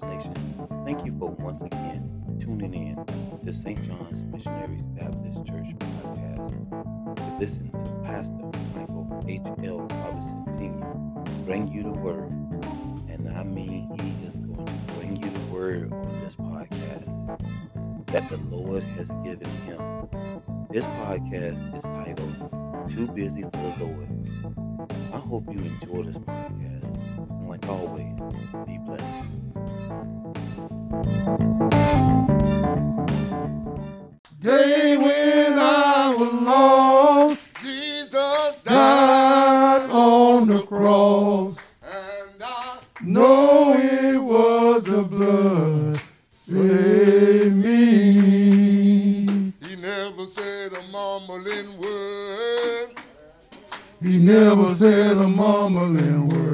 Thank 0.00 1.04
you 1.04 1.16
for 1.18 1.30
once 1.30 1.60
again 1.60 2.38
tuning 2.38 2.72
in 2.72 3.04
to 3.44 3.52
St. 3.52 3.76
John's 3.84 4.22
Missionaries 4.22 4.84
Baptist 4.86 5.44
Church 5.44 5.74
podcast 5.76 7.16
to 7.16 7.36
listen 7.40 7.72
to 7.72 8.00
Pastor 8.04 8.44
Michael 8.76 9.24
H. 9.26 9.40
L. 9.64 9.80
Robinson 9.80 10.44
Sr. 10.54 11.44
bring 11.44 11.66
you 11.66 11.82
the 11.82 11.90
word. 11.90 12.30
And 13.08 13.28
I 13.36 13.42
mean, 13.42 13.90
he 14.00 14.26
is 14.28 14.36
going 14.36 14.66
to 14.66 14.92
bring 14.94 15.16
you 15.16 15.30
the 15.30 15.52
word 15.52 15.92
on 15.92 16.20
this 16.20 16.36
podcast 16.36 18.06
that 18.06 18.28
the 18.30 18.36
Lord 18.54 18.84
has 18.84 19.10
given 19.24 19.50
him. 19.62 20.08
This 20.70 20.86
podcast 20.86 21.76
is 21.76 21.82
titled 21.82 22.88
Too 22.88 23.08
Busy 23.08 23.42
for 23.42 23.74
the 23.78 23.84
Lord. 23.84 24.88
I 25.12 25.18
hope 25.18 25.52
you 25.52 25.58
enjoy 25.58 26.04
this 26.04 26.18
podcast. 26.18 26.84
And 27.30 27.48
like 27.48 27.68
always, 27.68 28.14
be 28.64 28.78
blessed. 28.78 29.47
Day 34.40 34.96
when 34.96 35.58
I 35.58 36.14
was 36.18 36.32
lost, 36.32 37.40
Jesus 37.62 38.56
died 38.64 39.90
on 39.90 40.48
the 40.48 40.62
cross. 40.62 41.56
and 41.82 42.42
I 42.42 42.78
Know 43.02 43.74
it 43.74 44.16
was 44.20 44.82
the 44.84 45.02
blood 45.02 46.00
saved 46.30 47.56
me. 47.56 49.26
he 49.66 49.76
never 49.80 50.26
said 50.26 50.72
a 50.72 50.82
mumbling 50.92 51.78
word. 51.80 52.88
He 54.02 54.18
never 54.18 54.74
said 54.74 55.16
a 55.16 55.28
mumbling 55.28 56.28
word. 56.28 56.47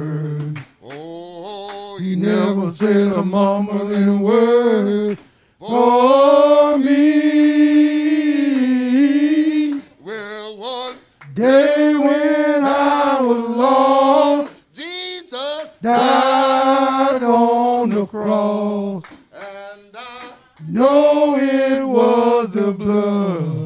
He 2.15 2.21
never 2.21 2.71
said 2.71 3.11
a 3.11 3.25
mumbling 3.25 4.21
word 4.21 5.19
for 5.59 6.77
me. 6.77 6.93
Well, 10.01 10.55
one 10.55 10.93
Day 11.33 11.93
when 11.93 12.63
I 12.63 13.19
was 13.19 13.57
lost, 13.57 14.77
Jesus 14.77 15.77
died 15.81 17.21
on 17.21 17.89
the 17.89 18.05
cross. 18.05 19.03
and 19.33 19.93
I 19.97 20.31
Know 20.69 21.35
it 21.37 21.83
was 21.85 22.49
the 22.53 22.71
blood 22.71 23.64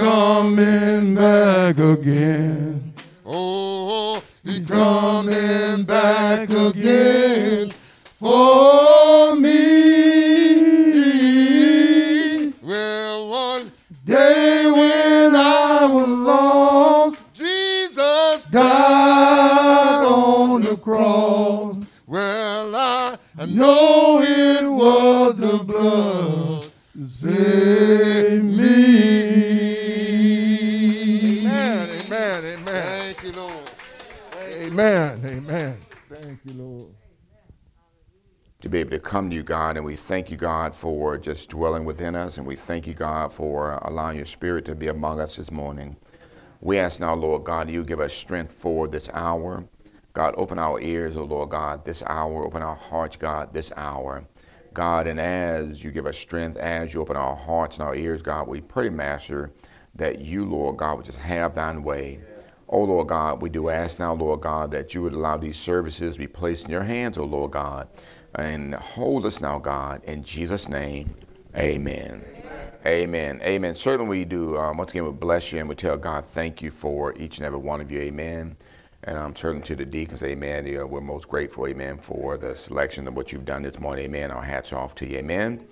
coming 0.00 1.14
back 1.14 1.78
again. 1.78 2.82
Oh, 3.26 4.22
he's 4.42 4.56
He's 4.56 4.66
coming 4.66 5.84
back 5.84 6.48
again 6.48 7.70
for 7.70 9.36
me. 9.36 9.60
Well, 12.62 13.28
one 13.28 13.70
Day 14.06 14.70
when 14.70 15.36
I 15.36 15.86
was 15.86 16.08
lost, 16.08 17.36
Jesus 17.36 18.44
died 18.46 20.04
on 20.04 20.62
the 20.62 20.76
cross. 20.76 21.76
Well, 22.06 22.74
I 22.74 23.18
Know 23.46 24.20
it 24.22 24.64
was 24.70 25.36
the 25.36 25.58
blood 25.64 26.39
to 38.90 38.98
come 38.98 39.30
to 39.30 39.36
you, 39.36 39.44
God, 39.44 39.76
and 39.76 39.86
we 39.86 39.94
thank 39.94 40.30
you, 40.30 40.36
God, 40.36 40.74
for 40.74 41.16
just 41.16 41.50
dwelling 41.50 41.84
within 41.84 42.16
us, 42.16 42.38
and 42.38 42.46
we 42.46 42.56
thank 42.56 42.88
you, 42.88 42.94
God, 42.94 43.32
for 43.32 43.78
allowing 43.82 44.16
your 44.16 44.26
spirit 44.26 44.64
to 44.64 44.74
be 44.74 44.88
among 44.88 45.20
us 45.20 45.36
this 45.36 45.52
morning. 45.52 45.96
We 46.60 46.78
ask 46.78 46.98
now, 46.98 47.14
Lord 47.14 47.44
God, 47.44 47.70
you 47.70 47.84
give 47.84 48.00
us 48.00 48.12
strength 48.12 48.52
for 48.52 48.88
this 48.88 49.08
hour. 49.14 49.64
God, 50.12 50.34
open 50.36 50.58
our 50.58 50.80
ears, 50.80 51.16
O 51.16 51.22
Lord 51.22 51.50
God, 51.50 51.84
this 51.84 52.02
hour. 52.04 52.44
Open 52.44 52.62
our 52.62 52.74
hearts, 52.74 53.16
God, 53.16 53.52
this 53.52 53.72
hour. 53.76 54.24
God, 54.74 55.06
and 55.06 55.20
as 55.20 55.84
you 55.84 55.92
give 55.92 56.06
us 56.06 56.18
strength, 56.18 56.56
as 56.56 56.92
you 56.92 57.00
open 57.00 57.16
our 57.16 57.36
hearts 57.36 57.78
and 57.78 57.86
our 57.86 57.94
ears, 57.94 58.22
God, 58.22 58.48
we 58.48 58.60
pray, 58.60 58.88
Master, 58.88 59.52
that 59.94 60.18
you, 60.18 60.44
Lord 60.44 60.78
God, 60.78 60.96
would 60.96 61.06
just 61.06 61.18
have 61.18 61.54
thine 61.54 61.84
way. 61.84 62.20
Oh, 62.68 62.84
Lord 62.84 63.08
God, 63.08 63.42
we 63.42 63.48
do 63.50 63.68
ask 63.68 63.98
now, 63.98 64.12
Lord 64.12 64.40
God, 64.40 64.70
that 64.72 64.94
you 64.94 65.02
would 65.02 65.12
allow 65.12 65.36
these 65.36 65.58
services 65.58 66.14
to 66.14 66.18
be 66.20 66.28
placed 66.28 66.66
in 66.66 66.70
your 66.70 66.84
hands, 66.84 67.18
oh, 67.18 67.24
Lord 67.24 67.52
God. 67.52 67.88
And 68.36 68.74
hold 68.74 69.26
us 69.26 69.40
now, 69.40 69.58
God, 69.58 70.02
in 70.04 70.22
Jesus' 70.22 70.68
name, 70.68 71.14
amen. 71.56 72.24
Amen. 72.86 73.40
Amen. 73.42 73.74
Certainly 73.74 74.08
we 74.08 74.24
do. 74.24 74.56
Um, 74.56 74.78
once 74.78 74.92
again, 74.92 75.04
we 75.04 75.10
bless 75.12 75.52
you 75.52 75.58
and 75.58 75.68
we 75.68 75.74
tell 75.74 75.96
God 75.98 76.24
thank 76.24 76.62
you 76.62 76.70
for 76.70 77.14
each 77.18 77.38
and 77.38 77.46
every 77.46 77.58
one 77.58 77.80
of 77.80 77.90
you. 77.90 78.00
Amen. 78.00 78.56
And 79.04 79.18
I'm 79.18 79.34
certainly 79.36 79.64
to 79.66 79.76
the 79.76 79.84
deacons, 79.84 80.22
amen. 80.22 80.66
You 80.66 80.78
know, 80.78 80.86
we're 80.86 81.00
most 81.00 81.28
grateful, 81.28 81.66
amen, 81.66 81.98
for 81.98 82.36
the 82.36 82.54
selection 82.54 83.08
of 83.08 83.16
what 83.16 83.32
you've 83.32 83.44
done 83.44 83.62
this 83.62 83.78
morning. 83.78 84.06
Amen. 84.06 84.30
Our 84.30 84.42
hats 84.42 84.72
off 84.72 84.94
to 84.96 85.06
you. 85.08 85.18
Amen. 85.18 85.66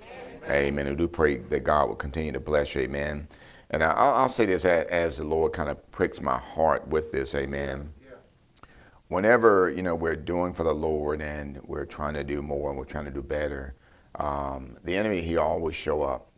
Amen. 0.48 0.86
And 0.86 0.96
we 0.98 1.04
do 1.04 1.08
pray 1.08 1.38
that 1.38 1.60
God 1.60 1.88
will 1.88 1.96
continue 1.96 2.32
to 2.32 2.40
bless 2.40 2.75
you. 2.75 2.82
Amen. 2.82 3.28
And 3.70 3.82
I- 3.82 3.90
I'll, 3.92 4.14
I'll 4.14 4.28
say 4.28 4.46
this 4.46 4.64
as, 4.64 4.86
as 4.88 5.16
the 5.19 5.25
Lord 5.25 5.52
kind 5.52 5.70
of 5.70 5.90
pricks 5.92 6.20
my 6.20 6.38
heart 6.38 6.86
with 6.88 7.12
this. 7.12 7.34
Amen 7.34 7.92
whenever 9.08 9.70
you 9.70 9.82
know 9.82 9.94
we're 9.94 10.16
doing 10.16 10.54
for 10.54 10.64
the 10.64 10.72
Lord 10.72 11.20
and 11.20 11.60
we're 11.64 11.86
trying 11.86 12.14
to 12.14 12.24
do 12.24 12.42
more 12.42 12.70
and 12.70 12.78
we're 12.78 12.84
trying 12.84 13.06
to 13.06 13.10
do 13.10 13.22
better, 13.22 13.74
um, 14.16 14.76
the 14.84 14.96
enemy 14.96 15.20
he 15.20 15.36
always 15.36 15.76
show 15.76 16.02
up. 16.02 16.30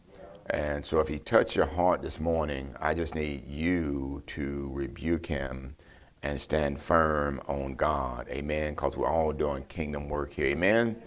And 0.51 0.85
so 0.85 0.99
if 0.99 1.07
he 1.07 1.19
touched 1.19 1.55
your 1.55 1.67
heart 1.67 2.03
this 2.03 2.19
morning, 2.19 2.75
I 2.81 2.95
just 2.95 3.15
need 3.15 3.47
you 3.47 4.23
to 4.27 4.71
rebuke 4.73 5.27
him 5.27 5.77
and 6.23 6.39
stand 6.39 6.81
firm 6.81 7.41
on 7.47 7.75
God. 7.75 8.27
Amen. 8.29 8.73
Because 8.73 8.97
we're 8.97 9.07
all 9.07 9.33
doing 9.33 9.63
kingdom 9.65 10.09
work 10.09 10.33
here. 10.33 10.47
Amen. 10.47 11.01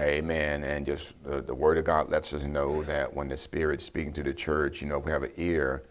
Amen. 0.00 0.64
And 0.64 0.84
just 0.84 1.12
the, 1.22 1.42
the 1.42 1.54
word 1.54 1.78
of 1.78 1.84
God 1.84 2.10
lets 2.10 2.32
us 2.32 2.44
know 2.44 2.82
that 2.84 3.14
when 3.14 3.28
the 3.28 3.36
Spirit's 3.36 3.84
speaking 3.84 4.12
to 4.14 4.22
the 4.22 4.34
church, 4.34 4.82
you 4.82 4.88
know, 4.88 4.98
if 4.98 5.04
we 5.04 5.12
have 5.12 5.22
an 5.22 5.32
ear 5.36 5.84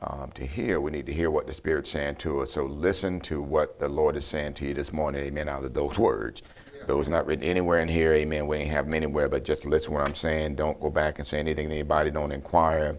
um, 0.00 0.30
to 0.32 0.46
hear, 0.46 0.80
we 0.80 0.90
need 0.90 1.06
to 1.06 1.12
hear 1.12 1.30
what 1.30 1.46
the 1.46 1.52
Spirit's 1.52 1.90
saying 1.90 2.16
to 2.16 2.40
us. 2.40 2.52
So 2.52 2.64
listen 2.64 3.20
to 3.20 3.42
what 3.42 3.78
the 3.78 3.88
Lord 3.88 4.16
is 4.16 4.24
saying 4.24 4.54
to 4.54 4.66
you 4.66 4.74
this 4.74 4.92
morning, 4.92 5.22
amen, 5.22 5.48
out 5.48 5.64
of 5.64 5.74
those 5.74 5.98
words. 5.98 6.42
Those 6.86 7.08
not 7.08 7.26
written 7.26 7.44
anywhere 7.44 7.80
in 7.80 7.88
here, 7.88 8.12
amen. 8.12 8.46
We 8.46 8.56
ain't 8.58 8.70
have 8.70 8.86
them 8.86 8.94
anywhere, 8.94 9.28
but 9.28 9.44
just 9.44 9.64
listen 9.64 9.94
what 9.94 10.02
I'm 10.02 10.14
saying. 10.14 10.56
Don't 10.56 10.80
go 10.80 10.90
back 10.90 11.18
and 11.18 11.28
say 11.28 11.38
anything 11.38 11.68
to 11.68 11.74
anybody. 11.74 12.10
Don't 12.10 12.32
inquire. 12.32 12.98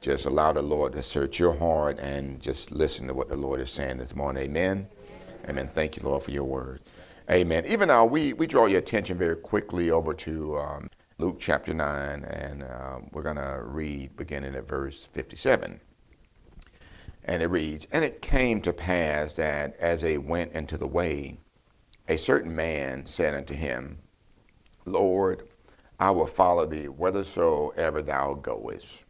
Just 0.00 0.26
allow 0.26 0.52
the 0.52 0.62
Lord 0.62 0.94
to 0.94 1.02
search 1.02 1.38
your 1.38 1.54
heart 1.54 2.00
and 2.00 2.40
just 2.40 2.72
listen 2.72 3.06
to 3.06 3.14
what 3.14 3.28
the 3.28 3.36
Lord 3.36 3.60
is 3.60 3.70
saying 3.70 3.98
this 3.98 4.16
morning, 4.16 4.42
amen. 4.44 4.88
Amen. 5.48 5.68
Thank 5.68 5.96
you, 5.96 6.02
Lord, 6.02 6.22
for 6.22 6.32
your 6.32 6.44
word. 6.44 6.80
Amen. 7.30 7.64
Even 7.66 7.88
now, 7.88 8.04
we, 8.04 8.32
we 8.32 8.48
draw 8.48 8.66
your 8.66 8.80
attention 8.80 9.16
very 9.16 9.36
quickly 9.36 9.92
over 9.92 10.12
to 10.14 10.58
um, 10.58 10.88
Luke 11.18 11.36
chapter 11.38 11.72
9, 11.72 12.24
and 12.24 12.64
um, 12.64 13.08
we're 13.12 13.22
going 13.22 13.36
to 13.36 13.60
read 13.64 14.16
beginning 14.16 14.56
at 14.56 14.66
verse 14.66 15.06
57. 15.06 15.80
And 17.24 17.42
it 17.42 17.50
reads, 17.50 17.86
And 17.92 18.04
it 18.04 18.22
came 18.22 18.60
to 18.62 18.72
pass 18.72 19.32
that 19.34 19.76
as 19.76 20.02
they 20.02 20.18
went 20.18 20.52
into 20.52 20.76
the 20.76 20.86
way, 20.86 21.38
a 22.08 22.16
certain 22.16 22.54
man 22.54 23.06
said 23.06 23.34
unto 23.34 23.54
him, 23.54 23.98
Lord, 24.84 25.48
I 26.00 26.10
will 26.10 26.26
follow 26.26 26.66
thee 26.66 26.86
whithersoever 26.86 28.02
thou 28.02 28.34
goest. 28.34 29.04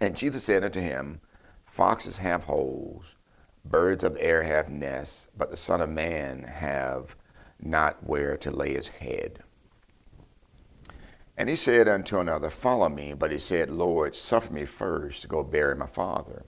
And 0.00 0.16
Jesus 0.16 0.44
said 0.44 0.62
unto 0.62 0.80
him, 0.80 1.20
Foxes 1.66 2.18
have 2.18 2.44
holes, 2.44 3.16
Birds 3.64 4.02
of 4.02 4.14
the 4.14 4.22
air 4.22 4.42
have 4.44 4.70
nests, 4.70 5.28
but 5.36 5.50
the 5.50 5.56
Son 5.56 5.82
of 5.82 5.90
Man 5.90 6.42
have 6.44 7.16
not 7.60 8.06
where 8.06 8.36
to 8.38 8.50
lay 8.50 8.72
his 8.72 8.88
head. 8.88 9.40
And 11.38 11.48
he 11.48 11.54
said 11.54 11.88
unto 11.88 12.18
another, 12.18 12.50
Follow 12.50 12.88
me. 12.88 13.14
But 13.14 13.30
he 13.30 13.38
said, 13.38 13.70
Lord, 13.70 14.16
suffer 14.16 14.52
me 14.52 14.64
first 14.64 15.22
to 15.22 15.28
go 15.28 15.44
bury 15.44 15.76
my 15.76 15.86
father. 15.86 16.42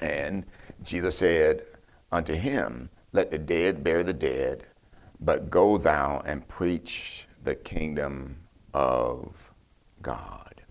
And 0.00 0.44
Jesus 0.82 1.18
said 1.18 1.62
unto 2.10 2.34
him, 2.34 2.90
Let 3.12 3.30
the 3.30 3.38
dead 3.38 3.84
bury 3.84 4.02
the 4.02 4.12
dead, 4.12 4.66
but 5.20 5.50
go 5.50 5.78
thou 5.78 6.20
and 6.26 6.46
preach 6.48 7.28
the 7.44 7.54
kingdom 7.54 8.38
of 8.74 9.52
God. 10.02 10.62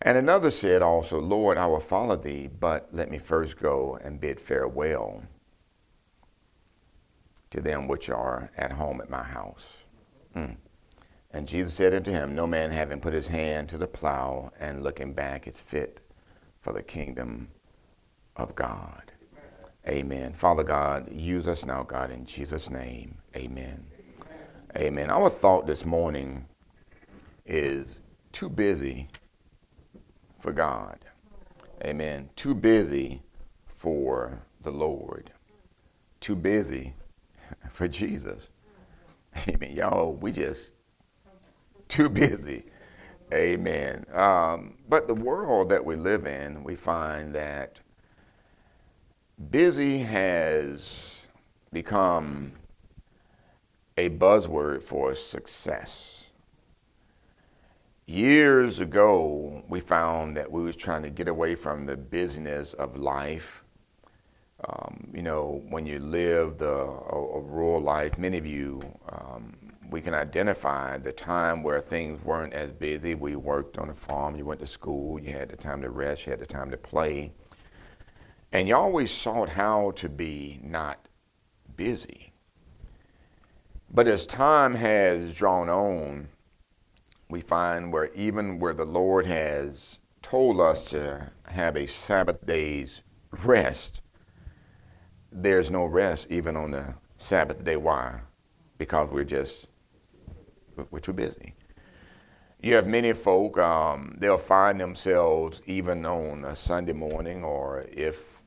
And 0.00 0.18
another 0.18 0.50
said 0.50 0.82
also, 0.82 1.20
Lord, 1.20 1.58
I 1.58 1.66
will 1.66 1.78
follow 1.78 2.16
thee, 2.16 2.50
but 2.58 2.88
let 2.92 3.08
me 3.08 3.18
first 3.18 3.56
go 3.56 4.00
and 4.02 4.20
bid 4.20 4.40
farewell 4.40 5.22
to 7.50 7.60
them 7.60 7.86
which 7.86 8.10
are 8.10 8.50
at 8.56 8.72
home 8.72 9.00
at 9.00 9.10
my 9.10 9.22
house. 9.22 9.86
Mm. 10.34 10.56
And 11.32 11.48
Jesus 11.48 11.74
said 11.74 11.94
unto 11.94 12.10
him, 12.10 12.34
No 12.34 12.46
man 12.46 12.70
having 12.70 13.00
put 13.00 13.14
his 13.14 13.28
hand 13.28 13.68
to 13.70 13.78
the 13.78 13.86
plow 13.86 14.50
and 14.60 14.82
looking 14.82 15.14
back 15.14 15.46
is 15.46 15.58
fit 15.58 16.00
for 16.60 16.72
the 16.72 16.82
kingdom 16.82 17.48
of 18.36 18.54
God. 18.54 19.12
Amen. 19.88 20.32
Father 20.34 20.62
God, 20.62 21.10
use 21.10 21.48
us 21.48 21.64
now, 21.64 21.82
God, 21.82 22.10
in 22.10 22.26
Jesus' 22.26 22.70
name. 22.70 23.16
Amen. 23.34 23.84
Amen. 24.76 25.10
Our 25.10 25.28
thought 25.30 25.66
this 25.66 25.84
morning 25.84 26.46
is 27.46 28.00
too 28.30 28.48
busy 28.48 29.08
for 30.38 30.52
God. 30.52 30.98
Amen. 31.84 32.30
Too 32.36 32.54
busy 32.54 33.22
for 33.66 34.38
the 34.60 34.70
Lord. 34.70 35.32
Too 36.20 36.36
busy 36.36 36.94
for 37.70 37.88
Jesus. 37.88 38.50
Amen. 39.48 39.72
Y'all, 39.72 40.14
we 40.14 40.30
just 40.30 40.74
too 41.92 42.08
busy. 42.08 42.64
Amen. 43.34 44.06
Um, 44.14 44.78
but 44.88 45.06
the 45.08 45.14
world 45.14 45.68
that 45.68 45.84
we 45.84 45.94
live 45.94 46.26
in, 46.26 46.64
we 46.64 46.74
find 46.74 47.34
that 47.34 47.80
busy 49.50 49.98
has 49.98 51.28
become 51.70 52.52
a 53.98 54.08
buzzword 54.08 54.82
for 54.82 55.14
success. 55.14 56.30
Years 58.06 58.80
ago, 58.80 59.62
we 59.68 59.80
found 59.80 60.36
that 60.38 60.50
we 60.50 60.62
was 60.62 60.76
trying 60.76 61.02
to 61.02 61.10
get 61.10 61.28
away 61.28 61.54
from 61.54 61.84
the 61.84 61.96
busyness 61.96 62.72
of 62.74 62.96
life. 62.96 63.61
You 65.22 65.28
know, 65.28 65.62
when 65.68 65.86
you 65.86 66.00
live 66.00 66.58
the, 66.58 66.72
a, 66.72 67.16
a, 67.16 67.40
rural 67.40 67.80
life, 67.80 68.18
many 68.18 68.38
of 68.38 68.44
you, 68.44 68.82
um, 69.08 69.56
we 69.88 70.00
can 70.00 70.14
identify 70.14 70.98
the 70.98 71.12
time 71.12 71.62
where 71.62 71.80
things 71.80 72.24
weren't 72.24 72.52
as 72.54 72.72
busy. 72.72 73.14
We 73.14 73.36
worked 73.36 73.78
on 73.78 73.88
a 73.88 73.94
farm, 73.94 74.34
you 74.34 74.44
went 74.44 74.58
to 74.62 74.66
school, 74.66 75.20
you 75.20 75.30
had 75.30 75.48
the 75.48 75.56
time 75.56 75.80
to 75.82 75.90
rest, 75.90 76.26
you 76.26 76.30
had 76.30 76.40
the 76.40 76.46
time 76.46 76.72
to 76.72 76.76
play. 76.76 77.32
And 78.50 78.66
you 78.66 78.74
always 78.74 79.12
sought 79.12 79.48
how 79.50 79.92
to 79.92 80.08
be 80.08 80.58
not 80.60 81.06
busy. 81.76 82.32
But 83.92 84.08
as 84.08 84.26
time 84.26 84.74
has 84.74 85.32
drawn 85.34 85.68
on, 85.68 86.30
we 87.30 87.42
find 87.42 87.92
where 87.92 88.10
even 88.14 88.58
where 88.58 88.74
the 88.74 88.84
Lord 88.84 89.26
has 89.26 90.00
told 90.20 90.60
us 90.60 90.84
to 90.86 91.30
have 91.46 91.76
a 91.76 91.86
Sabbath 91.86 92.44
day's 92.44 93.02
rest, 93.44 94.01
there's 95.32 95.70
no 95.70 95.86
rest 95.86 96.28
even 96.30 96.56
on 96.56 96.70
the 96.70 96.94
Sabbath 97.16 97.64
day. 97.64 97.76
Why? 97.76 98.20
Because 98.78 99.10
we're 99.10 99.24
just, 99.24 99.70
we're 100.90 100.98
too 100.98 101.12
busy. 101.12 101.54
You 102.62 102.74
have 102.74 102.86
many 102.86 103.12
folk, 103.12 103.58
um, 103.58 104.16
they'll 104.20 104.38
find 104.38 104.80
themselves 104.80 105.62
even 105.66 106.06
on 106.06 106.44
a 106.44 106.54
Sunday 106.54 106.92
morning 106.92 107.42
or 107.42 107.86
if 107.90 108.42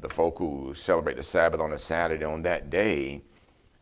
the 0.00 0.08
folk 0.08 0.38
who 0.38 0.74
celebrate 0.74 1.16
the 1.16 1.22
Sabbath 1.22 1.60
on 1.60 1.72
a 1.72 1.78
Saturday 1.78 2.24
on 2.24 2.42
that 2.42 2.68
day, 2.68 3.22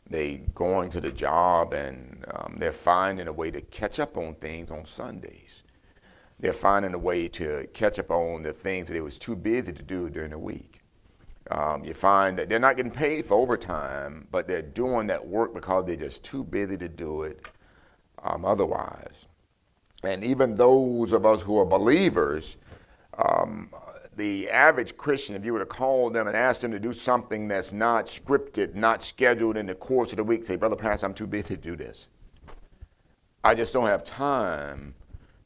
they 0.09 0.43
going 0.55 0.89
to 0.91 1.01
the 1.01 1.11
job 1.11 1.75
and 1.75 2.25
um, 2.33 2.57
they're 2.59 2.73
finding 2.73 3.27
a 3.27 3.33
way 3.33 3.51
to 3.51 3.61
catch 3.61 3.99
up 3.99 4.17
on 4.17 4.35
things 4.37 4.71
on 4.71 4.85
Sundays. 4.85 5.65
They're 6.39 6.53
finding 6.53 6.95
a 6.95 6.99
way 6.99 7.29
to 7.29 7.67
catch 7.73 7.99
up 7.99 8.11
on 8.11 8.43
the 8.43 8.53
things 8.53 8.89
that 8.89 8.95
they 8.95 9.01
was 9.01 9.19
too 9.19 9.35
busy 9.35 9.73
to 9.73 9.83
do 9.83 10.09
during 10.11 10.31
the 10.31 10.39
week. 10.39 10.76
Um, 11.51 11.85
you 11.85 11.95
find 11.95 12.37
that 12.39 12.49
they're 12.49 12.59
not 12.59 12.77
getting 12.77 12.91
paid 12.91 13.25
for 13.25 13.35
overtime, 13.35 14.27
but 14.33 14.49
they're 14.49 14.63
doing 14.63 15.07
that 15.07 15.25
work 15.25 15.55
because 15.55 15.87
they're 15.87 15.97
just 15.97 16.25
too 16.25 16.43
busy 16.43 16.77
to 16.77 16.89
do 16.89 17.23
it 17.23 17.47
um, 18.23 18.45
otherwise. 18.45 19.29
And 20.03 20.25
even 20.25 20.55
those 20.55 21.13
of 21.13 21.25
us 21.25 21.43
who 21.43 21.59
are 21.59 21.65
believers, 21.65 22.57
um, 23.19 23.71
the 24.17 24.49
average 24.51 24.97
Christian, 24.97 25.37
if 25.37 25.45
you 25.45 25.53
were 25.53 25.59
to 25.59 25.67
call 25.67 26.11
them 26.11 26.27
and 26.27 26.37
ask 26.37 26.61
them 26.61 26.73
to 26.73 26.81
do 26.81 26.93
something 26.93 27.49
that's 27.49 27.73
not 27.73 28.07
scripted, 28.07 28.75
not 28.75 29.03
scheduled 29.03 29.57
in 29.57 29.67
the 29.67 29.75
course 29.75 30.11
of 30.11 30.17
the 30.17 30.25
week, 30.25 30.45
say, 30.45 30.57
Brother 30.57 30.77
Pastor, 30.77 31.07
I'm 31.07 31.15
too 31.15 31.27
busy 31.27 31.57
to 31.57 31.63
do 31.63 31.77
this. 31.77 32.09
I 33.45 33.55
just 33.55 33.73
don't 33.73 33.87
have 33.87 34.03
time 34.03 34.95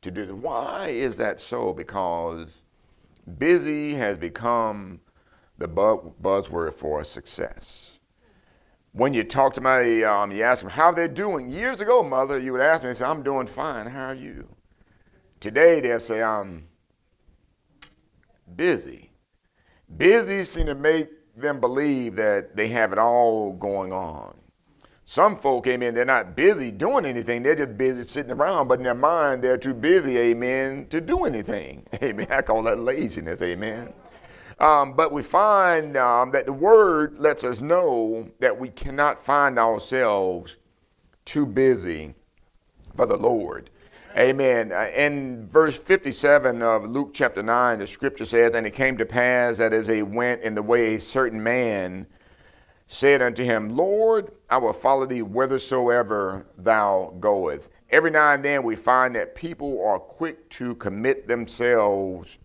to 0.02 0.10
do 0.10 0.24
this. 0.24 0.34
Why 0.34 0.88
is 0.88 1.16
that 1.16 1.40
so? 1.40 1.74
Because 1.74 2.62
busy 3.38 3.92
has 3.94 4.18
become 4.18 5.00
the 5.60 5.68
buzzword 5.68 6.74
for 6.74 7.04
success. 7.04 8.00
When 8.92 9.14
you 9.14 9.22
talk 9.22 9.52
to 9.54 9.60
my, 9.60 10.02
um, 10.02 10.32
you 10.32 10.42
ask 10.42 10.62
them 10.62 10.70
how 10.70 10.90
they're 10.90 11.06
doing. 11.06 11.48
Years 11.48 11.80
ago, 11.80 12.02
mother, 12.02 12.38
you 12.38 12.52
would 12.52 12.60
ask 12.60 12.82
me, 12.82 12.92
say, 12.92 13.04
I'm 13.04 13.22
doing 13.22 13.46
fine. 13.46 13.86
How 13.86 14.06
are 14.06 14.14
you? 14.14 14.48
Today, 15.38 15.80
they'll 15.80 16.00
say, 16.00 16.22
I'm 16.22 16.66
busy. 18.56 19.10
Busy 19.96 20.42
seem 20.42 20.66
to 20.66 20.74
make 20.74 21.08
them 21.36 21.60
believe 21.60 22.16
that 22.16 22.56
they 22.56 22.66
have 22.68 22.92
it 22.92 22.98
all 22.98 23.52
going 23.52 23.92
on. 23.92 24.34
Some 25.04 25.36
folk, 25.36 25.66
amen, 25.66 25.94
they're 25.94 26.04
not 26.04 26.36
busy 26.36 26.70
doing 26.70 27.04
anything. 27.04 27.42
They're 27.42 27.56
just 27.56 27.76
busy 27.76 28.04
sitting 28.04 28.32
around, 28.32 28.68
but 28.68 28.78
in 28.78 28.84
their 28.84 28.94
mind, 28.94 29.42
they're 29.42 29.58
too 29.58 29.74
busy, 29.74 30.16
amen, 30.16 30.86
to 30.90 31.00
do 31.00 31.24
anything. 31.24 31.84
Amen. 32.02 32.28
I 32.30 32.42
call 32.42 32.62
that 32.62 32.78
laziness, 32.78 33.42
amen. 33.42 33.92
Um, 34.60 34.92
but 34.92 35.10
we 35.10 35.22
find 35.22 35.96
um, 35.96 36.30
that 36.32 36.44
the 36.44 36.52
word 36.52 37.18
lets 37.18 37.44
us 37.44 37.62
know 37.62 38.28
that 38.40 38.58
we 38.58 38.68
cannot 38.68 39.18
find 39.18 39.58
ourselves 39.58 40.56
too 41.24 41.46
busy 41.46 42.14
for 42.94 43.06
the 43.06 43.16
Lord. 43.16 43.70
Amen. 44.18 44.70
Uh, 44.72 44.88
in 44.94 45.46
verse 45.48 45.78
57 45.78 46.62
of 46.62 46.84
Luke 46.84 47.12
chapter 47.14 47.42
9, 47.42 47.78
the 47.78 47.86
scripture 47.86 48.26
says, 48.26 48.54
And 48.54 48.66
it 48.66 48.74
came 48.74 48.98
to 48.98 49.06
pass 49.06 49.58
that 49.58 49.72
as 49.72 49.86
they 49.86 50.02
went 50.02 50.42
in 50.42 50.54
the 50.54 50.62
way, 50.62 50.96
a 50.96 51.00
certain 51.00 51.42
man 51.42 52.06
said 52.86 53.22
unto 53.22 53.44
him, 53.44 53.70
Lord, 53.70 54.32
I 54.50 54.58
will 54.58 54.72
follow 54.72 55.06
thee 55.06 55.20
whithersoever 55.20 56.44
thou 56.58 57.14
goest. 57.20 57.70
Every 57.88 58.10
now 58.10 58.34
and 58.34 58.44
then 58.44 58.62
we 58.62 58.76
find 58.76 59.14
that 59.14 59.34
people 59.34 59.82
are 59.86 59.98
quick 59.98 60.50
to 60.50 60.74
commit 60.74 61.28
themselves 61.28 62.38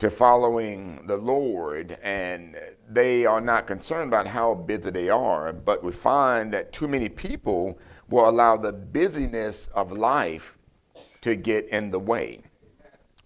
to 0.00 0.10
following 0.10 1.06
the 1.06 1.16
Lord, 1.16 1.98
and 2.02 2.56
they 2.88 3.26
are 3.26 3.40
not 3.40 3.66
concerned 3.66 4.08
about 4.08 4.26
how 4.26 4.54
busy 4.54 4.90
they 4.90 5.10
are. 5.10 5.52
But 5.52 5.84
we 5.84 5.92
find 5.92 6.52
that 6.54 6.72
too 6.72 6.88
many 6.88 7.10
people 7.10 7.78
will 8.08 8.28
allow 8.28 8.56
the 8.56 8.72
busyness 8.72 9.68
of 9.68 9.92
life 9.92 10.56
to 11.20 11.36
get 11.36 11.68
in 11.68 11.90
the 11.90 11.98
way. 11.98 12.42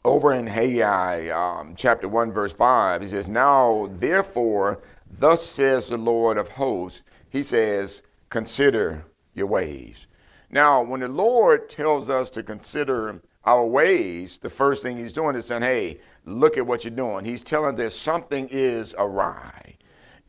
Over 0.04 0.32
in 0.32 0.48
Haggai 0.48 1.28
um, 1.28 1.74
chapter 1.76 2.08
1, 2.08 2.32
verse 2.32 2.52
5, 2.52 3.00
he 3.00 3.08
says, 3.08 3.28
Now 3.28 3.88
therefore, 3.92 4.82
thus 5.08 5.46
says 5.46 5.88
the 5.88 5.96
Lord 5.96 6.36
of 6.36 6.48
hosts, 6.48 7.02
he 7.30 7.44
says, 7.44 8.02
Consider 8.30 9.04
your 9.32 9.46
ways. 9.46 10.08
Now, 10.50 10.82
when 10.82 11.00
the 11.00 11.08
Lord 11.08 11.68
tells 11.68 12.10
us 12.10 12.30
to 12.30 12.42
consider 12.42 13.22
our 13.46 13.66
ways, 13.66 14.38
the 14.38 14.50
first 14.50 14.82
thing 14.82 14.96
he's 14.96 15.12
doing 15.12 15.36
is 15.36 15.46
saying, 15.46 15.62
Hey, 15.62 16.00
look 16.24 16.56
at 16.56 16.66
what 16.66 16.84
you're 16.84 16.90
doing. 16.90 17.24
He's 17.24 17.42
telling 17.42 17.76
that 17.76 17.92
something 17.92 18.48
is 18.50 18.94
awry. 18.98 19.76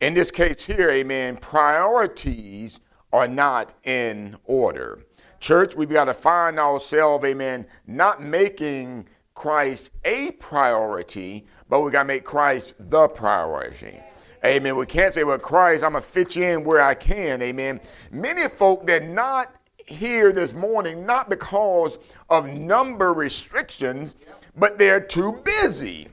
In 0.00 0.14
this 0.14 0.30
case 0.30 0.62
here, 0.62 0.90
amen, 0.90 1.38
priorities 1.38 2.80
are 3.12 3.28
not 3.28 3.72
in 3.84 4.36
order. 4.44 5.00
Church, 5.40 5.74
we've 5.74 5.88
got 5.88 6.06
to 6.06 6.14
find 6.14 6.58
ourselves, 6.58 7.24
amen, 7.24 7.66
not 7.86 8.22
making 8.22 9.08
Christ 9.34 9.90
a 10.04 10.32
priority, 10.32 11.46
but 11.68 11.80
we 11.80 11.90
got 11.90 12.02
to 12.02 12.08
make 12.08 12.24
Christ 12.24 12.74
the 12.78 13.08
priority. 13.08 14.00
Amen. 14.44 14.76
We 14.76 14.86
can't 14.86 15.12
say, 15.12 15.24
well, 15.24 15.38
Christ, 15.38 15.82
I'm 15.82 15.92
going 15.92 16.02
to 16.02 16.08
fit 16.08 16.36
you 16.36 16.44
in 16.44 16.64
where 16.64 16.80
I 16.80 16.94
can. 16.94 17.42
Amen. 17.42 17.80
Many 18.12 18.48
folk 18.48 18.86
that 18.86 19.02
not 19.02 19.54
here 19.86 20.32
this 20.32 20.52
morning, 20.52 21.06
not 21.06 21.28
because 21.28 21.98
of 22.28 22.46
number 22.46 23.12
restrictions, 23.12 24.16
but 24.56 24.78
they're 24.78 25.00
too 25.00 25.40
busy. 25.44 26.08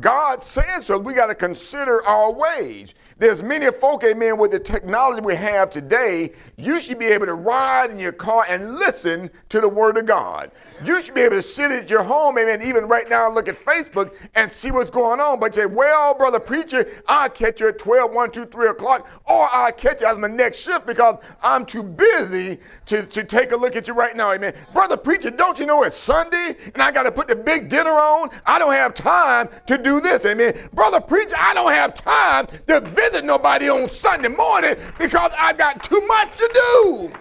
God 0.00 0.42
says 0.42 0.86
so. 0.86 0.98
We 0.98 1.14
got 1.14 1.26
to 1.26 1.34
consider 1.34 2.04
our 2.06 2.30
ways. 2.32 2.94
There's 3.16 3.44
many 3.44 3.70
folk, 3.70 4.02
amen, 4.02 4.38
with 4.38 4.50
the 4.50 4.58
technology 4.58 5.20
we 5.20 5.36
have 5.36 5.70
today, 5.70 6.32
you 6.56 6.80
should 6.80 6.98
be 6.98 7.06
able 7.06 7.26
to 7.26 7.34
ride 7.34 7.90
in 7.90 7.98
your 7.98 8.10
car 8.10 8.44
and 8.48 8.76
listen 8.76 9.30
to 9.50 9.60
the 9.60 9.68
word 9.68 9.96
of 9.96 10.06
God. 10.06 10.50
You 10.84 11.00
should 11.00 11.14
be 11.14 11.20
able 11.20 11.36
to 11.36 11.42
sit 11.42 11.70
at 11.70 11.88
your 11.88 12.02
home, 12.02 12.36
amen, 12.38 12.62
even 12.62 12.86
right 12.86 13.08
now 13.08 13.30
look 13.30 13.48
at 13.48 13.54
Facebook 13.54 14.16
and 14.34 14.50
see 14.50 14.72
what's 14.72 14.90
going 14.90 15.20
on. 15.20 15.38
But 15.38 15.54
say, 15.54 15.66
well, 15.66 16.14
brother 16.14 16.40
preacher, 16.40 16.90
I'll 17.06 17.30
catch 17.30 17.60
you 17.60 17.68
at 17.68 17.78
12, 17.78 18.10
1, 18.10 18.30
2, 18.32 18.46
3 18.46 18.68
o'clock, 18.68 19.06
or 19.26 19.48
I'll 19.52 19.72
catch 19.72 20.00
you 20.00 20.08
as 20.08 20.18
my 20.18 20.26
next 20.26 20.58
shift 20.58 20.84
because 20.84 21.18
I'm 21.40 21.64
too 21.64 21.84
busy 21.84 22.58
to, 22.86 23.06
to 23.06 23.22
take 23.22 23.52
a 23.52 23.56
look 23.56 23.76
at 23.76 23.86
you 23.86 23.94
right 23.94 24.16
now, 24.16 24.32
amen. 24.32 24.54
Brother 24.72 24.96
preacher, 24.96 25.30
don't 25.30 25.58
you 25.60 25.66
know 25.66 25.84
it's 25.84 25.96
Sunday 25.96 26.56
and 26.74 26.82
I 26.82 26.90
got 26.90 27.04
to 27.04 27.12
put 27.12 27.28
the 27.28 27.36
big 27.36 27.68
dinner 27.68 27.92
on? 27.92 28.30
I 28.44 28.58
don't 28.58 28.72
have 28.72 28.92
time 28.92 29.48
to 29.66 29.78
do 29.78 30.00
this, 30.00 30.26
amen. 30.26 30.54
Brother 30.72 31.00
preacher, 31.00 31.36
I 31.38 31.54
don't 31.54 31.72
have 31.72 31.94
time 31.94 32.48
to 32.66 32.80
visit 32.80 33.03
nobody 33.24 33.68
on 33.68 33.88
Sunday 33.88 34.28
morning 34.28 34.76
because 34.98 35.30
I've 35.38 35.58
got 35.58 35.82
too 35.82 36.00
much 36.06 36.36
to 36.36 36.50
do. 36.54 37.12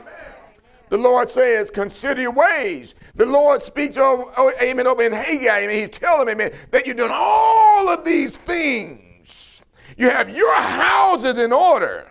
The 0.89 0.97
Lord 0.97 1.29
says, 1.29 1.71
consider 1.71 2.21
your 2.21 2.31
ways. 2.31 2.93
The 3.15 3.25
Lord 3.25 3.61
speaks 3.61 3.97
over, 3.97 4.25
oh, 4.37 4.51
amen, 4.61 4.85
over 4.85 5.01
in 5.01 5.11
Haggai, 5.11 5.59
and 5.59 5.71
he's 5.71 5.89
telling 5.89 6.27
me, 6.27 6.33
amen, 6.33 6.51
that 6.71 6.85
you're 6.85 6.95
doing 6.95 7.11
all 7.11 7.89
of 7.89 8.05
these 8.05 8.37
things. 8.37 9.61
You 9.97 10.09
have 10.09 10.29
your 10.29 10.53
houses 10.53 11.37
in 11.37 11.51
order. 11.51 12.05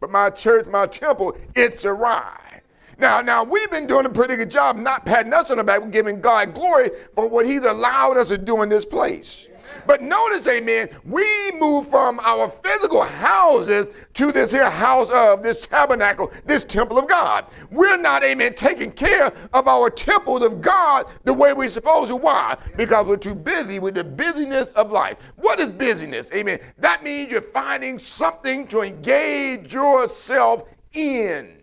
But 0.00 0.10
my 0.10 0.30
church, 0.30 0.66
my 0.66 0.86
temple, 0.86 1.36
it's 1.54 1.84
awry. 1.84 2.60
Now, 2.98 3.20
now 3.20 3.44
we've 3.44 3.70
been 3.70 3.86
doing 3.86 4.06
a 4.06 4.10
pretty 4.10 4.36
good 4.36 4.50
job 4.50 4.76
not 4.76 5.04
patting 5.04 5.32
us 5.32 5.50
on 5.50 5.58
the 5.58 5.64
back, 5.64 5.90
giving 5.90 6.20
God 6.20 6.54
glory 6.54 6.90
for 7.14 7.28
what 7.28 7.46
He's 7.46 7.64
allowed 7.64 8.16
us 8.16 8.28
to 8.28 8.38
do 8.38 8.62
in 8.62 8.68
this 8.68 8.84
place. 8.84 9.48
But 9.86 10.02
notice, 10.02 10.46
amen, 10.48 10.88
we 11.04 11.52
move 11.52 11.88
from 11.88 12.20
our 12.20 12.48
physical 12.48 13.02
houses 13.02 13.94
to 14.14 14.32
this 14.32 14.52
here 14.52 14.68
house 14.68 15.10
of 15.10 15.42
this 15.42 15.64
tabernacle, 15.66 16.32
this 16.44 16.64
temple 16.64 16.98
of 16.98 17.08
God. 17.08 17.46
We're 17.70 17.96
not, 17.96 18.24
amen, 18.24 18.54
taking 18.54 18.92
care 18.92 19.32
of 19.52 19.68
our 19.68 19.90
temples 19.90 20.44
of 20.44 20.60
God 20.60 21.06
the 21.24 21.32
way 21.32 21.52
we're 21.52 21.68
supposed 21.68 22.08
to. 22.08 22.16
Why? 22.16 22.56
Because 22.76 23.06
we're 23.06 23.16
too 23.16 23.34
busy 23.34 23.78
with 23.78 23.94
the 23.94 24.04
busyness 24.04 24.72
of 24.72 24.90
life. 24.90 25.18
What 25.36 25.60
is 25.60 25.70
busyness? 25.70 26.26
Amen. 26.34 26.58
That 26.78 27.04
means 27.04 27.30
you're 27.30 27.40
finding 27.40 27.98
something 27.98 28.66
to 28.68 28.82
engage 28.82 29.74
yourself 29.74 30.64
in. 30.92 31.62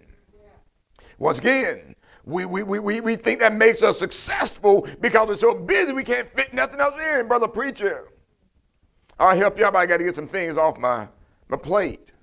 Once 1.18 1.39
again, 1.39 1.96
we, 2.25 2.46
we, 2.46 2.63
we, 2.63 3.01
we 3.01 3.15
think 3.15 3.42
that 3.42 3.53
makes 3.53 3.84
us 3.84 4.00
successful 4.00 4.88
because 5.01 5.27
we're 5.27 5.38
so 5.38 5.53
busy 5.53 5.92
we 5.92 6.03
can't 6.03 6.30
fit 6.30 6.53
nothing 6.53 6.80
else 6.80 7.00
in, 7.01 7.27
brother 7.27 7.48
preacher. 7.48 8.08
I'll 9.20 9.38
help 9.38 9.58
you 9.58 9.65
out, 9.65 9.74
but 9.74 9.79
I 9.79 9.86
got 9.86 9.98
to 9.98 10.03
get 10.03 10.15
some 10.15 10.27
things 10.27 10.58
off 10.58 10.77
my, 10.77 11.08
my 11.50 11.58
plate. 11.58 12.13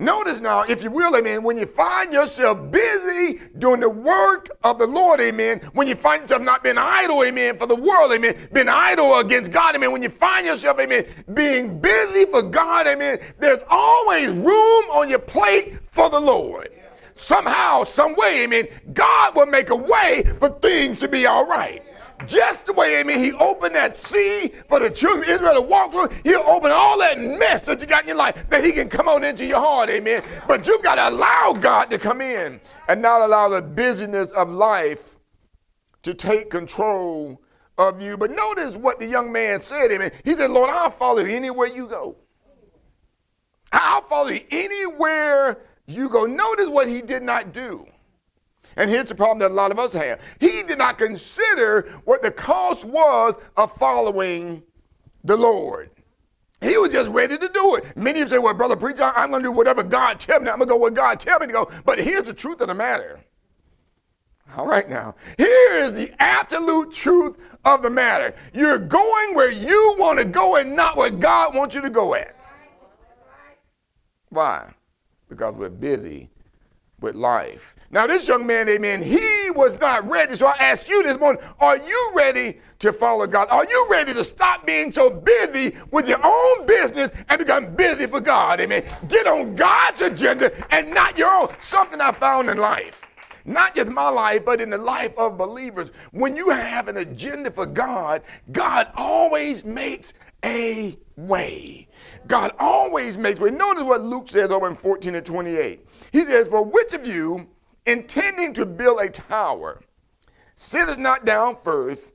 Notice 0.00 0.40
now, 0.40 0.62
if 0.62 0.84
you 0.84 0.92
will, 0.92 1.16
amen, 1.16 1.42
when 1.42 1.58
you 1.58 1.66
find 1.66 2.12
yourself 2.12 2.70
busy 2.70 3.40
doing 3.58 3.80
the 3.80 3.88
work 3.88 4.48
of 4.62 4.78
the 4.78 4.86
Lord, 4.86 5.20
amen, 5.20 5.60
when 5.72 5.88
you 5.88 5.96
find 5.96 6.22
yourself 6.22 6.40
not 6.40 6.62
being 6.62 6.78
idle, 6.78 7.24
amen, 7.24 7.58
for 7.58 7.66
the 7.66 7.74
world, 7.74 8.12
amen, 8.12 8.36
being 8.52 8.68
idle 8.68 9.18
against 9.18 9.50
God, 9.50 9.74
amen, 9.74 9.90
when 9.90 10.04
you 10.04 10.08
find 10.08 10.46
yourself, 10.46 10.78
amen, 10.78 11.04
being 11.34 11.80
busy 11.80 12.26
for 12.26 12.42
God, 12.42 12.86
amen, 12.86 13.18
there's 13.40 13.58
always 13.68 14.28
room 14.28 14.84
on 14.92 15.08
your 15.08 15.18
plate 15.18 15.80
for 15.82 16.08
the 16.08 16.20
Lord. 16.20 16.70
Somehow, 17.16 17.82
some 17.82 18.14
way, 18.14 18.44
amen, 18.44 18.68
God 18.92 19.34
will 19.34 19.46
make 19.46 19.70
a 19.70 19.76
way 19.76 20.22
for 20.38 20.48
things 20.48 21.00
to 21.00 21.08
be 21.08 21.26
all 21.26 21.44
right. 21.44 21.82
Just 22.26 22.66
the 22.66 22.72
way, 22.72 23.00
amen, 23.00 23.18
he 23.18 23.32
opened 23.32 23.74
that 23.74 23.96
sea 23.96 24.52
for 24.68 24.80
the 24.80 24.90
children 24.90 25.22
of 25.22 25.28
Israel 25.28 25.54
to 25.54 25.60
walk 25.60 25.92
through, 25.92 26.08
he'll 26.24 26.42
open 26.46 26.72
all 26.72 26.98
that 26.98 27.20
mess 27.20 27.62
that 27.62 27.80
you 27.80 27.86
got 27.86 28.02
in 28.02 28.08
your 28.08 28.16
life 28.16 28.48
that 28.50 28.64
he 28.64 28.72
can 28.72 28.88
come 28.88 29.08
on 29.08 29.24
into 29.24 29.46
your 29.46 29.60
heart, 29.60 29.88
amen. 29.88 30.22
But 30.46 30.66
you've 30.66 30.82
got 30.82 30.96
to 30.96 31.08
allow 31.08 31.54
God 31.58 31.90
to 31.90 31.98
come 31.98 32.20
in 32.20 32.60
and 32.88 33.00
not 33.00 33.20
allow 33.20 33.48
the 33.48 33.62
busyness 33.62 34.32
of 34.32 34.50
life 34.50 35.16
to 36.02 36.12
take 36.12 36.50
control 36.50 37.40
of 37.78 38.02
you. 38.02 38.16
But 38.16 38.30
notice 38.30 38.76
what 38.76 38.98
the 38.98 39.06
young 39.06 39.30
man 39.30 39.60
said, 39.60 39.90
amen. 39.92 40.10
He 40.24 40.34
said, 40.34 40.50
Lord, 40.50 40.70
I'll 40.70 40.90
follow 40.90 41.20
you 41.20 41.34
anywhere 41.34 41.68
you 41.68 41.86
go. 41.86 42.16
I'll 43.72 44.02
follow 44.02 44.28
you 44.28 44.40
anywhere 44.50 45.60
you 45.86 46.08
go. 46.08 46.24
Notice 46.24 46.68
what 46.68 46.88
he 46.88 47.00
did 47.00 47.22
not 47.22 47.52
do. 47.52 47.86
And 48.78 48.88
here's 48.88 49.08
the 49.08 49.14
problem 49.14 49.40
that 49.40 49.50
a 49.50 49.54
lot 49.54 49.72
of 49.72 49.78
us 49.78 49.92
have. 49.92 50.20
He 50.38 50.62
did 50.62 50.78
not 50.78 50.98
consider 50.98 51.90
what 52.04 52.22
the 52.22 52.30
cost 52.30 52.84
was 52.84 53.34
of 53.56 53.72
following 53.72 54.62
the 55.24 55.36
Lord. 55.36 55.90
He 56.60 56.78
was 56.78 56.92
just 56.92 57.10
ready 57.10 57.36
to 57.36 57.48
do 57.48 57.76
it. 57.76 57.96
Many 57.96 58.20
of 58.20 58.28
you 58.28 58.36
say, 58.36 58.38
well, 58.38 58.54
brother 58.54 58.76
preacher, 58.76 59.10
I'm 59.16 59.30
going 59.30 59.42
to 59.42 59.48
do 59.48 59.52
whatever 59.52 59.82
God 59.82 60.20
tells 60.20 60.42
me. 60.42 60.48
I'm 60.48 60.58
going 60.58 60.68
to 60.68 60.74
go 60.74 60.78
where 60.78 60.92
God 60.92 61.18
tells 61.18 61.40
me 61.40 61.48
to 61.48 61.52
go. 61.52 61.70
But 61.84 61.98
here's 61.98 62.24
the 62.24 62.32
truth 62.32 62.60
of 62.60 62.68
the 62.68 62.74
matter. 62.74 63.18
All 64.56 64.66
right 64.66 64.88
now. 64.88 65.16
Here 65.36 65.74
is 65.74 65.92
the 65.94 66.12
absolute 66.20 66.92
truth 66.92 67.36
of 67.64 67.82
the 67.82 67.90
matter. 67.90 68.32
You're 68.54 68.78
going 68.78 69.34
where 69.34 69.50
you 69.50 69.96
want 69.98 70.20
to 70.20 70.24
go 70.24 70.56
and 70.56 70.74
not 70.74 70.96
where 70.96 71.10
God 71.10 71.54
wants 71.54 71.74
you 71.74 71.80
to 71.82 71.90
go 71.90 72.14
at. 72.14 72.34
Why? 74.30 74.72
Because 75.28 75.56
we're 75.56 75.68
busy 75.68 76.30
with 77.00 77.14
life. 77.14 77.74
Now, 77.90 78.06
this 78.06 78.28
young 78.28 78.46
man, 78.46 78.68
amen, 78.68 79.02
he 79.02 79.50
was 79.50 79.80
not 79.80 80.06
ready. 80.06 80.34
So 80.34 80.46
I 80.46 80.56
ask 80.58 80.88
you 80.88 81.02
this 81.02 81.18
morning 81.18 81.42
are 81.58 81.78
you 81.78 82.10
ready 82.14 82.58
to 82.80 82.92
follow 82.92 83.26
God? 83.26 83.48
Are 83.50 83.64
you 83.64 83.86
ready 83.90 84.12
to 84.12 84.22
stop 84.24 84.66
being 84.66 84.92
so 84.92 85.08
busy 85.08 85.74
with 85.90 86.06
your 86.06 86.20
own 86.22 86.66
business 86.66 87.10
and 87.30 87.38
become 87.38 87.74
busy 87.74 88.06
for 88.06 88.20
God? 88.20 88.60
Amen. 88.60 88.84
Get 89.08 89.26
on 89.26 89.56
God's 89.56 90.02
agenda 90.02 90.52
and 90.70 90.92
not 90.92 91.16
your 91.16 91.30
own. 91.30 91.48
Something 91.60 92.00
I 92.00 92.12
found 92.12 92.50
in 92.50 92.58
life. 92.58 93.02
Not 93.46 93.74
just 93.74 93.90
my 93.90 94.10
life, 94.10 94.44
but 94.44 94.60
in 94.60 94.68
the 94.68 94.76
life 94.76 95.16
of 95.16 95.38
believers. 95.38 95.88
When 96.12 96.36
you 96.36 96.50
have 96.50 96.88
an 96.88 96.98
agenda 96.98 97.50
for 97.50 97.64
God, 97.64 98.20
God 98.52 98.88
always 98.94 99.64
makes 99.64 100.12
a 100.44 100.98
way. 101.16 101.88
God 102.26 102.52
always 102.58 103.16
makes 103.16 103.40
way. 103.40 103.50
Notice 103.50 103.84
what 103.84 104.02
Luke 104.02 104.28
says 104.28 104.50
over 104.50 104.68
in 104.68 104.74
14 104.76 105.14
and 105.14 105.24
28. 105.24 105.86
He 106.12 106.24
says, 106.26 106.48
For 106.48 106.62
which 106.62 106.92
of 106.92 107.06
you 107.06 107.48
intending 107.88 108.52
to 108.52 108.66
build 108.66 109.00
a 109.00 109.08
tower, 109.08 109.80
sitteth 110.56 110.98
not 110.98 111.24
down 111.24 111.56
first 111.56 112.12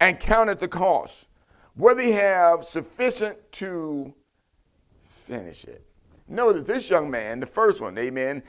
and 0.00 0.18
counteth 0.18 0.58
the 0.58 0.66
cost, 0.66 1.28
whether 1.74 2.02
he 2.02 2.10
have 2.10 2.64
sufficient 2.64 3.36
to 3.52 4.12
finish 5.26 5.64
it. 5.64 5.86
Notice 6.32 6.66
this 6.66 6.88
young 6.88 7.10
man, 7.10 7.40
the 7.40 7.46
first 7.46 7.82
one, 7.82 7.98
amen. 7.98 8.42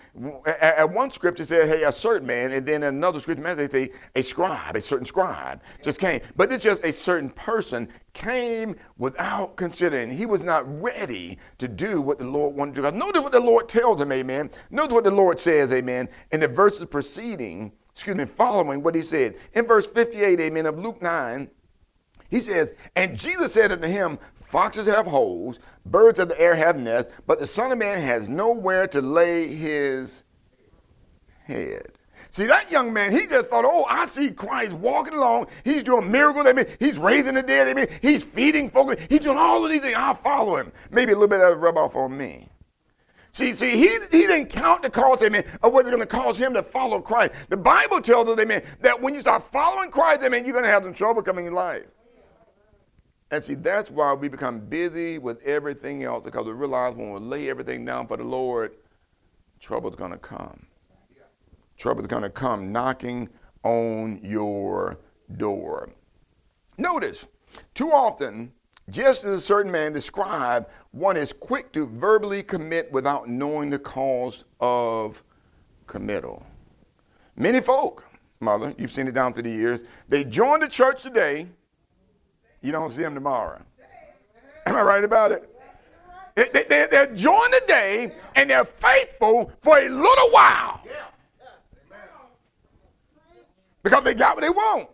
At 0.61 0.89
one 0.89 1.11
scripture 1.11 1.43
says, 1.43 1.69
hey, 1.69 1.83
a 1.83 1.91
certain 1.91 2.25
man, 2.25 2.53
and 2.53 2.65
then 2.65 2.83
another 2.83 3.19
scripture 3.19 3.55
they 3.55 3.67
say 3.67 3.91
a 4.15 4.23
scribe, 4.23 4.77
a 4.77 4.81
certain 4.81 5.05
scribe 5.05 5.61
just 5.83 5.99
came. 5.99 6.21
But 6.37 6.53
it's 6.53 6.63
just 6.63 6.81
a 6.85 6.93
certain 6.93 7.29
person 7.29 7.89
came 8.13 8.75
without 8.97 9.57
considering. 9.57 10.09
He 10.15 10.25
was 10.25 10.45
not 10.45 10.63
ready 10.81 11.37
to 11.57 11.67
do 11.67 12.01
what 12.01 12.19
the 12.19 12.25
Lord 12.25 12.55
wanted 12.55 12.75
to 12.75 12.89
do. 12.89 12.97
Notice 12.97 13.21
what 13.21 13.33
the 13.33 13.41
Lord 13.41 13.67
tells 13.67 13.99
him, 13.99 14.13
amen. 14.13 14.49
Notice 14.71 14.93
what 14.93 15.03
the 15.03 15.11
Lord 15.11 15.37
says, 15.37 15.73
amen, 15.73 16.07
in 16.31 16.39
the 16.39 16.47
verses 16.47 16.85
preceding, 16.85 17.73
excuse 17.91 18.15
me, 18.15 18.23
following 18.23 18.81
what 18.81 18.95
he 18.95 19.01
said. 19.01 19.35
In 19.55 19.67
verse 19.67 19.87
58, 19.87 20.39
amen, 20.39 20.67
of 20.67 20.79
Luke 20.79 21.01
9, 21.01 21.49
he 22.33 22.39
says, 22.39 22.73
And 22.95 23.15
Jesus 23.15 23.53
said 23.53 23.71
unto 23.71 23.85
him, 23.85 24.17
Foxes 24.53 24.85
have 24.85 25.07
holes, 25.07 25.57
birds 25.83 26.19
of 26.19 26.29
the 26.29 26.39
air 26.39 26.53
have 26.53 26.77
nests, 26.77 27.11
but 27.25 27.39
the 27.39 27.47
Son 27.47 27.71
of 27.71 27.79
Man 27.79 27.99
has 27.99 28.29
nowhere 28.29 28.85
to 28.89 29.01
lay 29.01 29.47
his 29.47 30.23
head. 31.43 31.87
See, 32.29 32.45
that 32.45 32.69
young 32.69 32.93
man, 32.93 33.11
he 33.11 33.25
just 33.25 33.47
thought, 33.47 33.65
oh, 33.65 33.83
I 33.89 34.05
see 34.05 34.29
Christ 34.29 34.73
walking 34.73 35.15
along. 35.15 35.47
He's 35.63 35.81
doing 35.81 36.11
miracles. 36.11 36.45
I 36.45 36.53
mean, 36.53 36.67
he's 36.77 36.99
raising 36.99 37.33
the 37.33 37.41
dead. 37.41 37.67
I 37.67 37.73
mean, 37.73 37.87
he's 38.03 38.23
feeding 38.23 38.69
folks. 38.69 39.03
He's 39.09 39.21
doing 39.21 39.39
all 39.39 39.65
of 39.65 39.71
these 39.71 39.81
things. 39.81 39.95
I'll 39.97 40.13
follow 40.13 40.57
him. 40.57 40.71
Maybe 40.91 41.13
a 41.13 41.15
little 41.15 41.27
bit 41.27 41.41
of 41.41 41.59
rub 41.59 41.75
off 41.75 41.95
on 41.95 42.15
me. 42.15 42.47
See, 43.31 43.55
see, 43.55 43.71
he, 43.71 43.87
he 44.11 44.27
didn't 44.27 44.51
count 44.51 44.83
the 44.83 44.91
cost, 44.91 45.23
amen, 45.23 45.45
of 45.63 45.73
what's 45.73 45.89
going 45.89 45.99
to 45.99 46.05
cause 46.05 46.37
him 46.37 46.53
to 46.53 46.61
follow 46.61 47.01
Christ. 47.01 47.33
The 47.49 47.57
Bible 47.57 48.01
tells 48.01 48.29
us, 48.29 48.37
amen, 48.37 48.61
that 48.81 49.01
when 49.01 49.15
you 49.15 49.19
start 49.21 49.41
following 49.41 49.89
Christ, 49.89 50.21
amen, 50.21 50.45
you're 50.45 50.53
going 50.53 50.65
to 50.65 50.69
have 50.69 50.83
some 50.83 50.93
trouble 50.93 51.23
coming 51.23 51.47
in 51.47 51.53
life. 51.55 52.02
And 53.33 53.43
see, 53.43 53.55
that's 53.55 53.89
why 53.89 54.13
we 54.13 54.27
become 54.27 54.59
busy 54.59 55.17
with 55.17 55.41
everything 55.41 56.03
else 56.03 56.23
because 56.23 56.45
we 56.45 56.51
realize 56.51 56.93
when 56.93 57.13
we 57.13 57.19
lay 57.19 57.49
everything 57.49 57.83
down 57.83 58.05
for 58.05 58.15
the 58.15 58.23
Lord, 58.23 58.75
trouble's 59.59 59.95
going 59.95 60.11
to 60.11 60.19
come. 60.19 60.67
Trouble's 61.75 62.05
going 62.05 62.21
to 62.21 62.29
come 62.29 62.71
knocking 62.71 63.27
on 63.63 64.19
your 64.21 64.99
door. 65.37 65.89
Notice, 66.77 67.27
too 67.73 67.91
often, 67.91 68.53
just 68.91 69.23
as 69.23 69.33
a 69.33 69.41
certain 69.41 69.71
man 69.71 69.93
described, 69.93 70.67
one 70.91 71.17
is 71.17 71.33
quick 71.33 71.71
to 71.73 71.87
verbally 71.87 72.43
commit 72.43 72.91
without 72.91 73.27
knowing 73.27 73.71
the 73.71 73.79
cause 73.79 74.43
of 74.59 75.23
committal. 75.87 76.45
Many 77.35 77.61
folk, 77.61 78.07
mother, 78.41 78.75
you've 78.77 78.91
seen 78.91 79.07
it 79.07 79.15
down 79.15 79.33
through 79.33 79.41
the 79.41 79.49
years, 79.49 79.83
they 80.07 80.23
join 80.23 80.59
the 80.59 80.67
church 80.67 81.01
today 81.01 81.47
you 82.63 82.71
don't 82.71 82.91
see 82.91 83.03
them 83.03 83.13
tomorrow. 83.13 83.61
Am 84.65 84.75
I 84.75 84.81
right 84.81 85.03
about 85.03 85.31
it? 85.31 85.49
They, 86.35 86.49
they, 86.51 86.87
they're 86.89 87.05
the 87.05 87.61
day 87.67 88.15
and 88.35 88.49
they're 88.49 88.65
faithful 88.65 89.51
for 89.61 89.77
a 89.77 89.87
little 89.87 90.29
while. 90.31 90.81
Because 93.83 94.03
they 94.03 94.13
got 94.13 94.35
what 94.35 94.41
they 94.41 94.49
want. 94.49 94.89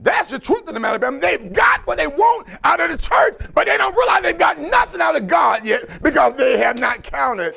That's 0.00 0.30
the 0.30 0.38
truth 0.38 0.66
of 0.66 0.74
the 0.74 0.80
matter. 0.80 0.98
They've 1.20 1.52
got 1.52 1.86
what 1.86 1.96
they 1.96 2.08
want 2.08 2.48
out 2.64 2.80
of 2.80 2.90
the 2.90 2.96
church, 2.96 3.34
but 3.54 3.66
they 3.66 3.76
don't 3.76 3.96
realize 3.96 4.22
they've 4.22 4.36
got 4.36 4.58
nothing 4.58 5.00
out 5.00 5.14
of 5.14 5.28
God 5.28 5.64
yet 5.64 6.02
because 6.02 6.36
they 6.36 6.58
have 6.58 6.76
not 6.76 7.04
counted 7.04 7.54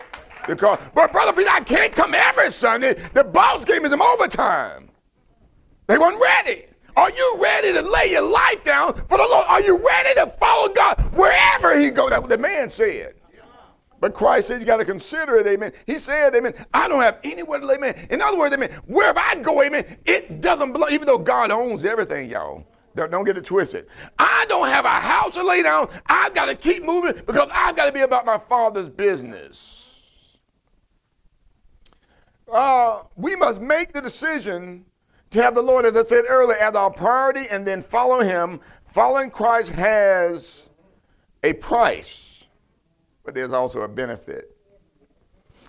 cost. 0.56 0.82
But 0.94 1.12
brother, 1.12 1.34
I 1.50 1.62
can't 1.62 1.92
come 1.92 2.13
every 2.13 2.51
Sunday. 2.51 2.94
The 3.13 3.24
boss 3.24 3.65
gave 3.65 3.82
me 3.82 3.89
some 3.89 4.01
overtime. 4.01 4.89
They 5.88 5.98
weren't 5.98 6.22
ready. 6.22 6.64
Are 6.95 7.11
you 7.11 7.37
ready 7.41 7.73
to 7.73 7.81
lay 7.81 8.11
your 8.11 8.29
life 8.29 8.63
down 8.63 8.93
for 8.93 9.17
the 9.17 9.27
Lord? 9.29 9.45
Are 9.47 9.61
you 9.61 9.85
ready 9.85 10.15
to 10.15 10.27
follow 10.27 10.73
God 10.73 10.99
wherever 11.13 11.79
He 11.79 11.91
goes? 11.91 12.09
That's 12.09 12.21
what 12.21 12.29
the 12.29 12.37
man 12.37 12.69
said. 12.69 13.15
But 13.99 14.13
Christ 14.13 14.47
said 14.47 14.59
you 14.59 14.65
got 14.65 14.77
to 14.77 14.85
consider 14.85 15.37
it, 15.37 15.47
amen. 15.47 15.71
He 15.87 15.97
said, 15.97 16.35
amen, 16.35 16.53
I 16.73 16.87
don't 16.87 17.01
have 17.01 17.19
anywhere 17.23 17.59
to 17.59 17.65
lay, 17.65 17.75
amen. 17.75 18.07
In 18.11 18.21
other 18.21 18.37
words, 18.37 18.53
amen, 18.53 18.69
wherever 18.85 19.19
I 19.19 19.35
go, 19.35 19.63
amen, 19.63 19.97
it 20.05 20.41
doesn't 20.41 20.73
belong, 20.73 20.91
even 20.91 21.07
though 21.07 21.17
God 21.17 21.49
owns 21.49 21.85
everything, 21.85 22.29
y'all. 22.29 22.65
Don't, 22.95 23.11
don't 23.11 23.25
get 23.25 23.37
it 23.37 23.45
twisted. 23.45 23.87
I 24.19 24.45
don't 24.47 24.67
have 24.67 24.85
a 24.85 24.89
house 24.89 25.33
to 25.33 25.43
lay 25.43 25.63
down. 25.63 25.89
I've 26.05 26.33
got 26.33 26.45
to 26.45 26.55
keep 26.55 26.83
moving 26.83 27.13
because 27.25 27.49
I've 27.51 27.75
got 27.75 27.85
to 27.85 27.91
be 27.91 28.01
about 28.01 28.25
my 28.25 28.37
Father's 28.37 28.89
business. 28.89 30.37
Uh, 32.51 33.03
we 33.15 33.35
must 33.35 33.61
make 33.61 33.91
the 33.91 34.01
decision 34.01 34.85
to 35.36 35.44
have 35.44 35.54
the 35.54 35.62
Lord, 35.62 35.86
as 35.86 35.96
I 35.96 36.04
said 36.04 36.25
earlier, 36.27 36.58
as 36.58 36.75
our 36.75 36.89
priority 36.89 37.46
and 37.51 37.68
then 37.68 37.82
follow 37.82 38.22
Him. 38.22 38.60
Following 38.86 39.30
Christ 39.30 39.72
has 39.72 40.70
a 41.44 41.54
price, 41.54 42.46
but 43.24 43.36
there's 43.36 43.54
also 43.54 43.82
a 43.82 43.88
benefit. 43.88 44.54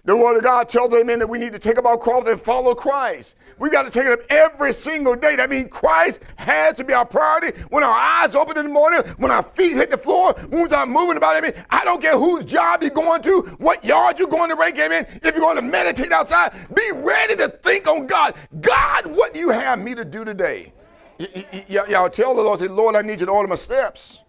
The 0.06 0.16
Word 0.16 0.36
of 0.36 0.44
God 0.44 0.68
tells 0.68 0.94
amen, 0.94 1.18
that 1.18 1.28
we 1.28 1.36
need 1.36 1.52
to 1.52 1.58
take 1.58 1.78
up 1.78 1.84
our 1.84 1.98
cross 1.98 2.28
and 2.28 2.40
follow 2.40 2.76
Christ. 2.76 3.34
We've 3.58 3.72
got 3.72 3.82
to 3.82 3.90
take 3.90 4.06
it 4.06 4.12
up 4.12 4.20
every 4.30 4.72
single 4.72 5.16
day. 5.16 5.34
That 5.34 5.50
means 5.50 5.66
Christ 5.70 6.20
has 6.36 6.76
to 6.76 6.84
be 6.84 6.92
our 6.92 7.04
priority. 7.04 7.58
When 7.70 7.82
our 7.82 7.92
eyes 7.92 8.36
open 8.36 8.56
in 8.56 8.66
the 8.66 8.72
morning, 8.72 9.00
when 9.18 9.32
our 9.32 9.42
feet 9.42 9.76
hit 9.76 9.90
the 9.90 9.98
floor, 9.98 10.34
when 10.48 10.62
we 10.62 10.68
start 10.68 10.88
moving 10.88 11.16
about, 11.16 11.34
I 11.34 11.40
mean, 11.40 11.54
I 11.70 11.84
don't 11.84 12.00
care 12.00 12.16
whose 12.16 12.44
job 12.44 12.82
you're 12.82 12.90
going 12.92 13.20
to, 13.22 13.40
what 13.58 13.84
yard 13.84 14.20
you're 14.20 14.28
going 14.28 14.48
to 14.50 14.54
rake, 14.54 14.78
amen. 14.78 15.08
If 15.24 15.34
you're 15.34 15.40
going 15.40 15.56
to 15.56 15.62
meditate 15.62 16.12
outside, 16.12 16.52
be 16.72 16.88
ready 16.94 17.34
to 17.36 17.48
think 17.48 17.88
on 17.88 18.06
God. 18.06 18.36
God, 18.60 19.06
what 19.06 19.34
do 19.34 19.40
you 19.40 19.50
have 19.50 19.80
me 19.80 19.96
to 19.96 20.04
do 20.04 20.24
today? 20.24 20.72
Y- 21.18 21.28
y- 21.34 21.64
y- 21.68 21.84
y'all 21.88 22.10
tell 22.10 22.32
the 22.36 22.42
Lord, 22.42 22.60
say, 22.60 22.68
Lord, 22.68 22.94
I 22.94 23.02
need 23.02 23.18
you 23.18 23.26
to 23.26 23.32
order 23.32 23.48
my 23.48 23.56
steps. 23.56 24.22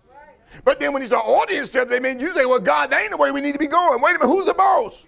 But 0.65 0.79
then 0.79 0.91
when 0.91 1.03
you 1.03 1.07
start 1.07 1.27
ordering 1.27 1.65
steps, 1.65 1.91
they 1.91 1.99
mean 1.99 2.19
you 2.19 2.33
say, 2.33 2.45
well, 2.45 2.57
God, 2.57 2.89
that 2.89 2.99
ain't 2.99 3.11
the 3.11 3.17
way 3.17 3.29
we 3.31 3.41
need 3.41 3.51
to 3.51 3.59
be 3.59 3.67
going. 3.67 4.01
Wait 4.01 4.15
a 4.15 4.19
minute, 4.19 4.27
who's 4.27 4.47
the 4.47 4.55
boss? 4.55 5.05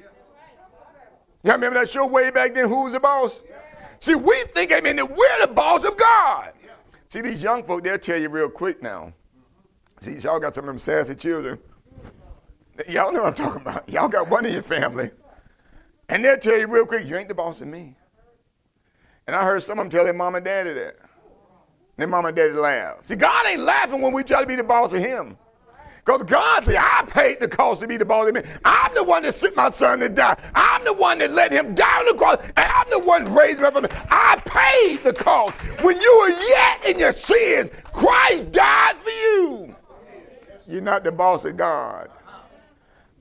Y'all 1.43 1.53
remember 1.53 1.79
that 1.79 1.89
show 1.89 2.05
way 2.05 2.31
back 2.31 2.53
then, 2.53 2.67
Who's 2.67 2.93
the 2.93 2.99
Boss? 2.99 3.43
See, 3.99 4.15
we 4.15 4.43
think, 4.47 4.73
I 4.73 4.81
mean, 4.81 4.95
that 4.97 5.09
we're 5.09 5.41
the 5.41 5.51
boss 5.51 5.85
of 5.85 5.97
God. 5.97 6.53
See, 7.09 7.21
these 7.21 7.41
young 7.41 7.63
folk, 7.63 7.83
they'll 7.83 7.97
tell 7.97 8.17
you 8.17 8.29
real 8.29 8.49
quick 8.49 8.81
now. 8.81 9.13
See, 9.99 10.13
y'all 10.13 10.39
got 10.39 10.55
some 10.55 10.65
of 10.65 10.67
them 10.67 10.79
sassy 10.79 11.15
children. 11.15 11.59
Y'all 12.87 13.11
know 13.11 13.23
what 13.23 13.39
I'm 13.39 13.45
talking 13.45 13.61
about. 13.61 13.89
Y'all 13.89 14.07
got 14.07 14.29
one 14.29 14.45
in 14.45 14.53
your 14.53 14.61
family. 14.61 15.11
And 16.07 16.23
they'll 16.23 16.37
tell 16.37 16.57
you 16.57 16.67
real 16.67 16.85
quick, 16.85 17.05
you 17.05 17.17
ain't 17.17 17.27
the 17.27 17.35
boss 17.35 17.61
of 17.61 17.67
me. 17.67 17.95
And 19.27 19.35
I 19.35 19.43
heard 19.43 19.61
some 19.61 19.77
of 19.79 19.85
them 19.85 19.89
tell 19.91 20.05
their 20.05 20.13
mom 20.13 20.35
and 20.35 20.45
daddy 20.45 20.73
that. 20.73 20.95
Their 21.97 22.07
mom 22.07 22.25
and 22.25 22.35
daddy 22.35 22.53
laugh. 22.53 23.03
See, 23.03 23.15
God 23.15 23.45
ain't 23.45 23.61
laughing 23.61 24.01
when 24.01 24.13
we 24.13 24.23
try 24.23 24.39
to 24.39 24.47
be 24.47 24.55
the 24.55 24.63
boss 24.63 24.93
of 24.93 24.99
him. 24.99 25.37
Because 26.09 26.23
God 26.23 26.63
said, 26.63 26.77
I 26.77 27.03
paid 27.07 27.39
the 27.39 27.47
cost 27.47 27.81
to 27.81 27.87
be 27.87 27.95
the 27.95 28.11
of 28.11 28.33
me. 28.33 28.41
I'm 28.65 28.91
the 28.95 29.03
one 29.03 29.21
that 29.21 29.35
sent 29.35 29.55
my 29.55 29.69
son 29.69 29.99
to 29.99 30.09
die. 30.09 30.35
I'm 30.55 30.83
the 30.83 30.93
one 30.93 31.19
that 31.19 31.33
let 31.33 31.51
him 31.51 31.75
die 31.75 31.99
on 31.99 32.05
the 32.07 32.15
cross. 32.15 32.37
And 32.57 32.65
I'm 32.65 32.89
the 32.89 32.97
one 32.97 33.31
raised 33.31 33.59
him 33.59 33.65
up 33.65 33.73
from 33.73 33.83
me. 33.83 33.89
I 34.09 34.41
paid 34.43 35.03
the 35.03 35.13
cost. 35.13 35.53
When 35.83 36.01
you 36.01 36.19
were 36.19 36.29
yet 36.47 36.85
in 36.85 36.97
your 36.97 37.13
sins, 37.13 37.69
Christ 37.93 38.51
died 38.51 38.95
for 38.97 39.09
you. 39.11 39.75
You're 40.67 40.81
not 40.81 41.03
the 41.03 41.11
boss 41.11 41.45
of 41.45 41.57
God. 41.57 42.09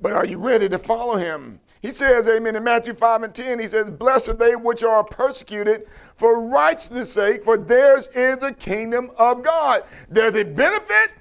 But 0.01 0.14
are 0.14 0.24
you 0.24 0.38
ready 0.38 0.70
to 0.70 0.79
follow 0.79 1.18
him? 1.18 1.61
He 1.83 1.90
says, 1.90 2.27
Amen, 2.27 2.57
in 2.57 2.64
Matthew 2.64 2.94
5 2.94 3.22
and 3.22 3.35
10, 3.35 3.59
he 3.59 3.66
says, 3.66 3.90
Blessed 3.90 4.29
are 4.31 4.33
they 4.33 4.57
which 4.57 4.83
are 4.83 5.05
persecuted 5.05 5.87
for 6.14 6.40
righteousness' 6.40 7.12
sake, 7.12 7.44
for 7.44 7.59
theirs 7.59 8.09
is 8.14 8.38
the 8.38 8.55
kingdom 8.55 9.11
of 9.18 9.42
God. 9.42 9.85
There's 10.09 10.35
a 10.35 10.44
benefit 10.44 11.12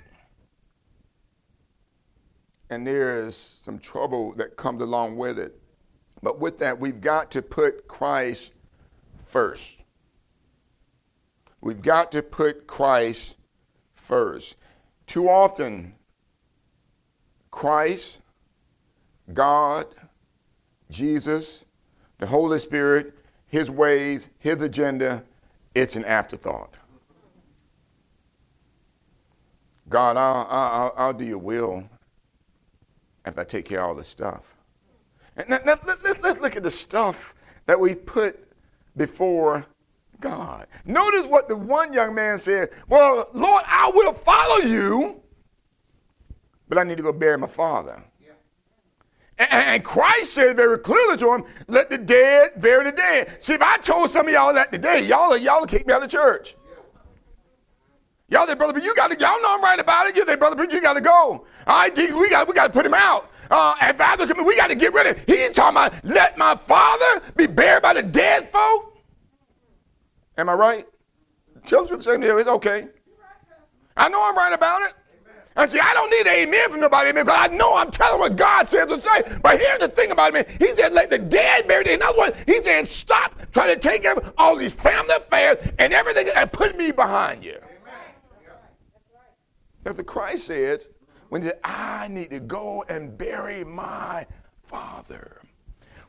and 2.69 2.86
there 2.86 3.21
is 3.21 3.36
some 3.36 3.80
trouble 3.80 4.34
that 4.34 4.58
comes 4.58 4.82
along 4.82 5.17
with 5.17 5.39
it. 5.39 5.60
But 6.21 6.39
with 6.39 6.60
that, 6.60 6.80
we've 6.80 6.99
got 6.99 7.32
to 7.32 7.41
put 7.41 7.88
Christ 7.88 8.51
first. 9.25 9.84
We've 11.62 11.82
got 11.82 12.12
to 12.13 12.21
put 12.21 12.67
Christ 12.67 13.38
first. 13.95 14.56
Too 15.06 15.30
often, 15.30 15.95
Christ, 17.51 18.19
God, 19.34 19.86
Jesus, 20.89 21.65
the 22.17 22.27
Holy 22.27 22.60
Spirit, 22.60 23.13
His 23.47 23.71
ways, 23.71 24.27
His 24.39 24.62
agenda, 24.62 25.23
it's 25.73 25.95
an 25.95 26.06
afterthought. 26.06 26.73
God, 29.89 30.17
I'll, 30.17 30.47
I'll, 30.49 30.93
I'll 30.97 31.13
do 31.13 31.23
your 31.23 31.38
will 31.38 31.89
after 33.27 33.41
I 33.41 33.43
take 33.43 33.65
care 33.65 33.81
of 33.81 33.89
all 33.89 33.95
this 33.95 34.07
stuff. 34.07 34.55
And 35.35 35.49
let, 35.49 35.65
let, 35.65 35.85
let, 35.85 36.23
let's 36.23 36.39
look 36.39 36.55
at 36.55 36.63
the 36.63 36.71
stuff 36.71 37.35
that 37.65 37.79
we 37.79 37.93
put 37.93 38.51
before 38.95 39.65
God. 40.19 40.65
Notice 40.85 41.27
what 41.27 41.47
the 41.47 41.55
one 41.55 41.93
young 41.93 42.15
man 42.15 42.39
said 42.39 42.69
Well, 42.87 43.29
Lord, 43.33 43.63
I 43.67 43.91
will 43.93 44.13
follow 44.13 44.57
you, 44.57 45.21
but 46.67 46.77
I 46.77 46.83
need 46.83 46.97
to 46.97 47.03
go 47.03 47.13
bury 47.13 47.37
my 47.37 47.47
father. 47.47 48.03
And, 49.39 49.51
and 49.51 49.83
Christ 49.83 50.33
said 50.33 50.55
very 50.55 50.79
clearly 50.79 51.15
to 51.17 51.35
him, 51.35 51.43
let 51.67 51.91
the 51.91 51.97
dead 51.99 52.53
bury 52.59 52.85
the 52.85 52.91
dead. 52.91 53.37
See, 53.43 53.53
if 53.53 53.61
I 53.61 53.77
told 53.77 54.09
some 54.09 54.27
of 54.27 54.33
y'all 54.33 54.51
that 54.55 54.71
today, 54.71 55.05
y'all, 55.05 55.37
y'all 55.37 55.59
would 55.59 55.69
kick 55.69 55.85
me 55.85 55.93
out 55.93 56.01
of 56.01 56.09
church. 56.09 56.55
Y'all 58.29 58.45
say, 58.45 58.55
brother, 58.55 58.73
but 58.73 58.83
you 58.83 58.93
got 58.95 59.09
to, 59.09 59.17
y'all 59.17 59.41
know 59.41 59.55
I'm 59.55 59.63
right 59.63 59.79
about 59.79 60.07
it. 60.07 60.15
You 60.15 60.25
say, 60.25 60.35
brother, 60.35 60.57
but 60.57 60.73
you 60.73 60.81
got 60.81 60.93
to 60.93 61.01
go. 61.01 61.45
All 61.65 61.77
right, 61.77 61.95
we 61.95 62.29
got, 62.29 62.47
we 62.47 62.53
got 62.53 62.67
to 62.67 62.73
put 62.73 62.85
him 62.85 62.93
out. 62.93 63.31
Uh, 63.49 63.73
and 63.81 63.97
Father, 63.97 64.27
come 64.27 64.45
we 64.45 64.57
got 64.57 64.67
to 64.67 64.75
get 64.75 64.93
rid 64.93 65.07
of 65.07 65.17
him. 65.17 65.25
He's 65.27 65.51
talking 65.51 65.77
about, 65.77 65.93
let 66.03 66.37
my 66.37 66.53
father 66.53 67.21
be 67.37 67.47
buried 67.47 67.83
by 67.83 67.93
the 67.93 68.03
dead 68.03 68.47
folk. 68.49 68.97
Am 70.37 70.49
I 70.49 70.53
right? 70.53 70.85
Tell 71.65 71.83
the 71.83 71.87
Children 71.87 72.21
say, 72.21 72.27
it's 72.27 72.49
okay. 72.49 72.87
I 73.95 74.09
know 74.09 74.21
I'm 74.23 74.35
right 74.35 74.53
about 74.53 74.81
it. 74.83 74.93
And 75.55 75.69
see, 75.69 75.79
I 75.79 75.93
don't 75.93 76.09
need 76.11 76.27
amen 76.27 76.69
from 76.69 76.81
nobody 76.81 77.09
amen, 77.09 77.25
because 77.25 77.39
I 77.39 77.47
know 77.47 77.75
I'm 77.77 77.89
telling 77.89 78.19
what 78.19 78.35
God 78.35 78.67
says 78.67 78.87
to 78.87 79.01
say. 79.01 79.39
But 79.41 79.59
here's 79.59 79.79
the 79.79 79.87
thing 79.87 80.11
about 80.11 80.29
it, 80.29 80.33
man. 80.33 80.57
He 80.59 80.75
said, 80.75 80.93
let 80.93 81.09
the 81.09 81.17
dead 81.17 81.67
bury 81.67 81.85
the 81.85 81.93
In 81.93 82.03
other 82.03 82.17
words, 82.17 82.37
he's 82.45 82.63
saying, 82.63 82.85
stop 82.85 83.33
trying 83.51 83.73
to 83.73 83.79
take 83.79 84.03
care 84.03 84.13
of 84.13 84.33
all 84.37 84.55
these 84.55 84.75
family 84.75 85.15
affairs 85.15 85.71
and 85.79 85.93
everything 85.93 86.29
and 86.35 86.51
put 86.51 86.77
me 86.77 86.91
behind 86.91 87.43
you. 87.43 87.57
That's 89.88 90.00
what 90.00 90.06
Christ 90.06 90.47
said 90.47 90.84
when 91.30 91.41
he 91.41 91.47
said, 91.47 91.60
I 91.63 92.10
need 92.10 92.32
to 92.32 92.41
go 92.41 92.84
and 92.89 93.17
bury 93.17 93.63
my 93.63 94.26
father. 94.63 95.41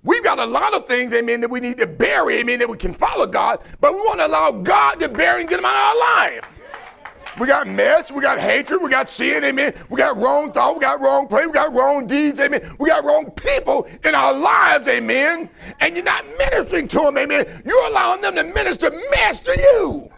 We've 0.03 0.25
got 0.25 0.41
a 0.41 0.45
lot 0.45 0.75
of 0.75 0.85
things, 0.89 1.15
amen, 1.15 1.41
that 1.43 1.49
we 1.49 1.61
need 1.61 1.79
to 1.79 1.87
bury, 1.87 2.39
amen, 2.41 2.59
that 2.59 2.69
we 2.69 2.77
can 2.77 2.93
follow 2.93 3.25
God, 3.25 3.61
but 3.81 3.93
we 3.93 4.01
want 4.01 4.19
to 4.19 4.27
allow 4.27 4.51
God 4.51 4.99
to 4.99 5.09
bury 5.09 5.43
and 5.43 5.49
get 5.49 5.59
them 5.59 5.65
out 5.65 5.77
of 5.77 5.81
our 5.81 5.99
life. 6.25 6.51
We 7.39 7.47
got 7.47 7.69
mess, 7.69 8.11
we 8.11 8.21
got 8.21 8.41
hatred, 8.41 8.83
we 8.83 8.91
got 8.91 9.09
sin, 9.09 9.45
amen. 9.45 9.73
We 9.91 9.97
got 9.97 10.17
wrong 10.17 10.51
thought, 10.51 10.75
we 10.75 10.81
got 10.81 11.01
wrong 11.01 11.29
play, 11.29 11.47
we 11.47 11.53
got 11.53 11.73
wrong 11.73 12.09
deeds, 12.09 12.41
amen. 12.41 12.75
We 12.81 12.89
got 12.89 13.05
wrong 13.05 13.31
people 13.31 13.87
in 14.05 14.13
our 14.13 14.35
lives, 14.35 14.89
amen. 14.89 15.51
And 15.79 15.95
you're 15.95 16.05
not 16.05 16.25
ministering 16.37 16.89
to 16.89 16.99
them, 16.99 17.17
amen. 17.17 17.63
You're 17.65 17.87
allowing 17.87 18.23
them 18.23 18.35
to 18.35 18.43
minister 18.43 18.91
mess 19.13 19.39
to 19.39 19.57
you. 19.57 20.11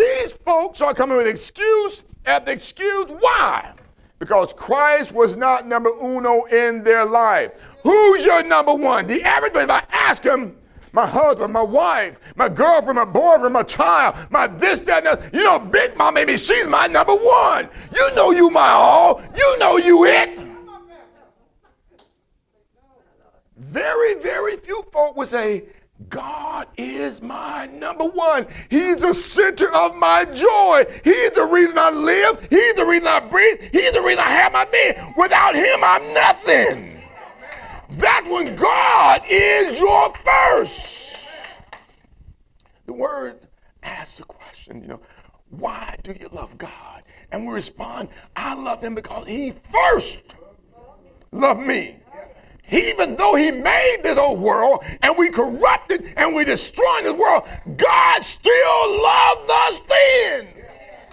These 0.00 0.38
folks 0.38 0.80
are 0.80 0.94
coming 0.94 1.18
with 1.18 1.26
excuse 1.26 2.04
after 2.24 2.52
excuse. 2.52 3.04
Why? 3.18 3.74
Because 4.18 4.54
Christ 4.54 5.12
was 5.12 5.36
not 5.36 5.66
number 5.66 5.90
uno 5.90 6.44
in 6.44 6.82
their 6.82 7.04
life. 7.04 7.52
Who's 7.82 8.24
your 8.24 8.42
number 8.42 8.72
one? 8.72 9.06
The 9.06 9.22
average 9.22 9.52
man, 9.52 9.64
if 9.64 9.70
I 9.70 9.84
ask 9.92 10.22
him, 10.24 10.56
my 10.92 11.06
husband, 11.06 11.52
my 11.52 11.62
wife, 11.62 12.18
my 12.34 12.48
girlfriend, 12.48 12.96
my 12.96 13.04
boyfriend, 13.04 13.52
my 13.52 13.62
child, 13.62 14.16
my 14.30 14.46
this, 14.46 14.80
that, 14.80 15.06
and 15.06 15.18
that. 15.18 15.34
You 15.34 15.44
know, 15.44 15.58
Big 15.58 15.94
Mom, 15.98 16.14
maybe 16.14 16.38
she's 16.38 16.66
my 16.66 16.86
number 16.86 17.14
one. 17.14 17.68
You 17.94 18.14
know 18.14 18.30
you 18.30 18.48
my 18.48 18.70
all. 18.70 19.22
You 19.36 19.58
know 19.58 19.76
you 19.76 20.06
it. 20.06 20.30
Very, 23.58 24.14
very 24.14 24.56
few 24.56 24.82
folk 24.90 25.16
would 25.18 25.28
say, 25.28 25.64
God 26.08 26.66
is 26.76 27.20
my 27.20 27.66
number 27.66 28.04
one. 28.04 28.46
He's 28.68 28.96
the 28.96 29.12
center 29.12 29.72
of 29.74 29.94
my 29.96 30.24
joy. 30.24 30.84
He's 31.04 31.32
the 31.32 31.48
reason 31.50 31.78
I 31.78 31.90
live. 31.90 32.48
He's 32.50 32.74
the 32.74 32.86
reason 32.86 33.06
I 33.06 33.20
breathe. 33.20 33.60
He's 33.72 33.92
the 33.92 34.00
reason 34.00 34.20
I 34.20 34.30
have 34.30 34.52
my 34.52 34.64
being. 34.64 34.94
Without 35.16 35.54
him, 35.54 35.80
I'm 35.82 36.14
nothing. 36.14 37.02
That's 37.90 38.28
when 38.28 38.56
God 38.56 39.22
is 39.28 39.78
your 39.78 40.12
first. 40.14 41.28
The 42.86 42.92
word 42.92 43.46
asks 43.82 44.18
the 44.18 44.24
question, 44.24 44.80
you 44.82 44.88
know, 44.88 45.00
why 45.50 45.96
do 46.02 46.14
you 46.18 46.28
love 46.32 46.56
God? 46.56 47.02
And 47.32 47.46
we 47.46 47.52
respond, 47.52 48.08
I 48.36 48.54
love 48.54 48.82
him 48.82 48.94
because 48.94 49.26
he 49.26 49.54
first 49.72 50.36
loved 51.32 51.60
me 51.60 52.00
even 52.72 53.16
though 53.16 53.34
he 53.34 53.50
made 53.50 53.98
this 54.02 54.18
old 54.18 54.40
world 54.40 54.84
and 55.02 55.16
we 55.16 55.28
corrupted 55.30 56.12
and 56.16 56.34
we 56.34 56.44
destroyed 56.44 57.04
this 57.04 57.16
world, 57.16 57.48
God 57.76 58.24
still 58.24 59.02
loved 59.02 59.50
us 59.50 59.80
then. 59.88 60.48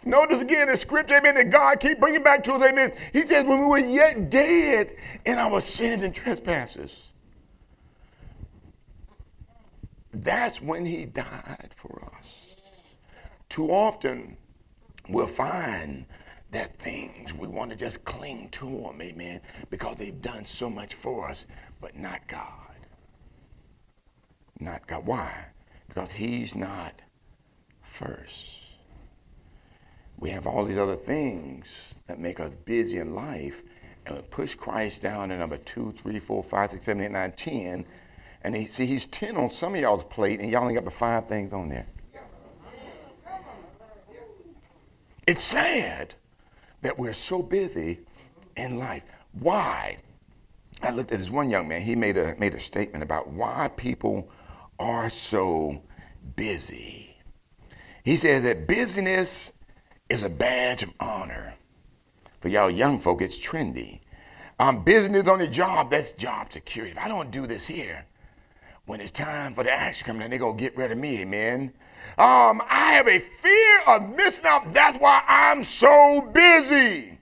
Notice 0.06 0.42
again 0.42 0.70
the 0.70 0.78
scripture, 0.78 1.16
amen, 1.16 1.36
that 1.36 1.50
God 1.50 1.80
keep 1.80 2.00
bringing 2.00 2.24
back 2.24 2.44
to 2.46 2.54
us, 2.54 2.62
amen. 2.62 2.94
He 3.12 3.28
says, 3.28 3.46
when 3.46 3.60
we 3.60 3.66
were 3.66 3.78
yet 3.78 4.30
dead 4.30 4.96
in 5.26 5.38
our 5.38 5.60
sins 5.60 6.02
and 6.02 6.16
trespasses, 6.16 7.10
that's 10.14 10.62
when 10.62 10.86
he 10.86 11.06
died 11.06 11.72
for 11.76 12.10
us. 12.18 12.56
Too 13.50 13.70
often, 13.70 14.38
we'll 15.10 15.28
find 15.28 16.06
that 16.58 16.80
things 16.80 17.36
we 17.36 17.48
want 17.48 17.70
to 17.70 17.78
just 17.78 18.04
cling 18.04 18.50
to 18.50 18.66
them, 18.66 19.00
amen, 19.00 19.40
because 19.70 19.96
they've 19.96 20.22
done 20.24 20.44
so 20.44 20.68
much 20.68 20.96
for 20.96 21.30
us, 21.30 21.46
but 21.80 21.96
not 21.96 22.28
God. 22.28 22.76
Not 24.60 24.88
God. 24.88 25.06
Why? 25.06 25.46
Because 25.88 26.12
He's 26.12 26.56
not 26.56 27.00
first. 27.84 28.58
We 30.18 30.32
have 30.32 30.48
all 30.48 30.66
these 30.66 30.80
other 30.80 30.96
things 30.96 31.94
that 32.08 32.20
make 32.20 32.40
us 32.40 32.56
busy 32.56 32.98
in 32.98 33.14
life, 33.14 33.62
and 34.08 34.16
we 34.16 34.24
push 34.24 34.56
Christ 34.56 35.04
down 35.04 35.30
to 35.30 35.38
number 35.38 35.58
two, 35.58 35.94
three, 36.02 36.20
four, 36.20 36.42
five, 36.42 36.72
six, 36.72 36.86
seven, 36.86 37.04
eight, 37.04 37.12
nine, 37.12 37.34
ten. 37.34 37.86
And 38.42 38.56
he, 38.56 38.66
see, 38.66 38.88
he's 38.88 39.06
10 39.06 39.38
on 39.38 39.52
some 39.52 39.76
of 39.76 39.82
y'all's 39.82 40.06
plate, 40.06 40.40
and 40.40 40.50
y'all 40.50 40.64
only 40.64 40.74
got 40.74 40.86
the 40.86 40.92
five 40.92 41.28
things 41.28 41.54
on 41.54 41.70
there. 41.70 41.86
It's 45.28 45.44
sad 45.44 46.16
that 46.82 46.98
we're 46.98 47.14
so 47.14 47.42
busy 47.42 48.00
in 48.56 48.78
life. 48.78 49.04
Why? 49.34 49.98
I 50.82 50.92
looked 50.92 51.12
at 51.12 51.20
this 51.20 51.30
one 51.30 51.50
young 51.50 51.68
man. 51.68 51.82
He 51.82 51.96
made 51.96 52.18
a 52.18 52.36
made 52.38 52.54
a 52.54 52.60
statement 52.60 53.04
about 53.04 53.30
why 53.30 53.70
people 53.76 54.30
are 54.80 55.10
so 55.10 55.82
busy. 56.36 57.16
He 58.04 58.16
says 58.16 58.44
that 58.44 58.68
busyness 58.68 59.54
is 60.10 60.24
a 60.24 60.30
badge 60.30 60.84
of 60.84 60.94
honor. 61.00 61.56
For 62.42 62.50
y'all 62.50 62.70
young 62.70 63.00
folk, 63.00 63.22
it's 63.22 63.40
trendy. 63.40 64.02
Um, 64.60 64.84
business 64.84 65.28
on 65.28 65.40
the 65.40 65.48
job, 65.48 65.92
that's 65.92 66.12
job 66.12 66.52
security. 66.52 66.92
If 66.92 66.98
I 66.98 67.08
don't 67.08 67.32
do 67.32 67.46
this 67.48 67.66
here, 67.66 68.06
when 68.86 69.02
it's 69.02 69.12
time 69.12 69.54
for 69.54 69.64
the 69.64 69.72
action 69.72 70.06
coming 70.06 70.22
in, 70.24 70.30
they're 70.30 70.40
going 70.40 70.58
to 70.58 70.64
get 70.64 70.78
rid 70.78 70.92
of 70.92 70.98
me, 70.98 71.22
amen. 71.22 71.74
Um, 72.18 72.62
I 72.70 72.94
have 72.94 73.08
a 73.08 73.20
fear 73.20 73.82
of 73.88 74.16
missing 74.16 74.46
out. 74.46 74.74
That's 74.74 74.98
why 75.00 75.24
I'm 75.28 75.64
so 75.64 76.22
busy. 76.34 77.18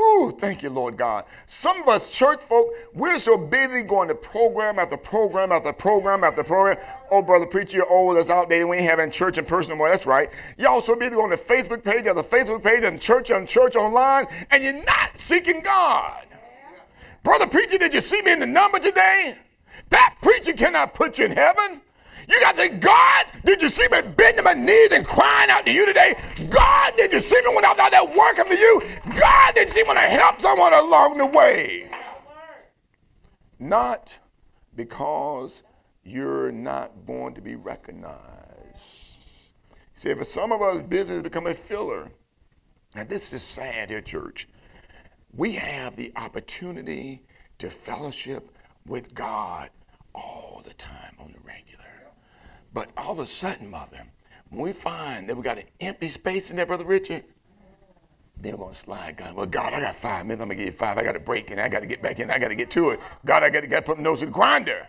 Ooh, 0.00 0.30
thank 0.38 0.62
you, 0.62 0.70
Lord 0.70 0.96
God. 0.96 1.24
Some 1.46 1.82
of 1.82 1.88
us 1.88 2.12
church 2.12 2.40
folk, 2.40 2.72
we're 2.94 3.18
so 3.18 3.36
busy 3.36 3.82
going 3.82 4.06
to 4.08 4.14
program 4.14 4.78
after 4.78 4.96
program 4.96 5.50
after 5.50 5.72
program 5.72 6.22
after 6.22 6.44
program. 6.44 6.76
Oh, 7.10 7.20
brother 7.20 7.46
preacher, 7.46 7.78
you're 7.78 7.90
old, 7.90 8.16
that's 8.16 8.30
outdated. 8.30 8.68
We 8.68 8.76
ain't 8.76 8.88
having 8.88 9.10
church 9.10 9.38
in 9.38 9.44
person 9.44 9.72
anymore. 9.72 9.90
That's 9.90 10.06
right. 10.06 10.30
Y'all 10.56 10.82
so 10.82 10.94
busy 10.94 11.16
going 11.16 11.30
to 11.30 11.36
Facebook 11.36 11.82
page 11.82 12.06
after 12.06 12.22
Facebook 12.22 12.62
page 12.62 12.84
and 12.84 13.00
church 13.00 13.30
and 13.30 13.48
church 13.48 13.74
online, 13.74 14.26
and 14.52 14.62
you're 14.62 14.84
not 14.84 15.10
seeking 15.18 15.62
God. 15.62 16.26
Brother 17.24 17.48
preacher, 17.48 17.78
did 17.78 17.92
you 17.92 18.00
see 18.00 18.22
me 18.22 18.32
in 18.32 18.38
the 18.38 18.46
number 18.46 18.78
today? 18.78 19.36
That 19.90 20.14
preacher 20.22 20.52
cannot 20.52 20.94
put 20.94 21.18
you 21.18 21.24
in 21.24 21.32
heaven. 21.32 21.80
You 22.28 22.38
got 22.40 22.56
to 22.56 22.62
say, 22.62 22.68
God, 22.68 23.26
did 23.44 23.62
you 23.62 23.68
see 23.68 23.86
me 23.90 24.02
bending 24.02 24.44
my 24.44 24.52
knees 24.52 24.92
and 24.92 25.06
crying 25.06 25.50
out 25.50 25.64
to 25.64 25.72
you 25.72 25.86
today? 25.86 26.14
God, 26.50 26.92
did 26.96 27.12
you 27.12 27.20
see 27.20 27.40
me 27.40 27.54
when 27.54 27.64
I 27.64 27.70
was 27.70 27.78
out 27.78 27.90
there 27.90 28.04
working 28.04 28.44
for 28.44 28.54
you? 28.54 28.82
God, 29.18 29.54
did 29.54 29.68
you 29.68 29.74
see 29.74 29.82
me 29.82 29.88
when 29.88 29.98
I 29.98 30.06
helped 30.06 30.42
someone 30.42 30.74
along 30.74 31.16
the 31.16 31.26
way? 31.26 31.90
Not 33.58 34.18
because 34.76 35.62
you're 36.04 36.52
not 36.52 36.92
going 37.06 37.34
to 37.34 37.40
be 37.40 37.56
recognized. 37.56 38.18
See, 39.94 40.14
for 40.14 40.24
some 40.24 40.52
of 40.52 40.60
us, 40.62 40.82
business 40.82 41.22
become 41.22 41.46
a 41.46 41.54
filler. 41.54 42.10
And 42.94 43.08
this 43.08 43.32
is 43.32 43.42
sad 43.42 43.90
here, 43.90 44.00
church. 44.00 44.48
We 45.34 45.52
have 45.52 45.96
the 45.96 46.12
opportunity 46.14 47.22
to 47.58 47.70
fellowship 47.70 48.50
with 48.86 49.14
God 49.14 49.70
all 50.14 50.62
the 50.64 50.74
time 50.74 51.14
on 51.18 51.32
the 51.32 51.40
regular. 51.40 51.87
But 52.72 52.90
all 52.96 53.12
of 53.12 53.18
a 53.18 53.26
sudden, 53.26 53.70
mother, 53.70 54.04
when 54.50 54.62
we 54.62 54.72
find 54.72 55.28
that 55.28 55.36
we 55.36 55.42
got 55.42 55.58
an 55.58 55.64
empty 55.80 56.08
space 56.08 56.50
in 56.50 56.56
there, 56.56 56.66
Brother 56.66 56.84
Richard, 56.84 57.24
then 58.40 58.56
we're 58.56 58.68
to 58.68 58.74
slide 58.74 59.16
God. 59.16 59.34
Well, 59.34 59.46
God, 59.46 59.72
I 59.72 59.80
got 59.80 59.96
five 59.96 60.24
minutes. 60.26 60.42
I'm 60.42 60.48
to 60.48 60.54
give 60.54 60.66
you 60.66 60.72
five. 60.72 60.96
I 60.96 61.02
got 61.02 61.12
to 61.12 61.20
break 61.20 61.50
in. 61.50 61.58
I 61.58 61.68
got 61.68 61.80
to 61.80 61.86
get 61.86 62.02
back 62.02 62.20
in. 62.20 62.30
I 62.30 62.38
got 62.38 62.48
to 62.48 62.54
get 62.54 62.70
to 62.72 62.90
it. 62.90 63.00
God, 63.24 63.42
I 63.42 63.50
got 63.50 63.62
to, 63.62 63.66
got 63.66 63.80
to 63.80 63.86
put 63.86 63.96
my 63.96 64.04
nose 64.04 64.22
in 64.22 64.28
the 64.28 64.34
grinder. 64.34 64.88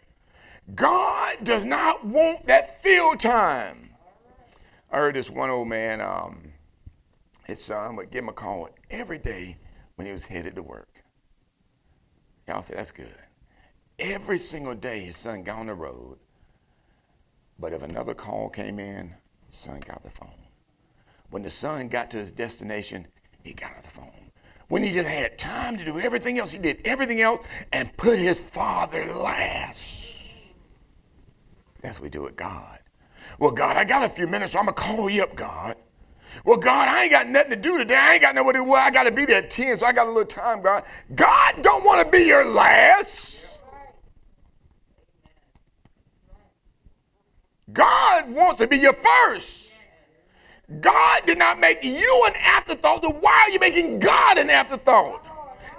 God 0.76 1.38
does 1.44 1.66
not 1.66 2.06
want 2.06 2.46
that 2.46 2.84
field 2.84 3.20
time. 3.20 3.90
I 4.92 4.98
heard 4.98 5.16
this 5.16 5.30
one 5.30 5.50
old 5.50 5.68
man, 5.68 6.02
um, 6.02 6.52
his 7.46 7.64
son 7.64 7.96
would 7.96 8.12
give 8.12 8.24
him 8.24 8.30
a 8.30 8.34
call 8.34 8.70
every 8.90 9.18
day 9.18 9.58
when 9.96 10.06
he 10.06 10.14
was 10.14 10.26
headed 10.26 10.56
to 10.56 10.64
work. 10.64 11.04
Y'all 12.48 12.64
say, 12.64 12.76
that's 12.76 12.92
good. 12.92 13.14
Every 13.98 14.40
single 14.40 14.76
day 14.76 15.02
his 15.02 15.18
son 15.18 15.44
got 15.44 15.58
on 15.58 15.68
the 15.68 15.74
road 15.74 16.18
but 17.60 17.74
if 17.74 17.82
another 17.82 18.14
call 18.14 18.50
came 18.50 18.80
in, 18.80 19.14
son 19.50 19.82
got 19.82 20.02
the 20.04 20.10
phone. 20.10 20.30
When 21.30 21.44
the 21.44 21.50
son 21.50 21.90
got 21.90 22.12
to 22.12 22.18
his 22.18 22.32
destination, 22.32 23.08
he 23.44 23.54
got 23.54 23.84
the 23.84 23.90
phone. 23.90 24.32
When 24.70 24.84
he 24.84 24.92
just 24.92 25.08
had 25.08 25.38
time 25.38 25.78
to 25.78 25.86
do 25.86 26.00
everything 26.00 26.38
else, 26.40 26.52
he 26.52 26.60
did 26.60 26.82
everything 26.86 27.22
else 27.22 27.46
and 27.74 27.96
put 27.98 28.20
his 28.20 28.40
father 28.40 29.06
last. 29.14 30.16
That's 31.82 31.98
what 31.98 32.04
we 32.04 32.10
do 32.10 32.24
with 32.24 32.36
God. 32.36 32.80
Well, 33.40 33.52
God, 33.52 33.78
I 33.78 33.84
got 33.84 34.04
a 34.04 34.10
few 34.10 34.28
minutes, 34.28 34.54
so 34.54 34.60
I'm 34.60 34.66
going 34.66 34.76
to 34.76 34.82
call 34.82 35.10
you 35.10 35.24
up, 35.24 35.36
God. 35.36 35.76
Well, 36.46 36.58
God, 36.58 36.88
I 36.88 37.04
ain't 37.04 37.12
got 37.12 37.28
nothing 37.28 37.52
to 37.52 37.56
do 37.56 37.78
today. 37.78 37.96
I 37.96 38.14
ain't 38.14 38.22
got 38.22 38.36
nowhere 38.36 38.54
to 38.54 38.60
do. 38.60 38.74
I 38.74 38.92
got 38.92 39.04
to 39.04 39.12
be 39.12 39.26
there 39.26 39.44
at 39.44 39.50
10, 39.50 39.80
so 39.80 39.86
I 39.86 39.94
got 39.94 40.08
a 40.08 40.12
little 40.12 40.26
time, 40.26 40.62
God. 40.62 40.84
God 41.16 41.56
don't 41.62 41.84
want 41.84 42.06
to 42.06 42.12
be 42.12 42.26
your 42.26 42.46
last. 42.46 43.39
God 47.74 48.30
wants 48.32 48.60
to 48.60 48.68
be 48.68 48.78
your 48.78 48.94
first. 48.94 49.72
God 50.82 51.24
did 51.26 51.38
not 51.38 51.60
make 51.60 51.84
you 51.84 52.24
an 52.28 52.34
afterthought, 52.36 53.04
so 53.04 53.12
why 53.12 53.46
are 53.48 53.50
you 53.50 53.60
making 53.60 54.00
God 54.00 54.38
an 54.38 54.50
afterthought? 54.50 55.26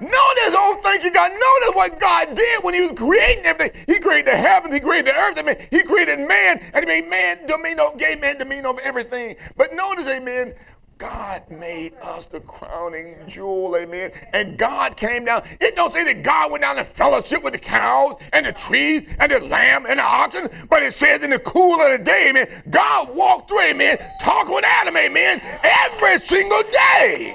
Notice, 0.01 0.55
oh, 0.57 0.81
thank 0.83 1.05
you, 1.05 1.13
God. 1.13 1.31
Notice 1.31 1.77
what 1.77 2.01
God 2.01 2.35
did 2.35 2.65
when 2.65 2.75
He 2.75 2.81
was 2.81 2.93
creating 2.93 3.45
everything. 3.45 3.85
He 3.87 3.99
created 3.99 4.33
the 4.33 4.37
heavens, 4.37 4.73
He 4.73 4.81
created 4.81 5.09
the 5.09 5.17
earth, 5.17 5.39
I 5.39 5.43
mean, 5.43 5.57
He 5.71 5.83
created 5.83 6.19
man, 6.27 6.61
and 6.73 6.83
He 6.83 6.87
made 6.87 7.09
man 7.09 7.47
dominion, 7.47 7.97
gave 7.99 8.21
man 8.21 8.39
dominion 8.39 8.67
over 8.67 8.81
everything. 8.81 9.37
But 9.57 9.75
notice, 9.75 10.09
amen, 10.09 10.55
God 11.01 11.51
made 11.51 11.95
us 12.03 12.27
the 12.27 12.41
crowning 12.41 13.17
jewel, 13.27 13.75
amen. 13.75 14.13
And 14.35 14.59
God 14.59 14.99
came 14.99 15.25
down. 15.25 15.45
It 15.59 15.75
don't 15.75 15.95
say 15.95 16.05
that 16.05 16.23
God 16.23 16.51
went 16.51 16.61
down 16.61 16.77
and 16.77 16.87
fellowship 16.87 17.43
with 17.43 17.55
the 17.55 17.59
cows 17.59 18.21
and 18.35 18.45
the 18.45 18.53
trees 18.53 19.09
and 19.19 19.33
the 19.33 19.41
lamb 19.41 19.87
and 19.89 19.99
the 19.99 20.03
oxen, 20.03 20.51
but 20.69 20.83
it 20.83 20.93
says 20.93 21.23
in 21.23 21.31
the 21.31 21.39
cool 21.39 21.81
of 21.81 21.91
the 21.91 22.05
day, 22.05 22.29
amen, 22.29 22.49
God 22.69 23.17
walked 23.17 23.49
through, 23.49 23.63
amen, 23.63 23.97
talking 24.21 24.55
with 24.55 24.65
Adam, 24.67 24.95
amen, 24.95 25.41
every 25.65 26.19
single 26.19 26.63
day. 26.71 27.35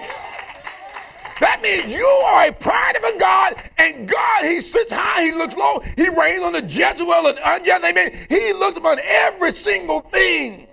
That 1.39 1.63
means 1.63 1.91
you 1.91 2.05
are 2.05 2.49
a 2.49 2.51
pride 2.51 2.97
of 2.97 3.03
a 3.03 3.17
God, 3.17 3.55
and 3.79 4.07
God, 4.07 4.45
He 4.45 4.61
sits 4.61 4.91
high, 4.91 5.23
He 5.23 5.31
looks 5.31 5.55
low, 5.55 5.81
He 5.97 6.07
reigns 6.07 6.43
on 6.43 6.53
the 6.53 6.61
just 6.61 7.01
and 7.01 7.39
unjust, 7.43 7.83
amen. 7.83 8.27
He 8.29 8.53
looks 8.53 8.77
upon 8.77 8.99
every 9.03 9.53
single 9.53 10.01
thing. 10.01 10.67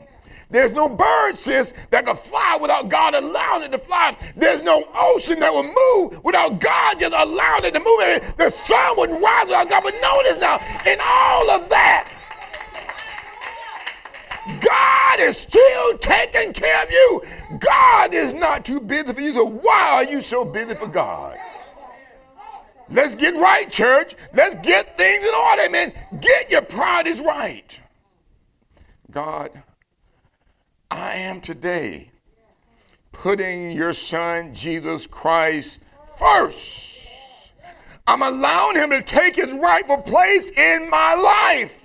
There's 0.53 0.71
no 0.71 0.89
bird, 0.89 1.37
sis, 1.37 1.73
that 1.91 2.05
can 2.05 2.15
fly 2.15 2.59
without 2.61 2.91
God 2.91 3.15
allowing 3.15 3.63
it 3.63 3.73
to 3.73 3.79
fly. 3.79 4.15
There's 4.37 4.63
no 4.63 4.85
ocean 4.95 5.41
that 5.41 5.51
will 5.51 5.65
move 5.65 6.23
without 6.23 6.61
God 6.61 7.01
just 7.01 7.15
allowing 7.17 7.65
it 7.65 7.73
to 7.73 7.81
move. 7.81 8.37
The 8.37 8.51
sun 8.51 8.97
wouldn't 8.99 9.23
rise 9.23 9.47
without 9.47 9.71
God. 9.71 9.83
But 9.83 9.95
notice 10.03 10.39
now, 10.39 10.61
in 10.87 10.99
all 11.03 11.51
of 11.51 11.71
that, 11.71 12.13
God 14.61 15.21
is 15.21 15.39
still 15.39 15.99
taking 15.99 16.53
care 16.53 16.83
of 16.83 16.91
you. 16.91 17.23
God 17.59 18.13
is 18.13 18.35
not 18.35 18.65
too 18.65 18.81
busy 18.81 19.11
for 19.13 19.21
you. 19.21 19.33
So 19.33 19.47
why 19.47 19.93
are 19.95 20.05
you 20.05 20.21
so 20.21 20.45
busy 20.45 20.75
for 20.75 20.87
God? 20.87 21.39
Let's 22.91 23.15
get 23.15 23.35
right, 23.37 23.71
church. 23.71 24.17
Let's 24.35 24.57
get 24.67 24.99
things 24.99 25.27
in 25.27 25.35
order, 25.35 25.71
man. 25.71 25.95
Get 26.21 26.51
your 26.51 26.61
priorities 26.61 27.21
right. 27.21 27.79
God, 29.11 29.51
I 30.93 31.15
am 31.15 31.41
today 31.41 32.11
putting 33.13 33.73
your 33.73 33.95
son, 33.95 34.53
Jesus 34.53 35.07
Christ, 35.07 35.81
first. 36.19 37.09
I'm 38.07 38.21
allowing 38.21 38.77
him 38.77 38.91
to 38.91 39.01
take 39.01 39.37
his 39.37 39.55
rightful 39.55 39.97
place 39.97 40.51
in 40.51 40.91
my 40.91 41.15
life. 41.15 41.79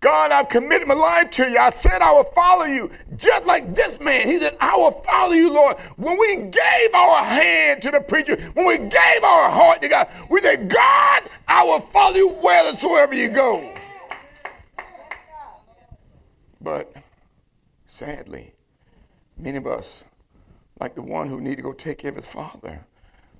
God, 0.00 0.32
I've 0.32 0.48
committed 0.48 0.88
my 0.88 0.94
life 0.94 1.30
to 1.30 1.48
you. 1.48 1.56
I 1.56 1.70
said 1.70 2.02
I 2.02 2.10
will 2.10 2.24
follow 2.24 2.64
you. 2.64 2.90
Just 3.16 3.46
like 3.46 3.76
this 3.76 4.00
man, 4.00 4.26
he 4.26 4.40
said, 4.40 4.56
I 4.60 4.76
will 4.76 4.90
follow 4.90 5.34
you, 5.34 5.52
Lord. 5.52 5.78
When 5.96 6.18
we 6.18 6.50
gave 6.50 6.92
our 6.92 7.22
hand 7.22 7.80
to 7.82 7.92
the 7.92 8.00
preacher, 8.00 8.36
when 8.54 8.66
we 8.66 8.78
gave 8.78 9.22
our 9.22 9.48
heart 9.48 9.80
to 9.82 9.88
God, 9.88 10.08
we 10.28 10.40
said, 10.40 10.68
God, 10.68 11.30
I 11.46 11.62
will 11.62 11.80
follow 11.80 12.16
you 12.16 12.30
wheresoever 12.30 13.14
you 13.14 13.28
go. 13.28 13.72
But 16.60 16.92
sadly, 17.94 18.52
many 19.38 19.56
of 19.56 19.68
us, 19.68 20.02
like 20.80 20.96
the 20.96 21.02
one 21.02 21.28
who 21.28 21.40
needed 21.40 21.58
to 21.58 21.62
go 21.62 21.72
take 21.72 21.98
care 21.98 22.10
of 22.10 22.16
his 22.16 22.26
father, 22.26 22.84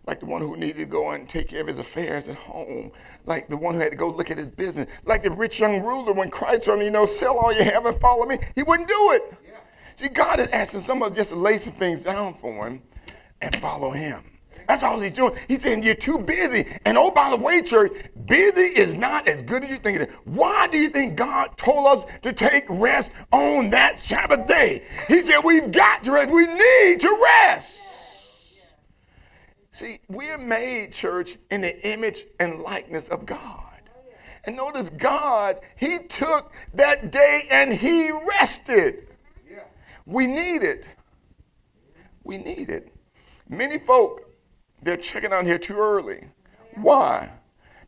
like 0.06 0.20
the 0.20 0.26
one 0.26 0.40
who 0.40 0.56
needed 0.56 0.76
to 0.76 0.84
go 0.84 1.10
and 1.10 1.28
take 1.28 1.48
care 1.48 1.62
of 1.62 1.66
his 1.66 1.78
affairs 1.78 2.28
at 2.28 2.36
home, 2.36 2.92
like 3.26 3.48
the 3.48 3.56
one 3.56 3.74
who 3.74 3.80
had 3.80 3.90
to 3.90 3.96
go 3.96 4.08
look 4.08 4.30
at 4.30 4.38
his 4.38 4.46
business, 4.46 4.86
like 5.04 5.24
the 5.24 5.30
rich 5.30 5.58
young 5.58 5.82
ruler 5.82 6.12
when 6.12 6.30
Christ 6.30 6.66
told 6.66 6.78
him, 6.78 6.84
you 6.84 6.92
know, 6.92 7.04
sell 7.04 7.36
all 7.36 7.52
you 7.52 7.64
have 7.64 7.84
and 7.84 7.98
follow 7.98 8.26
me, 8.26 8.38
he 8.54 8.62
wouldn't 8.62 8.88
do 8.88 9.12
it. 9.12 9.22
Yeah. 9.44 9.58
See, 9.96 10.08
God 10.08 10.38
is 10.38 10.46
asking 10.48 10.82
some 10.82 11.02
of 11.02 11.10
us 11.10 11.18
just 11.18 11.30
to 11.30 11.36
lay 11.36 11.58
some 11.58 11.72
things 11.72 12.04
down 12.04 12.34
for 12.34 12.68
him 12.68 12.80
and 13.42 13.56
follow 13.56 13.90
him. 13.90 14.22
That's 14.66 14.82
all 14.82 14.98
he's 15.00 15.12
doing. 15.12 15.34
He's 15.48 15.62
saying 15.62 15.82
you're 15.82 15.94
too 15.94 16.18
busy. 16.18 16.66
And 16.84 16.96
oh, 16.96 17.10
by 17.10 17.30
the 17.30 17.36
way, 17.36 17.62
church, 17.62 17.92
busy 18.26 18.62
is 18.62 18.94
not 18.94 19.28
as 19.28 19.42
good 19.42 19.64
as 19.64 19.70
you 19.70 19.76
think 19.78 20.00
it 20.00 20.08
is. 20.08 20.14
Why 20.24 20.66
do 20.68 20.78
you 20.78 20.88
think 20.88 21.16
God 21.16 21.56
told 21.56 21.86
us 21.86 22.04
to 22.22 22.32
take 22.32 22.64
rest 22.68 23.10
on 23.32 23.70
that 23.70 23.98
Sabbath 23.98 24.46
day? 24.46 24.84
He 25.08 25.20
said 25.20 25.40
we've 25.44 25.70
got 25.70 26.04
to 26.04 26.12
rest. 26.12 26.30
We 26.30 26.46
need 26.46 27.00
to 27.00 27.20
rest. 27.22 27.82
See, 29.70 29.98
we're 30.08 30.38
made, 30.38 30.92
church, 30.92 31.36
in 31.50 31.62
the 31.62 31.84
image 31.86 32.26
and 32.38 32.62
likeness 32.62 33.08
of 33.08 33.26
God. 33.26 33.74
And 34.44 34.56
notice 34.56 34.88
God, 34.90 35.60
He 35.76 35.98
took 35.98 36.52
that 36.74 37.10
day 37.10 37.48
and 37.50 37.72
He 37.72 38.10
rested. 38.10 39.08
We 40.06 40.26
need 40.26 40.62
it. 40.62 40.86
We 42.24 42.38
need 42.38 42.70
it. 42.70 42.92
Many 43.48 43.78
folk, 43.78 44.30
they're 44.84 44.96
checking 44.96 45.32
out 45.32 45.44
here 45.44 45.58
too 45.58 45.78
early. 45.78 46.24
Why? 46.74 47.30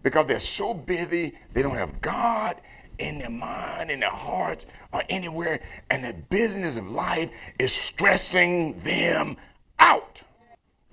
Because 0.02 0.26
they're 0.26 0.40
so 0.40 0.72
busy, 0.72 1.36
they 1.52 1.62
don't 1.62 1.76
have 1.76 2.00
God 2.00 2.60
in 2.98 3.18
their 3.18 3.30
mind, 3.30 3.90
in 3.90 4.00
their 4.00 4.10
hearts, 4.10 4.66
or 4.92 5.02
anywhere, 5.10 5.60
and 5.90 6.04
the 6.04 6.14
business 6.30 6.78
of 6.78 6.90
life 6.90 7.30
is 7.58 7.72
stressing 7.72 8.78
them 8.80 9.36
out. 9.78 10.22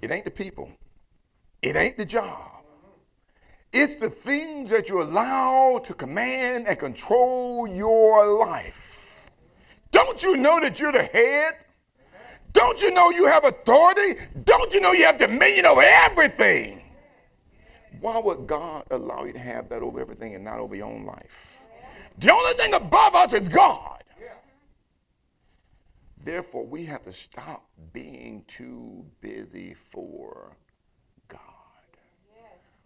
It 0.01 0.11
ain't 0.11 0.25
the 0.25 0.31
people. 0.31 0.69
It 1.61 1.77
ain't 1.77 1.97
the 1.97 2.05
job. 2.05 2.49
It's 3.71 3.95
the 3.95 4.09
things 4.09 4.69
that 4.71 4.89
you 4.89 5.01
allow 5.01 5.79
to 5.83 5.93
command 5.93 6.67
and 6.67 6.77
control 6.77 7.65
your 7.65 8.37
life. 8.37 9.25
Don't 9.91 10.21
you 10.21 10.35
know 10.35 10.59
that 10.59 10.79
you're 10.79 10.91
the 10.91 11.03
head? 11.03 11.53
Don't 12.53 12.81
you 12.81 12.91
know 12.91 13.09
you 13.09 13.25
have 13.27 13.43
authority? 13.45 14.19
Don't 14.45 14.73
you 14.73 14.79
know 14.79 14.93
you 14.93 15.05
have 15.05 15.17
dominion 15.17 15.65
over 15.65 15.81
everything? 15.81 16.81
Why 17.99 18.19
would 18.19 18.47
God 18.47 18.85
allow 18.91 19.25
you 19.25 19.33
to 19.33 19.39
have 19.39 19.69
that 19.69 19.81
over 19.81 19.99
everything 19.99 20.35
and 20.35 20.43
not 20.43 20.59
over 20.59 20.75
your 20.75 20.87
own 20.87 21.05
life? 21.05 21.57
The 22.19 22.31
only 22.31 22.53
thing 22.53 22.73
above 22.73 23.15
us 23.15 23.33
is 23.33 23.49
God. 23.49 24.03
Therefore, 26.23 26.65
we 26.65 26.85
have 26.85 27.03
to 27.03 27.11
stop 27.11 27.65
being 27.91 28.45
too 28.47 29.05
busy 29.19 29.75
for 29.91 30.55
God. 31.27 31.39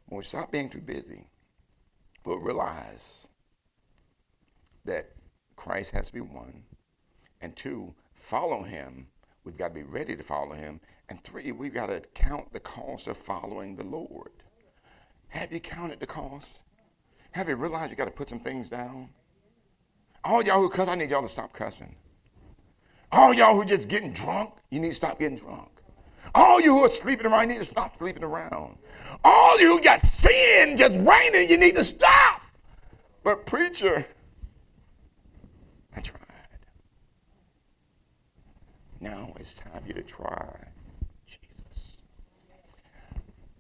when 0.08 0.20
we 0.20 0.24
stop 0.24 0.52
being 0.52 0.70
too 0.70 0.82
busy, 0.82 1.28
we'll 2.26 2.40
realize 2.40 3.28
that 4.86 5.12
Christ 5.56 5.92
has 5.92 6.08
to 6.08 6.14
be 6.14 6.22
one. 6.22 6.64
And 7.42 7.56
two, 7.56 7.94
follow 8.16 8.64
him. 8.64 9.08
We've 9.48 9.56
got 9.56 9.70
to 9.70 9.76
be 9.76 9.84
ready 9.84 10.14
to 10.18 10.24
follow 10.24 10.56
him. 10.56 10.82
And 11.08 11.24
three, 11.24 11.54
we've 11.54 11.74
got 11.74 11.86
to 11.86 12.02
count 12.14 12.52
the 12.52 12.60
cost 12.60 13.08
of 13.08 13.16
following 13.16 13.78
the 13.78 13.84
Lord. 13.86 14.34
Have 15.30 15.54
you 15.54 15.62
counted 15.62 16.02
the 16.02 16.06
cost? 16.06 16.60
Have 17.32 17.48
you 17.48 17.56
realized 17.56 17.92
you 17.92 17.96
got 17.96 18.06
to 18.06 18.12
put 18.12 18.28
some 18.28 18.42
things 18.42 18.68
down? 18.68 19.08
All 20.26 20.44
y'all 20.44 20.60
who 20.60 20.68
cuss, 20.68 20.90
I 20.90 20.96
need 20.96 21.12
y'all 21.12 21.22
to 21.22 21.30
stop 21.30 21.54
cussing. 21.54 21.96
All 23.10 23.34
y'all 23.34 23.56
who 23.56 23.64
just 23.64 23.88
getting 23.88 24.12
drunk, 24.12 24.54
you 24.70 24.82
need 24.82 24.90
to 24.90 24.96
stop 24.96 25.18
getting 25.18 25.38
drunk. 25.38 25.72
All 26.36 26.60
you 26.60 26.74
who 26.74 26.84
are 26.84 26.90
sleeping 26.90 27.26
around, 27.26 27.44
you 27.44 27.54
need 27.54 27.60
to 27.60 27.66
stop 27.66 27.98
sleeping 27.98 28.26
around. 28.26 28.78
All 29.24 29.58
you 29.62 29.78
who 29.78 29.82
got 29.82 30.06
sin 30.06 30.76
just 30.76 31.00
raining, 31.08 31.50
you 31.50 31.56
need 31.56 31.76
to 31.76 31.86
stop. 31.86 32.42
But 33.24 33.46
preacher, 33.46 34.06
I 35.96 36.02
tried. 36.02 36.27
Now 39.08 39.32
it's 39.40 39.54
time 39.54 39.82
for 39.82 39.88
you 39.88 39.94
to 39.94 40.02
try 40.02 40.54
Jesus. 41.26 41.96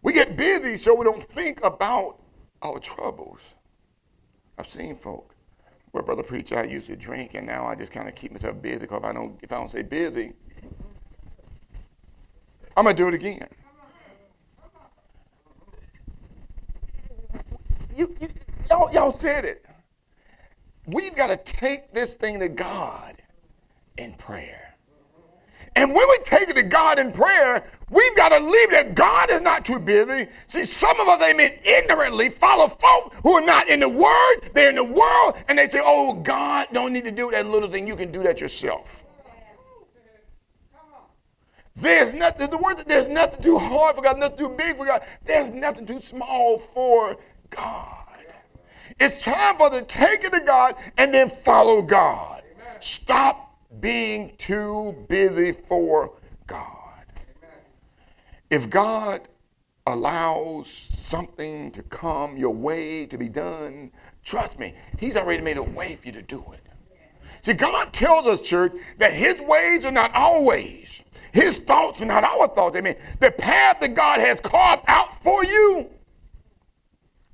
We 0.02 0.12
get 0.12 0.36
busy 0.36 0.76
so 0.76 0.94
we 0.94 1.06
don't 1.06 1.24
think 1.24 1.64
about 1.64 2.20
our 2.62 2.80
troubles. 2.80 3.40
I've 4.58 4.68
seen 4.68 4.98
folk. 4.98 5.34
Well, 5.94 6.04
brother 6.04 6.24
preacher, 6.24 6.58
I 6.58 6.64
used 6.64 6.88
to 6.88 6.98
drink, 6.98 7.34
and 7.36 7.48
now 7.48 7.66
I 7.66 7.76
just 7.76 7.94
kind 7.94 8.10
of 8.10 8.16
keep 8.16 8.34
myself 8.34 8.62
busy 8.62 8.80
because 8.80 8.98
if 8.98 9.06
I 9.06 9.14
don't, 9.14 9.40
if 9.42 9.54
I 9.54 9.56
don't 9.56 9.70
stay 9.70 9.84
busy, 9.84 10.34
I'm 12.76 12.86
to 12.86 12.94
do 12.94 13.08
it 13.08 13.14
again. 13.14 13.48
You, 17.96 18.14
you, 18.20 18.28
y'all, 18.70 18.94
y'all 18.94 19.14
said 19.14 19.46
it. 19.46 19.66
We've 20.88 21.16
got 21.16 21.28
to 21.28 21.38
take 21.38 21.94
this 21.94 22.16
thing 22.16 22.40
to 22.42 22.50
God 22.50 23.16
in 23.98 24.14
prayer. 24.16 24.67
And 25.78 25.94
when 25.94 26.10
we 26.10 26.18
take 26.24 26.50
it 26.50 26.56
to 26.56 26.63
God 26.63 26.98
in 26.98 27.12
prayer, 27.12 27.63
we've 27.92 28.16
got 28.16 28.30
to 28.30 28.40
leave 28.40 28.72
that 28.72 28.96
God 28.96 29.30
is 29.30 29.42
not 29.42 29.63
too 29.63 29.78
busy. 29.78 30.28
See, 30.48 30.66
some 30.66 31.00
of 31.00 31.08
us, 31.08 31.22
mean 31.36 31.52
ignorantly 31.63 32.30
follow 32.30 32.68
folk 32.68 33.13
who 33.22 33.34
are 33.34 33.46
not 33.46 33.70
in 33.70 33.82
the 33.82 33.88
Word, 33.88 34.50
they're 34.56 34.70
in 34.70 34.76
the 34.76 34.84
world, 34.84 35.36
and 35.48 35.60
they 35.60 35.70
say, 35.70 35.80
oh, 35.84 36.13
God 36.13 36.70
don't 36.74 36.94
need 36.94 37.04
to 37.04 37.12
do 37.12 37.30
that 37.30 37.46
little 37.46 37.70
thing. 37.70 37.86
You 37.86 37.96
can 37.96 38.12
do 38.12 38.24
that 38.24 38.42
yourself. 38.42 39.04
There's 41.76 42.12
nothing, 42.12 42.50
the 42.50 42.58
word 42.58 42.84
there's 42.88 43.08
nothing 43.08 43.44
too 43.44 43.60
hard 43.60 43.96
for 43.96 44.02
God, 44.02 44.18
nothing 44.18 44.40
too 44.40 44.50
big 44.50 44.78
for 44.78 44.86
God. 44.88 45.04
There's 45.26 45.52
nothing 45.52 45.86
too 45.86 46.02
small 46.02 46.58
for 46.58 47.18
God. 47.52 48.08
It's 49.00 49.24
time 49.24 49.58
for 49.58 49.70
the 49.70 49.84
take 49.84 50.24
it 50.24 50.34
to 50.34 50.40
God 50.40 50.74
and 50.98 51.13
then 51.13 51.30
follow 51.30 51.84
God. 51.84 52.42
Stop 52.80 53.47
being 53.80 54.36
too 54.38 55.06
busy 55.08 55.52
for 55.52 56.13
God. 56.46 57.06
If 58.50 58.70
God 58.70 59.28
allows 59.86 60.70
something 60.70 61.72
to 61.72 61.84
come 61.84 62.38
your 62.38 62.54
way 62.54 63.06
to 63.06 63.18
be 63.18 63.30
done, 63.30 63.92
trust 64.24 64.60
me, 64.60 64.74
He's 65.00 65.16
already 65.16 65.42
made 65.42 65.58
a 65.58 65.63
way 65.63 65.96
for 65.96 66.08
you 66.08 66.13
to 66.13 66.22
do 66.22 66.44
it. 66.54 66.62
See, 67.42 67.54
God 67.54 67.94
tells 67.94 68.28
us, 68.28 68.42
church, 68.42 68.74
that 68.98 69.13
His 69.13 69.42
ways 69.42 69.86
are 69.86 69.92
not 69.92 70.12
our 70.13 70.42
ways. 70.42 71.02
His 71.32 71.60
thoughts 71.60 72.02
are 72.02 72.06
not 72.06 72.24
our 72.24 72.48
thoughts. 72.48 72.78
I 72.78 72.82
mean, 72.82 72.96
the 73.20 73.32
path 73.32 73.80
that 73.82 73.94
God 73.94 74.20
has 74.20 74.42
carved 74.42 74.84
out 74.88 75.22
for 75.22 75.46
you, 75.46 75.90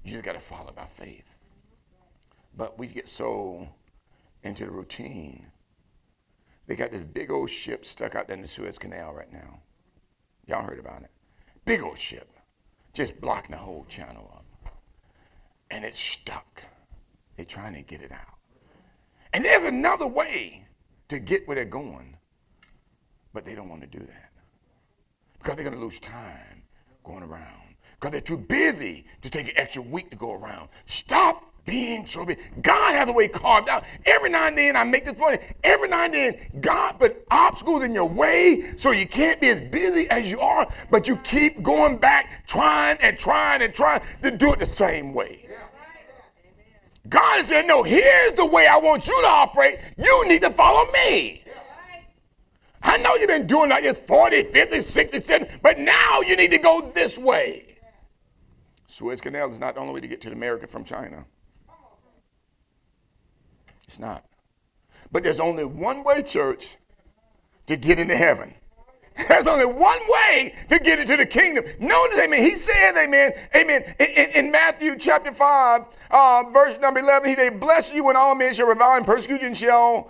you 0.03 0.11
just 0.11 0.23
got 0.23 0.33
to 0.33 0.39
follow 0.39 0.71
by 0.75 0.85
faith. 0.85 1.23
But 2.55 2.77
we 2.77 2.87
get 2.87 3.07
so 3.07 3.67
into 4.43 4.65
the 4.65 4.71
routine. 4.71 5.47
They 6.67 6.75
got 6.75 6.91
this 6.91 7.05
big 7.05 7.31
old 7.31 7.49
ship 7.49 7.85
stuck 7.85 8.15
out 8.15 8.29
in 8.29 8.41
the 8.41 8.47
Suez 8.47 8.77
Canal 8.77 9.13
right 9.13 9.31
now. 9.31 9.59
Y'all 10.47 10.63
heard 10.63 10.79
about 10.79 11.03
it. 11.03 11.11
Big 11.65 11.81
old 11.81 11.99
ship, 11.99 12.29
just 12.93 13.19
blocking 13.21 13.51
the 13.51 13.57
whole 13.57 13.85
channel 13.85 14.29
up. 14.33 14.73
And 15.71 15.83
it's 15.85 15.99
stuck. 15.99 16.63
They're 17.35 17.45
trying 17.45 17.73
to 17.73 17.81
get 17.81 18.01
it 18.01 18.11
out. 18.11 18.37
And 19.33 19.43
there's 19.43 19.63
another 19.63 20.07
way 20.07 20.67
to 21.07 21.19
get 21.19 21.47
where 21.47 21.55
they're 21.55 21.65
going. 21.65 22.17
But 23.33 23.45
they 23.45 23.55
don't 23.55 23.69
want 23.69 23.81
to 23.81 23.87
do 23.87 23.99
that 24.05 24.31
because 25.39 25.55
they're 25.55 25.65
going 25.65 25.75
to 25.75 25.81
lose 25.81 25.99
time 25.99 26.63
going 27.03 27.23
around 27.23 27.75
because 28.03 28.11
they're 28.11 28.21
too 28.21 28.37
busy 28.37 29.05
to 29.21 29.29
take 29.29 29.47
an 29.47 29.53
extra 29.57 29.81
week 29.81 30.09
to 30.11 30.15
go 30.15 30.33
around. 30.33 30.69
Stop 30.85 31.52
being 31.65 32.05
so. 32.05 32.25
God 32.61 32.95
has 32.95 33.09
a 33.09 33.11
way 33.11 33.27
carved 33.27 33.69
out. 33.69 33.83
Every 34.05 34.29
now 34.29 34.47
and 34.47 34.57
then, 34.57 34.75
I 34.75 34.83
make 34.83 35.05
this 35.05 35.13
point, 35.13 35.41
every 35.63 35.87
now 35.87 36.05
and 36.05 36.13
then, 36.13 36.37
God 36.59 36.93
put 36.99 37.25
obstacles 37.31 37.83
in 37.83 37.93
your 37.93 38.09
way 38.09 38.73
so 38.77 38.91
you 38.91 39.07
can't 39.07 39.39
be 39.39 39.49
as 39.49 39.61
busy 39.61 40.09
as 40.09 40.29
you 40.29 40.39
are, 40.39 40.71
but 40.91 41.07
you 41.07 41.17
keep 41.17 41.61
going 41.63 41.97
back, 41.97 42.45
trying 42.47 42.97
and 43.01 43.17
trying 43.17 43.61
and 43.61 43.73
trying 43.73 44.01
to 44.21 44.31
do 44.31 44.53
it 44.53 44.59
the 44.59 44.65
same 44.65 45.13
way. 45.13 45.47
God 47.09 47.39
is 47.39 47.47
saying, 47.47 47.67
no, 47.67 47.83
here's 47.83 48.33
the 48.33 48.45
way 48.45 48.67
I 48.67 48.77
want 48.77 49.07
you 49.07 49.21
to 49.21 49.27
operate. 49.27 49.79
You 49.97 50.27
need 50.27 50.41
to 50.41 50.49
follow 50.49 50.89
me. 50.91 51.43
I 52.81 52.97
know 52.97 53.15
you've 53.15 53.29
been 53.29 53.47
doing 53.47 53.69
like 53.69 53.83
this 53.83 53.97
40, 53.97 54.43
50, 54.43 54.81
60, 54.81 55.23
70, 55.23 55.53
but 55.61 55.79
now 55.79 56.21
you 56.21 56.35
need 56.35 56.51
to 56.51 56.57
go 56.57 56.91
this 56.93 57.17
way. 57.17 57.77
Suez 58.87 59.21
Canal 59.21 59.49
is 59.49 59.59
not 59.59 59.75
the 59.75 59.81
only 59.81 59.93
way 59.93 60.01
to 60.01 60.07
get 60.07 60.21
to 60.21 60.31
America 60.31 60.67
from 60.67 60.83
China. 60.83 61.25
It's 63.93 63.99
not. 63.99 64.25
But 65.11 65.23
there's 65.23 65.39
only 65.39 65.65
one 65.65 66.03
way, 66.03 66.23
church, 66.23 66.77
to 67.67 67.75
get 67.75 67.99
into 67.99 68.17
heaven. 68.17 68.55
There's 69.27 69.45
only 69.45 69.67
one 69.67 69.99
way 70.07 70.55
to 70.69 70.79
get 70.79 70.99
into 70.99 71.15
the 71.15 71.27
kingdom. 71.27 71.63
Notice, 71.79 72.17
amen. 72.17 72.41
He 72.41 72.55
said, 72.55 72.97
amen, 72.97 73.33
amen. 73.55 73.83
In, 73.99 74.05
in, 74.07 74.29
in 74.31 74.51
Matthew 74.51 74.97
chapter 74.97 75.31
5, 75.31 75.81
uh, 76.09 76.43
verse 76.51 76.79
number 76.79 77.01
11, 77.01 77.29
he 77.29 77.35
said, 77.35 77.59
Bless 77.59 77.93
you 77.93 78.05
when 78.05 78.15
all 78.15 78.33
men 78.33 78.55
shall 78.55 78.65
revile 78.65 78.97
and 78.97 79.05
persecute 79.05 79.41
you 79.41 79.47
and 79.47 79.55
shall 79.55 80.09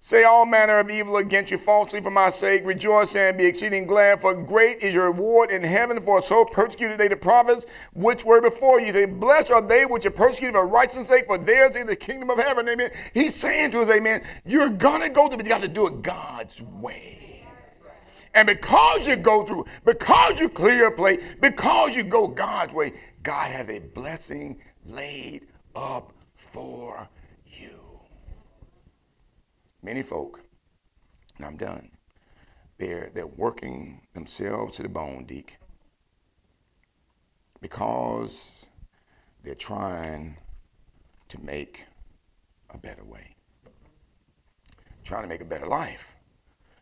say 0.00 0.24
all 0.24 0.46
manner 0.46 0.78
of 0.78 0.90
evil 0.90 1.16
against 1.16 1.50
you 1.50 1.58
falsely 1.58 2.00
for 2.00 2.10
my 2.10 2.30
sake. 2.30 2.64
Rejoice 2.64 3.14
and 3.16 3.36
be 3.36 3.44
exceeding 3.44 3.86
glad, 3.86 4.20
for 4.20 4.34
great 4.34 4.82
is 4.82 4.94
your 4.94 5.06
reward 5.06 5.50
in 5.50 5.62
heaven. 5.62 6.00
For 6.00 6.22
so 6.22 6.44
persecuted 6.44 6.98
they 6.98 7.08
the 7.08 7.16
prophets 7.16 7.66
which 7.94 8.24
were 8.24 8.40
before 8.40 8.80
you. 8.80 8.92
They 8.92 9.06
blessed 9.06 9.50
are 9.50 9.62
they 9.62 9.84
which 9.84 10.06
are 10.06 10.10
persecuted 10.10 10.54
for 10.54 10.66
righteousness' 10.66 11.08
sake, 11.08 11.26
for 11.26 11.38
theirs 11.38 11.76
is 11.76 11.86
the 11.86 11.96
kingdom 11.96 12.30
of 12.30 12.38
heaven. 12.38 12.68
Amen. 12.68 12.90
He's 13.12 13.34
saying 13.34 13.72
to 13.72 13.82
us, 13.82 13.90
Amen, 13.90 14.22
you're 14.44 14.70
gonna 14.70 15.08
go 15.08 15.28
through, 15.28 15.38
but 15.38 15.46
you 15.46 15.50
got 15.50 15.62
to 15.62 15.68
do 15.68 15.86
it 15.86 16.02
God's 16.02 16.60
way. 16.62 17.28
And 18.34 18.46
because 18.46 19.06
you 19.06 19.16
go 19.16 19.44
through, 19.44 19.64
because 19.84 20.38
you 20.38 20.48
clear 20.48 20.76
your 20.76 20.90
plate, 20.90 21.40
because 21.40 21.96
you 21.96 22.04
go 22.04 22.28
God's 22.28 22.72
way, 22.72 22.92
God 23.22 23.50
has 23.50 23.68
a 23.68 23.80
blessing 23.80 24.60
laid 24.86 25.46
up 25.74 26.12
for. 26.52 27.08
Many 29.82 30.02
folk, 30.02 30.40
and 31.36 31.46
I'm 31.46 31.56
done, 31.56 31.90
they're, 32.78 33.10
they're 33.14 33.26
working 33.26 34.02
themselves 34.14 34.76
to 34.76 34.82
the 34.82 34.88
bone, 34.88 35.24
Deek, 35.24 35.58
because 37.60 38.66
they're 39.42 39.54
trying 39.54 40.36
to 41.28 41.40
make 41.40 41.84
a 42.70 42.78
better 42.78 43.04
way, 43.04 43.36
trying 45.04 45.22
to 45.22 45.28
make 45.28 45.40
a 45.40 45.46
better 45.46 45.66
life. 45.66 46.06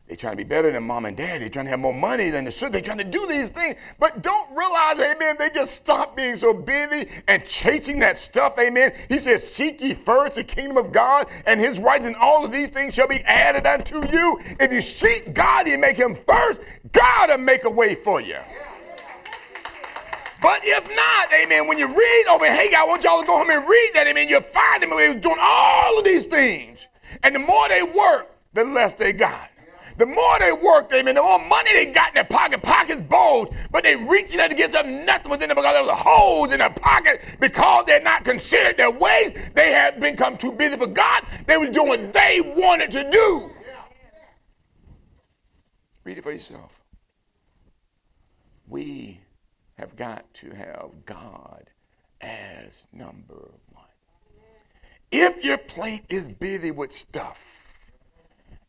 They're 0.06 0.16
trying 0.16 0.34
to 0.34 0.36
be 0.36 0.44
better 0.44 0.70
than 0.70 0.84
mom 0.84 1.04
and 1.04 1.16
dad. 1.16 1.42
They're 1.42 1.48
trying 1.48 1.64
to 1.64 1.70
have 1.70 1.80
more 1.80 1.92
money 1.92 2.30
than 2.30 2.44
they 2.44 2.52
should. 2.52 2.72
They're 2.72 2.80
trying 2.80 2.98
to 2.98 3.04
do 3.04 3.26
these 3.26 3.50
things, 3.50 3.74
but 3.98 4.22
don't 4.22 4.48
realize, 4.56 5.00
amen, 5.00 5.34
they 5.36 5.50
just 5.50 5.74
stop 5.74 6.16
being 6.16 6.36
so 6.36 6.54
busy 6.54 7.08
and 7.26 7.44
chasing 7.44 7.98
that 8.00 8.16
stuff, 8.16 8.56
amen. 8.56 8.92
He 9.08 9.18
says, 9.18 9.48
Seek 9.48 9.80
ye 9.80 9.94
first 9.94 10.36
the 10.36 10.44
kingdom 10.44 10.76
of 10.76 10.92
God 10.92 11.26
and 11.44 11.58
his 11.58 11.80
rights, 11.80 12.06
and 12.06 12.14
all 12.16 12.44
of 12.44 12.52
these 12.52 12.70
things 12.70 12.94
shall 12.94 13.08
be 13.08 13.20
added 13.22 13.66
unto 13.66 14.08
you. 14.12 14.40
If 14.60 14.72
you 14.72 14.80
seek 14.80 15.34
God 15.34 15.66
and 15.66 15.80
make 15.80 15.96
him 15.96 16.16
first, 16.26 16.60
God 16.92 17.30
will 17.30 17.38
make 17.38 17.64
a 17.64 17.70
way 17.70 17.96
for 17.96 18.20
you. 18.20 18.38
But 20.40 20.60
if 20.62 20.88
not, 20.94 21.32
amen, 21.32 21.66
when 21.66 21.78
you 21.78 21.88
read 21.88 22.26
over 22.30 22.46
hey, 22.46 22.72
I 22.76 22.84
want 22.86 23.02
y'all 23.02 23.20
to 23.22 23.26
go 23.26 23.38
home 23.38 23.50
and 23.50 23.68
read 23.68 23.90
that, 23.94 24.06
amen, 24.06 24.28
you'll 24.28 24.40
find 24.40 24.84
them 24.84 24.90
doing 25.20 25.38
all 25.40 25.98
of 25.98 26.04
these 26.04 26.26
things. 26.26 26.78
And 27.24 27.34
the 27.34 27.40
more 27.40 27.68
they 27.68 27.82
work, 27.82 28.30
the 28.52 28.62
less 28.62 28.92
they 28.92 29.12
got. 29.12 29.50
The 29.96 30.06
more 30.06 30.38
they 30.38 30.52
work, 30.52 30.92
amen, 30.92 31.14
the 31.14 31.22
more 31.22 31.38
money 31.38 31.72
they 31.72 31.87
got 31.87 32.09
in 32.09 32.14
their 32.14 32.24
pocket. 32.24 32.62
Pockets 32.62 33.02
bulge, 33.09 33.48
but 33.70 33.82
they 33.82 33.96
reaching 33.96 34.40
out 34.40 34.48
to 34.48 34.54
get 34.54 34.72
something, 34.72 35.06
nothing 35.06 35.30
within 35.30 35.48
them 35.48 35.56
because 35.56 35.74
there 35.74 35.85
was 35.85 35.98
holes 35.98 36.52
in 36.52 36.59
their 36.59 36.70
pocket 36.70 37.22
because 37.40 37.85
they're 37.87 38.02
not 38.02 38.24
considered 38.24 38.76
their 38.76 38.90
ways. 38.90 39.32
They 39.54 39.72
had 39.72 39.98
become 40.00 40.37
too 40.37 40.52
busy 40.52 40.76
for 40.76 40.87
God. 40.87 41.24
They 41.46 41.56
were 41.56 41.68
doing 41.68 41.88
what 41.88 42.12
they 42.12 42.40
wanted 42.40 42.90
to 42.92 43.11
do. 43.11 43.50
Read 46.04 46.18
it 46.18 46.22
for 46.22 46.32
yourself. 46.32 46.82
We 48.68 49.20
have 49.78 49.96
got 49.96 50.32
to 50.35 50.50
have 50.50 50.90
God 51.04 51.70
as 52.20 52.85
number 52.92 53.50
one. 53.72 53.85
If 55.11 55.44
your 55.44 55.59
plate 55.59 56.04
is 56.09 56.28
busy 56.28 56.70
with 56.70 56.92
stuff, 56.92 57.45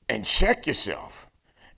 and 0.10 0.26
check 0.26 0.68
yourself 0.68 1.28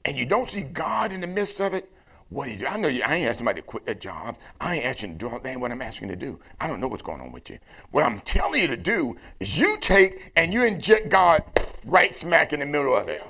and 0.06 0.18
you 0.18 0.26
don't 0.26 0.50
see 0.50 0.62
God 0.62 1.12
in 1.12 1.22
the 1.22 1.28
midst 1.28 1.60
of 1.60 1.74
it, 1.74 1.92
what 2.30 2.46
do 2.46 2.52
you 2.52 2.58
do? 2.58 2.68
I 2.68 2.78
know 2.78 2.88
you, 2.88 3.02
I 3.04 3.16
ain't 3.16 3.28
asking 3.28 3.40
somebody 3.40 3.62
to 3.62 3.68
quit 3.68 3.86
their 3.86 3.96
job. 3.96 4.38
I 4.62 4.76
ain't 4.76 4.86
asking 4.86 5.12
you 5.12 5.18
to 5.18 5.30
do 5.30 5.40
that 5.44 5.60
what 5.60 5.72
I'm 5.72 5.82
asking 5.82 6.10
you 6.10 6.16
to 6.16 6.20
do. 6.20 6.40
I 6.62 6.68
don't 6.68 6.80
know 6.80 6.88
what's 6.88 7.02
going 7.02 7.22
on 7.22 7.32
with 7.32 7.50
you. 7.50 7.58
What 7.92 8.04
I'm 8.04 8.20
telling 8.22 8.62
you 8.62 8.68
to 8.68 8.78
do 8.78 9.18
is 9.40 9.60
you 9.60 9.78
take 9.78 10.32
and 10.36 10.54
you 10.54 10.64
inject 10.64 11.10
God 11.10 11.44
right 11.86 12.14
smack 12.14 12.54
in 12.54 12.60
the 12.60 12.66
middle 12.66 12.96
of 12.96 13.10
it. 13.10 13.24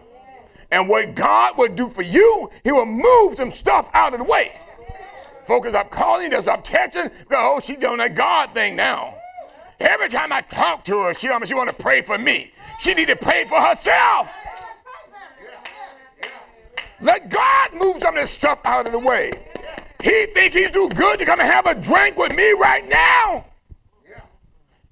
And 0.71 0.87
what 0.87 1.15
God 1.15 1.57
will 1.57 1.73
do 1.73 1.89
for 1.89 2.01
you, 2.01 2.49
He 2.63 2.71
will 2.71 2.85
move 2.85 3.35
some 3.35 3.51
stuff 3.51 3.89
out 3.93 4.13
of 4.13 4.19
the 4.19 4.25
way. 4.25 4.51
Focus 5.43 5.73
up 5.73 5.89
calling, 5.89 6.29
just 6.29 6.47
up 6.47 6.65
texting. 6.65 7.11
Oh, 7.31 7.59
she's 7.63 7.77
doing 7.77 7.97
that 7.97 8.15
God 8.15 8.53
thing 8.53 8.75
now. 8.75 9.15
Every 9.79 10.09
time 10.09 10.31
I 10.31 10.41
talk 10.41 10.83
to 10.85 11.03
her, 11.03 11.13
she, 11.13 11.29
she 11.45 11.53
want 11.53 11.69
to 11.69 11.75
pray 11.75 12.01
for 12.01 12.17
me. 12.17 12.51
She 12.79 12.93
need 12.93 13.07
to 13.07 13.15
pray 13.15 13.45
for 13.45 13.59
herself. 13.59 14.35
Let 17.01 17.29
God 17.29 17.73
move 17.73 17.98
some 18.09 18.17
of 18.17 18.23
this 18.23 18.31
stuff 18.31 18.59
out 18.65 18.87
of 18.87 18.91
the 18.91 18.97
way. 18.97 19.29
He 20.01 20.25
think 20.33 20.55
he's 20.55 20.71
too 20.71 20.89
good 20.89 21.19
to 21.19 21.25
come 21.25 21.39
and 21.39 21.47
have 21.47 21.67
a 21.67 21.75
drink 21.75 22.17
with 22.17 22.35
me 22.35 22.53
right 22.53 22.87
now. 22.89 23.45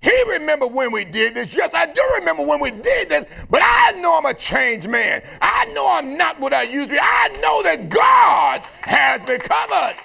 He 0.03 0.23
remember 0.29 0.67
when 0.67 0.91
we 0.91 1.03
did 1.03 1.33
this. 1.33 1.55
Yes, 1.55 1.73
I 1.73 1.87
do 1.87 2.01
remember 2.19 2.45
when 2.45 2.59
we 2.59 2.69
did 2.69 3.09
this, 3.09 3.25
but 3.49 3.63
I 3.63 3.93
know 3.93 4.19
I'm 4.19 4.25
a 4.27 4.35
changed 4.35 4.87
man. 4.87 5.23
I 5.41 5.65
know 5.73 5.89
I'm 5.89 6.15
not 6.15 6.39
what 6.39 6.53
I 6.53 6.61
used 6.61 6.89
to 6.89 6.93
be. 6.93 6.99
I 7.01 7.29
know 7.41 7.63
that 7.63 7.89
God 7.89 8.67
has 8.81 9.27
me 9.27 9.39
covered. 9.39 9.95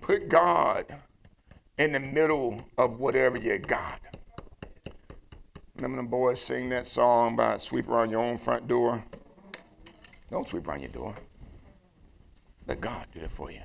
Put 0.00 0.28
God 0.28 0.86
in 1.78 1.90
the 1.90 2.00
middle 2.00 2.62
of 2.78 3.00
whatever 3.00 3.38
you 3.38 3.58
got. 3.58 4.00
Remember 5.74 6.00
the 6.00 6.08
boys 6.08 6.40
sing 6.40 6.68
that 6.68 6.86
song 6.86 7.34
about 7.34 7.60
sweep 7.60 7.88
around 7.88 8.10
your 8.10 8.20
own 8.20 8.38
front 8.38 8.68
door? 8.68 9.02
Don't 10.32 10.48
sweep 10.48 10.66
around 10.66 10.80
your 10.80 10.88
door. 10.88 11.14
Let 12.66 12.80
God 12.80 13.06
do 13.12 13.20
it 13.20 13.30
for 13.30 13.52
you. 13.52 13.60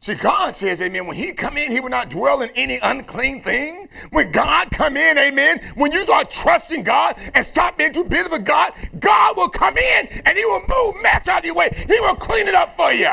See, 0.00 0.14
God 0.14 0.54
says, 0.54 0.80
amen, 0.80 1.08
when 1.08 1.16
he 1.16 1.32
come 1.32 1.56
in, 1.56 1.72
he 1.72 1.80
will 1.80 1.88
not 1.88 2.10
dwell 2.10 2.42
in 2.42 2.50
any 2.54 2.78
unclean 2.80 3.42
thing. 3.42 3.88
When 4.12 4.30
God 4.30 4.70
come 4.70 4.96
in, 4.96 5.18
amen, 5.18 5.60
when 5.74 5.90
you 5.90 6.04
start 6.04 6.30
trusting 6.30 6.84
God 6.84 7.16
and 7.34 7.44
stop 7.44 7.76
being 7.76 7.92
too 7.92 8.04
busy 8.04 8.28
for 8.28 8.38
God, 8.38 8.72
God 9.00 9.36
will 9.36 9.48
come 9.48 9.76
in 9.76 10.06
and 10.24 10.38
he 10.38 10.44
will 10.44 10.62
move 10.68 11.02
mess 11.02 11.26
out 11.26 11.40
of 11.40 11.44
your 11.44 11.56
way. 11.56 11.70
He 11.88 11.98
will 11.98 12.14
clean 12.14 12.46
it 12.46 12.54
up 12.54 12.72
for 12.72 12.92
you. 12.92 13.10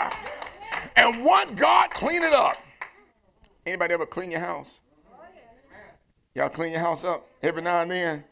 And 0.96 1.26
once 1.26 1.50
God 1.56 1.90
clean 1.96 2.22
it 2.22 2.34
up, 2.34 2.58
anybody 3.66 3.96
ever 3.96 4.06
clean 4.06 4.30
your 4.30 4.42
house? 4.42 4.82
Y'all 6.36 6.50
clean 6.50 6.74
your 6.74 6.82
house 6.82 7.04
up 7.04 7.26
every 7.42 7.64
now 7.64 7.82
and 7.82 7.90
then, 7.90 8.24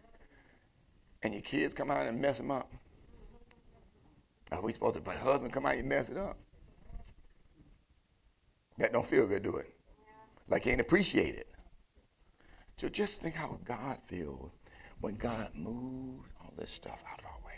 and 1.23 1.33
your 1.33 1.41
kids 1.41 1.73
come 1.73 1.89
out 1.89 2.05
and 2.05 2.21
mess 2.21 2.37
them 2.37 2.51
up. 2.51 2.69
Are 4.53 4.61
we 4.61 4.71
supposed 4.71 4.95
to, 4.95 5.01
but 5.01 5.15
husband 5.15 5.51
come 5.51 5.65
out 5.65 5.75
and 5.75 5.89
mess 5.89 6.09
it 6.09 6.17
up? 6.17 6.37
That 8.77 8.93
don't 8.93 9.05
feel 9.05 9.27
good, 9.27 9.43
do 9.43 9.55
it? 9.57 9.73
Like 10.47 10.67
ain't 10.67 10.79
appreciate 10.79 11.35
it. 11.35 11.47
So 12.77 12.87
just 12.87 13.21
think 13.21 13.33
how 13.33 13.59
God 13.65 13.97
feels 14.05 14.51
when 15.01 15.15
God 15.15 15.49
moves 15.55 16.29
all 16.39 16.53
this 16.57 16.71
stuff 16.71 17.03
out 17.11 17.19
of 17.19 17.25
our 17.25 17.39
way. 17.45 17.53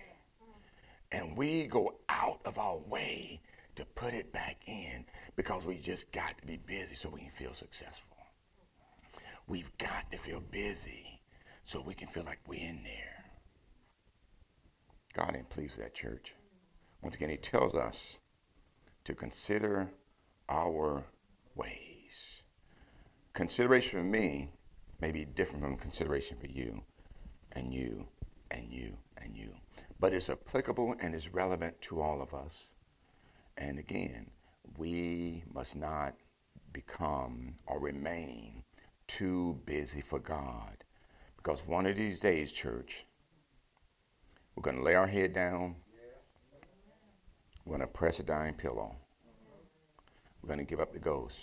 And 1.11 1.37
we 1.37 1.67
go 1.67 1.95
out 2.07 2.39
of 2.45 2.57
our 2.57 2.77
way 2.77 3.41
to 3.75 3.85
put 3.85 4.13
it 4.13 4.31
back 4.31 4.61
in 4.65 5.05
because 5.35 5.63
we 5.63 5.77
just 5.77 6.11
got 6.13 6.37
to 6.37 6.45
be 6.45 6.57
busy 6.57 6.95
so 6.95 7.09
we 7.09 7.21
can 7.21 7.31
feel 7.31 7.53
successful. 7.53 8.17
We've 9.47 9.75
got 9.77 10.09
to 10.11 10.17
feel 10.17 10.39
busy 10.39 11.21
so 11.65 11.81
we 11.81 11.93
can 11.93 12.07
feel 12.07 12.23
like 12.23 12.39
we're 12.47 12.59
in 12.59 12.83
there. 12.83 13.25
God 15.13 15.35
ain't 15.35 15.49
pleased 15.49 15.77
with 15.77 15.85
that 15.85 15.93
church. 15.93 16.33
Once 17.05 17.17
again, 17.17 17.29
he 17.29 17.37
tells 17.37 17.75
us 17.75 18.17
to 19.03 19.13
consider 19.13 19.91
our 20.49 21.05
ways. 21.53 22.41
Consideration 23.33 23.99
for 23.99 24.03
me 24.03 24.49
may 24.99 25.11
be 25.11 25.23
different 25.23 25.63
from 25.63 25.77
consideration 25.77 26.35
for 26.35 26.47
you 26.47 26.81
and 27.51 27.71
you 27.71 28.07
and 28.49 28.73
you 28.73 28.97
and 29.17 29.37
you. 29.37 29.51
But 29.99 30.13
it's 30.13 30.31
applicable 30.31 30.95
and 30.99 31.13
is 31.13 31.31
relevant 31.31 31.79
to 31.81 32.01
all 32.01 32.23
of 32.23 32.33
us. 32.33 32.55
And 33.55 33.77
again, 33.77 34.31
we 34.75 35.43
must 35.53 35.75
not 35.75 36.15
become 36.73 37.53
or 37.67 37.79
remain 37.79 38.63
too 39.05 39.61
busy 39.67 40.01
for 40.01 40.17
God. 40.17 40.83
Because 41.37 41.67
one 41.67 41.85
of 41.85 41.97
these 41.97 42.19
days, 42.19 42.51
church, 42.51 43.05
we're 44.55 44.63
going 44.63 44.77
to 44.77 44.83
lay 44.83 44.95
our 44.95 45.05
head 45.05 45.31
down. 45.31 45.75
We're 47.65 47.77
going 47.77 47.87
to 47.87 47.93
press 47.93 48.19
a 48.19 48.23
dying 48.23 48.53
pillow. 48.53 48.95
We're 50.41 50.47
going 50.47 50.59
to 50.59 50.65
give 50.65 50.79
up 50.79 50.93
the 50.93 50.99
ghost. 50.99 51.35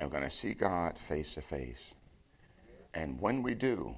And 0.00 0.10
we're 0.10 0.18
going 0.18 0.28
to 0.28 0.36
see 0.36 0.54
God 0.54 0.98
face 0.98 1.34
to 1.34 1.40
face. 1.40 1.94
And 2.92 3.20
when 3.20 3.42
we 3.42 3.54
do, 3.54 3.94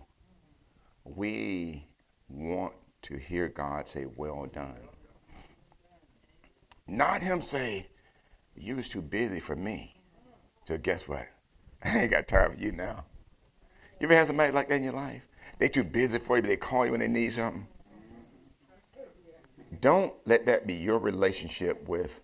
we 1.04 1.86
want 2.28 2.74
to 3.02 3.16
hear 3.16 3.48
God 3.48 3.88
say, 3.88 4.06
Well 4.16 4.46
done. 4.52 4.88
Not 6.86 7.22
Him 7.22 7.40
say, 7.40 7.88
You 8.54 8.76
was 8.76 8.90
too 8.90 9.02
busy 9.02 9.40
for 9.40 9.56
me. 9.56 9.94
So 10.64 10.76
guess 10.76 11.08
what? 11.08 11.26
I 11.84 12.00
ain't 12.00 12.10
got 12.10 12.28
time 12.28 12.56
for 12.56 12.62
you 12.62 12.72
now. 12.72 13.04
You 14.00 14.06
ever 14.06 14.16
had 14.16 14.26
somebody 14.26 14.52
like 14.52 14.68
that 14.68 14.76
in 14.76 14.84
your 14.84 14.92
life? 14.92 15.22
They 15.58 15.68
too 15.68 15.84
busy 15.84 16.18
for 16.18 16.36
you, 16.36 16.42
but 16.42 16.48
they 16.48 16.56
call 16.56 16.84
you 16.84 16.92
when 16.92 17.00
they 17.00 17.08
need 17.08 17.32
something. 17.32 17.66
Don't 19.84 20.14
let 20.24 20.46
that 20.46 20.66
be 20.66 20.72
your 20.72 20.98
relationship 20.98 21.86
with 21.86 22.22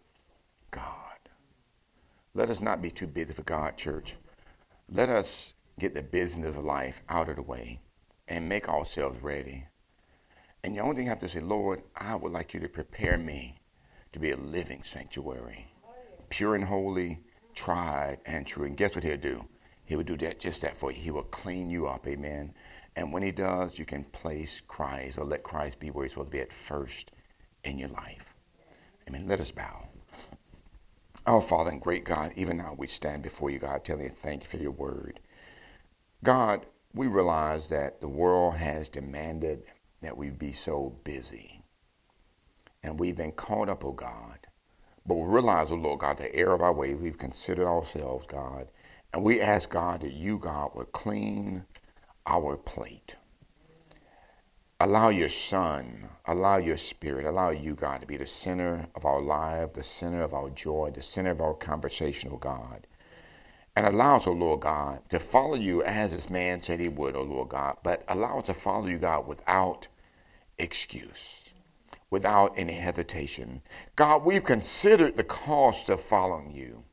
God. 0.70 1.18
Let 2.32 2.48
us 2.48 2.62
not 2.62 2.80
be 2.80 2.90
too 2.90 3.06
busy 3.06 3.34
for 3.34 3.42
God, 3.42 3.76
church. 3.76 4.16
Let 4.90 5.11
us 5.11 5.52
get 5.78 5.92
the 5.92 6.02
business 6.02 6.56
of 6.56 6.64
life 6.64 7.02
out 7.11 7.28
of 7.28 7.36
the 7.36 7.42
way 7.42 7.78
and 8.28 8.48
make 8.48 8.66
ourselves 8.70 9.22
ready. 9.22 9.66
And 10.64 10.74
the 10.74 10.80
only 10.80 10.96
thing 10.96 11.04
you 11.04 11.11
have 11.11 11.20
to 11.20 11.28
say, 11.28 11.40
Lord, 11.40 11.82
I 11.94 12.16
would 12.16 12.32
like 12.32 12.54
you 12.54 12.61
to 12.61 12.68
prepare 12.70 13.18
me 13.18 13.61
to 14.14 14.18
be 14.18 14.30
a 14.30 14.38
living 14.38 14.82
sanctuary, 14.82 15.66
pure 16.30 16.54
and 16.54 16.64
holy, 16.64 17.20
tried 17.54 18.20
and 18.24 18.46
true. 18.46 18.64
And 18.64 18.74
guess 18.74 18.94
what 18.94 19.04
he'll 19.04 19.18
do? 19.18 19.44
He 19.84 19.96
will 19.96 20.04
do 20.04 20.16
that 20.16 20.40
just 20.40 20.62
that 20.62 20.78
for 20.78 20.92
you. 20.92 21.02
He 21.02 21.11
will 21.11 21.24
clean 21.24 21.68
you 21.68 21.88
up, 21.88 22.06
amen. 22.06 22.54
And 22.96 23.12
when 23.12 23.22
he 23.22 23.32
does, 23.32 23.78
you 23.78 23.84
can 23.84 24.04
place 24.04 24.62
Christ 24.66 25.18
or 25.18 25.26
let 25.26 25.42
Christ 25.42 25.78
be 25.78 25.90
where 25.90 26.06
he's 26.06 26.12
supposed 26.12 26.30
to 26.30 26.38
be 26.38 26.40
at 26.40 26.54
first 26.54 27.12
in 27.64 27.78
your 27.78 27.88
life. 27.88 28.34
Amen. 29.08 29.26
Let 29.26 29.40
us 29.40 29.50
bow. 29.50 29.88
Our 31.26 31.40
Father 31.40 31.70
and 31.70 31.80
great 31.80 32.04
God, 32.04 32.32
even 32.36 32.56
now 32.58 32.74
we 32.76 32.86
stand 32.86 33.22
before 33.22 33.50
you, 33.50 33.58
God, 33.58 33.84
telling 33.84 34.04
you 34.04 34.11
thank 34.11 34.42
you 34.42 34.48
for 34.48 34.56
your 34.56 34.70
word. 34.70 35.20
God, 36.24 36.66
we 36.94 37.06
realize 37.06 37.68
that 37.68 38.00
the 38.00 38.08
world 38.08 38.54
has 38.56 38.88
demanded 38.88 39.64
that 40.02 40.16
we 40.16 40.30
be 40.30 40.52
so 40.52 40.98
busy. 41.04 41.62
And 42.82 42.98
we've 42.98 43.16
been 43.16 43.32
caught 43.32 43.68
up, 43.68 43.84
oh 43.84 43.92
God. 43.92 44.38
But 45.06 45.16
we 45.16 45.32
realize, 45.32 45.70
oh 45.70 45.76
Lord 45.76 46.00
God, 46.00 46.16
the 46.16 46.34
error 46.34 46.54
of 46.54 46.62
our 46.62 46.72
way, 46.72 46.94
we've 46.94 47.18
considered 47.18 47.66
ourselves, 47.66 48.26
God. 48.26 48.68
And 49.12 49.22
we 49.22 49.40
ask 49.40 49.68
God 49.70 50.02
that 50.02 50.12
you, 50.12 50.38
God, 50.38 50.70
would 50.74 50.92
clean 50.92 51.64
our 52.26 52.56
plate. 52.56 53.16
Allow 54.83 55.11
your 55.11 55.28
Son, 55.28 56.09
allow 56.24 56.57
your 56.57 56.78
Spirit, 56.78 57.26
allow 57.26 57.51
you, 57.51 57.74
God, 57.74 58.01
to 58.01 58.07
be 58.07 58.16
the 58.16 58.24
center 58.24 58.89
of 58.95 59.05
our 59.05 59.20
life, 59.20 59.74
the 59.74 59.83
center 59.83 60.22
of 60.22 60.33
our 60.33 60.49
joy, 60.49 60.91
the 60.95 61.03
center 61.03 61.33
of 61.33 61.43
our 61.43 61.53
conversation, 61.53 62.31
oh 62.33 62.39
God. 62.39 62.87
And 63.76 63.87
allow 63.87 64.16
us, 64.16 64.26
oh 64.26 64.33
Lord 64.33 64.61
God, 64.61 65.01
to 65.11 65.20
follow 65.20 65.57
you 65.57 65.83
as 65.83 66.12
this 66.12 66.31
man 66.31 66.62
said 66.62 66.81
he 66.81 66.89
would, 66.89 67.14
oh 67.14 67.24
Lord 67.24 67.51
God, 67.51 67.76
but 67.83 68.05
allow 68.09 68.39
us 68.39 68.47
to 68.47 68.55
follow 68.55 68.87
you, 68.87 68.97
God, 68.97 69.26
without 69.26 69.87
excuse, 70.59 71.53
without 72.09 72.55
any 72.57 72.72
hesitation. 72.72 73.61
God, 73.97 74.24
we've 74.24 74.45
considered 74.45 75.14
the 75.14 75.24
cost 75.24 75.91
of 75.91 76.01
following 76.01 76.53
you. 76.53 76.85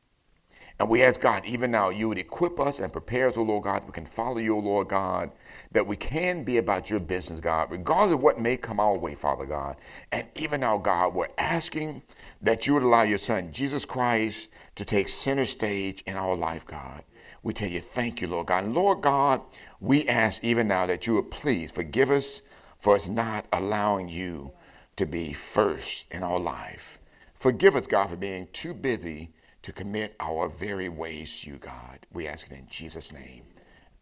And 0.80 0.88
we 0.88 1.02
ask 1.02 1.20
God, 1.20 1.44
even 1.44 1.72
now, 1.72 1.88
you 1.88 2.08
would 2.08 2.18
equip 2.18 2.60
us 2.60 2.78
and 2.78 2.92
prepare 2.92 3.28
us, 3.28 3.36
O 3.36 3.42
Lord 3.42 3.64
God, 3.64 3.84
we 3.84 3.90
can 3.90 4.06
follow 4.06 4.38
you, 4.38 4.54
O 4.54 4.60
Lord 4.60 4.88
God, 4.88 5.32
that 5.72 5.86
we 5.86 5.96
can 5.96 6.44
be 6.44 6.58
about 6.58 6.88
your 6.88 7.00
business, 7.00 7.40
God, 7.40 7.72
regardless 7.72 8.14
of 8.14 8.22
what 8.22 8.38
may 8.38 8.56
come 8.56 8.78
our 8.78 8.96
way, 8.96 9.16
Father 9.16 9.44
God. 9.44 9.76
And 10.12 10.28
even 10.36 10.60
now, 10.60 10.78
God, 10.78 11.14
we're 11.14 11.26
asking 11.36 12.02
that 12.42 12.66
you 12.66 12.74
would 12.74 12.84
allow 12.84 13.02
your 13.02 13.18
Son, 13.18 13.50
Jesus 13.50 13.84
Christ, 13.84 14.50
to 14.76 14.84
take 14.84 15.08
center 15.08 15.44
stage 15.44 16.04
in 16.06 16.16
our 16.16 16.36
life, 16.36 16.64
God. 16.64 17.02
We 17.42 17.52
tell 17.52 17.68
you, 17.68 17.80
thank 17.80 18.20
you, 18.20 18.28
Lord 18.28 18.46
God. 18.46 18.64
And 18.64 18.74
Lord 18.74 19.00
God, 19.00 19.42
we 19.80 20.06
ask 20.06 20.44
even 20.44 20.68
now 20.68 20.86
that 20.86 21.08
you 21.08 21.14
would 21.14 21.30
please 21.30 21.72
forgive 21.72 22.10
us 22.10 22.42
for 22.78 22.94
us 22.94 23.08
not 23.08 23.46
allowing 23.52 24.08
you 24.08 24.52
to 24.94 25.06
be 25.06 25.32
first 25.32 26.06
in 26.12 26.22
our 26.22 26.38
life. 26.38 26.98
Forgive 27.34 27.74
us, 27.74 27.86
God, 27.88 28.10
for 28.10 28.16
being 28.16 28.48
too 28.52 28.74
busy 28.74 29.30
to 29.62 29.72
commit 29.72 30.14
our 30.20 30.48
very 30.48 30.88
ways 30.88 31.40
to 31.40 31.50
you, 31.50 31.56
God. 31.56 32.00
We 32.12 32.28
ask 32.28 32.50
it 32.50 32.56
in 32.56 32.66
Jesus' 32.68 33.12
name. 33.12 33.42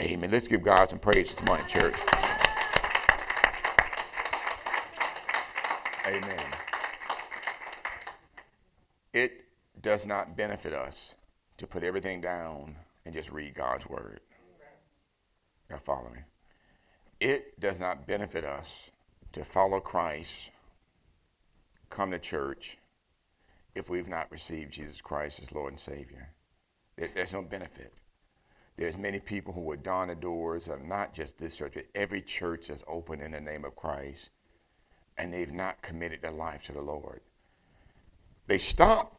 Amen. 0.00 0.30
Let's 0.30 0.48
give 0.48 0.62
God 0.62 0.90
some 0.90 0.98
praise 0.98 1.34
this 1.34 1.46
morning, 1.46 1.66
church. 1.66 1.96
Amen. 6.06 6.44
It 9.12 9.44
does 9.80 10.06
not 10.06 10.36
benefit 10.36 10.72
us 10.72 11.14
to 11.56 11.66
put 11.66 11.82
everything 11.82 12.20
down 12.20 12.76
and 13.04 13.14
just 13.14 13.32
read 13.32 13.54
God's 13.54 13.86
word. 13.86 14.20
Y'all 15.70 15.78
follow 15.78 16.10
me? 16.10 16.20
It 17.18 17.58
does 17.58 17.80
not 17.80 18.06
benefit 18.06 18.44
us 18.44 18.70
to 19.32 19.44
follow 19.44 19.80
Christ, 19.80 20.50
come 21.88 22.10
to 22.10 22.18
church, 22.18 22.76
if 23.76 23.90
we've 23.90 24.08
not 24.08 24.32
received 24.32 24.72
Jesus 24.72 25.02
Christ 25.02 25.38
as 25.40 25.52
Lord 25.52 25.72
and 25.74 25.78
Savior. 25.78 26.30
there's 26.96 27.34
no 27.34 27.42
benefit. 27.42 27.92
There's 28.78 28.96
many 28.96 29.20
people 29.20 29.52
who 29.52 29.60
would 29.62 29.82
don 29.82 30.08
the 30.08 30.14
doors 30.14 30.68
of 30.68 30.82
not 30.82 31.12
just 31.12 31.36
this 31.38 31.56
church, 31.58 31.72
but 31.74 31.84
every 31.94 32.22
church 32.22 32.68
that's 32.68 32.82
open 32.88 33.20
in 33.20 33.32
the 33.32 33.40
name 33.40 33.66
of 33.66 33.76
Christ, 33.76 34.30
and 35.18 35.32
they've 35.32 35.52
not 35.52 35.82
committed 35.82 36.22
their 36.22 36.32
life 36.32 36.62
to 36.64 36.72
the 36.72 36.80
Lord. 36.80 37.20
They 38.46 38.58
stop 38.58 39.14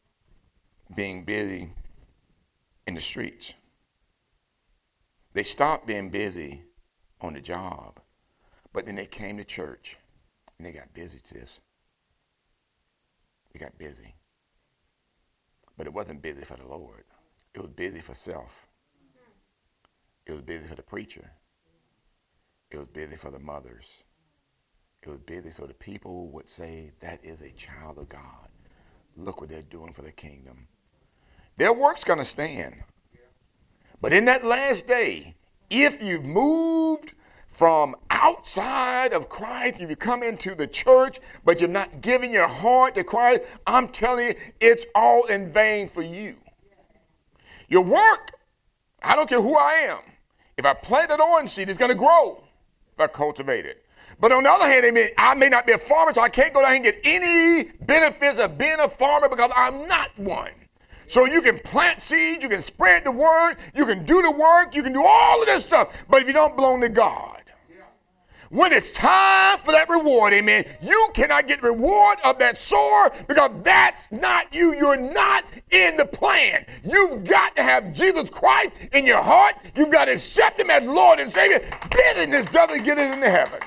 being 0.95 1.23
busy 1.23 1.71
in 2.87 2.95
the 2.95 3.01
streets. 3.01 3.53
They 5.33 5.43
stopped 5.43 5.85
being 5.85 6.09
busy 6.09 6.63
on 7.21 7.33
the 7.33 7.41
job, 7.41 7.99
but 8.73 8.87
then 8.87 8.95
they 8.95 9.05
came 9.05 9.37
to 9.37 9.43
church 9.43 9.97
and 10.57 10.65
they 10.65 10.71
got 10.71 10.91
busy 10.95 11.19
this. 11.31 11.61
They 13.53 13.59
got 13.59 13.77
busy. 13.77 14.15
But 15.77 15.87
it 15.87 15.93
wasn't 15.93 16.21
busy 16.21 16.43
for 16.43 16.57
the 16.57 16.67
Lord. 16.67 17.03
It 17.53 17.61
was 17.61 17.71
busy 17.71 18.01
for 18.01 18.13
self. 18.13 18.67
It 20.25 20.31
was 20.31 20.41
busy 20.41 20.67
for 20.67 20.75
the 20.75 20.83
preacher. 20.83 21.31
It 22.71 22.77
was 22.77 22.87
busy 22.87 23.15
for 23.15 23.31
the 23.31 23.39
mothers. 23.39 23.85
It 25.03 25.09
was 25.09 25.19
busy 25.19 25.51
so 25.51 25.65
the 25.65 25.73
people 25.73 26.27
would 26.31 26.49
say, 26.49 26.91
that 26.99 27.23
is 27.23 27.41
a 27.41 27.51
child 27.51 27.97
of 27.97 28.09
God. 28.09 28.49
Look 29.15 29.39
what 29.39 29.49
they're 29.49 29.61
doing 29.61 29.93
for 29.93 30.01
the 30.01 30.11
kingdom. 30.11 30.67
Their 31.55 31.73
work's 31.73 32.03
going 32.03 32.19
to 32.19 32.25
stand. 32.25 32.75
But 34.01 34.13
in 34.13 34.25
that 34.25 34.43
last 34.43 34.85
day, 34.85 35.35
if 35.69 36.01
you've 36.03 36.25
moved 36.25 37.13
from 37.57 37.95
outside 38.11 39.13
of 39.13 39.29
Christ, 39.29 39.77
if 39.79 39.89
you 39.89 39.95
come 39.95 40.21
into 40.21 40.53
the 40.53 40.67
church, 40.67 41.19
but 41.43 41.59
you're 41.59 41.67
not 41.67 42.01
giving 42.01 42.31
your 42.31 42.47
heart 42.47 42.93
to 42.93 43.03
Christ, 43.03 43.41
I'm 43.65 43.87
telling 43.87 44.27
you, 44.27 44.33
it's 44.61 44.85
all 44.93 45.25
in 45.25 45.51
vain 45.51 45.89
for 45.89 46.03
you. 46.03 46.35
Your 47.67 47.81
work, 47.81 48.31
I 49.01 49.15
don't 49.15 49.27
care 49.27 49.41
who 49.41 49.57
I 49.57 49.87
am. 49.89 50.01
If 50.55 50.67
I 50.67 50.73
plant 50.75 51.09
an 51.11 51.19
orange 51.19 51.49
seed, 51.49 51.67
it's 51.67 51.79
going 51.79 51.89
to 51.89 51.95
grow 51.95 52.43
if 52.93 52.99
I 52.99 53.07
cultivate 53.07 53.65
it. 53.65 53.83
But 54.19 54.31
on 54.31 54.43
the 54.43 54.51
other 54.51 54.67
hand, 54.67 54.95
I 55.17 55.33
may 55.33 55.49
not 55.49 55.65
be 55.65 55.73
a 55.73 55.79
farmer, 55.79 56.13
so 56.13 56.21
I 56.21 56.29
can't 56.29 56.53
go 56.53 56.61
down 56.61 56.75
and 56.75 56.83
get 56.83 56.99
any 57.03 57.63
benefits 57.63 58.37
of 58.37 58.59
being 58.59 58.79
a 58.79 58.87
farmer 58.87 59.29
because 59.29 59.51
I'm 59.55 59.87
not 59.87 60.09
one. 60.19 60.51
So 61.07 61.25
you 61.25 61.41
can 61.41 61.57
plant 61.57 62.03
seeds, 62.03 62.43
you 62.43 62.49
can 62.49 62.61
spread 62.61 63.03
the 63.03 63.11
word, 63.11 63.55
you 63.73 63.87
can 63.87 64.05
do 64.05 64.21
the 64.21 64.29
work, 64.29 64.75
you 64.75 64.83
can 64.83 64.93
do 64.93 65.03
all 65.03 65.41
of 65.41 65.47
this 65.47 65.65
stuff. 65.65 66.05
But 66.07 66.21
if 66.21 66.27
you 66.27 66.33
don't 66.33 66.55
belong 66.55 66.81
to 66.81 66.89
God, 66.89 67.41
when 68.49 68.71
it's 68.71 68.91
time 68.91 69.57
for 69.59 69.71
that 69.71 69.89
reward, 69.89 70.33
amen, 70.33 70.65
you 70.81 71.09
cannot 71.13 71.47
get 71.47 71.61
reward 71.61 72.17
of 72.23 72.39
that 72.39 72.57
sower 72.57 73.11
because 73.27 73.51
that's 73.61 74.09
not 74.11 74.53
you. 74.53 74.73
You're 74.73 74.97
not 74.97 75.43
in 75.71 75.97
the 75.97 76.05
plan. 76.05 76.65
You've 76.83 77.25
got 77.25 77.55
to 77.57 77.63
have 77.63 77.93
Jesus 77.93 78.29
Christ 78.29 78.75
in 78.93 79.05
your 79.05 79.21
heart. 79.21 79.55
You've 79.75 79.91
got 79.91 80.05
to 80.05 80.13
accept 80.13 80.59
him 80.59 80.69
as 80.69 80.83
Lord 80.83 81.19
and 81.19 81.31
Savior. 81.31 81.59
Business 81.91 82.45
doesn't 82.45 82.83
get 82.83 82.97
us 82.97 83.13
into 83.13 83.29
heaven. 83.29 83.59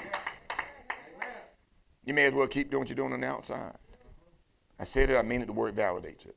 You 2.04 2.14
may 2.14 2.24
as 2.24 2.32
well 2.32 2.46
keep 2.46 2.70
doing 2.70 2.80
what 2.80 2.88
you're 2.88 2.96
doing 2.96 3.12
on 3.12 3.20
the 3.20 3.26
outside. 3.26 3.74
I 4.78 4.84
said 4.84 5.10
it, 5.10 5.16
I 5.16 5.22
mean 5.22 5.42
it, 5.42 5.46
the 5.46 5.52
word 5.52 5.76
validates 5.76 6.26
it. 6.26 6.36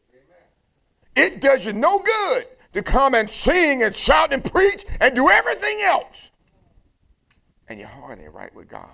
It 1.15 1.39
does 1.39 1.65
you 1.65 1.73
no 1.73 1.99
good 1.99 2.45
to 2.73 2.81
come 2.81 3.13
and 3.13 3.29
sing 3.29 3.83
and 3.83 3.95
shout 3.95 4.33
and 4.33 4.43
preach 4.43 4.83
and 4.99 5.15
do 5.15 5.29
everything 5.29 5.81
else 5.81 6.31
and 7.73 7.79
your 7.79 7.89
heart 7.89 8.19
ain't 8.21 8.31
right 8.31 8.53
with 8.55 8.69
God. 8.69 8.87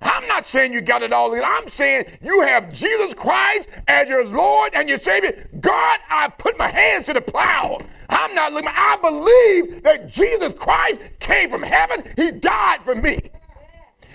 I'm 0.00 0.26
not 0.26 0.46
saying 0.46 0.72
you 0.72 0.80
got 0.80 1.02
it 1.02 1.12
all 1.12 1.34
in. 1.34 1.42
I'm 1.44 1.68
saying 1.68 2.06
you 2.22 2.40
have 2.40 2.72
Jesus 2.72 3.12
Christ 3.12 3.68
as 3.88 4.08
your 4.08 4.24
Lord 4.24 4.72
and 4.72 4.88
your 4.88 4.98
Savior. 4.98 5.46
God, 5.60 6.00
I 6.08 6.28
put 6.28 6.58
my 6.58 6.68
hands 6.68 7.06
to 7.06 7.12
the 7.12 7.20
plow. 7.20 7.78
I'm 8.08 8.34
not 8.34 8.54
looking. 8.54 8.70
I 8.72 8.96
believe 9.02 9.82
that 9.82 10.08
Jesus 10.08 10.54
Christ 10.54 11.00
came 11.18 11.50
from 11.50 11.62
heaven. 11.62 12.02
He 12.16 12.30
died 12.30 12.78
for 12.84 12.94
me. 12.94 13.20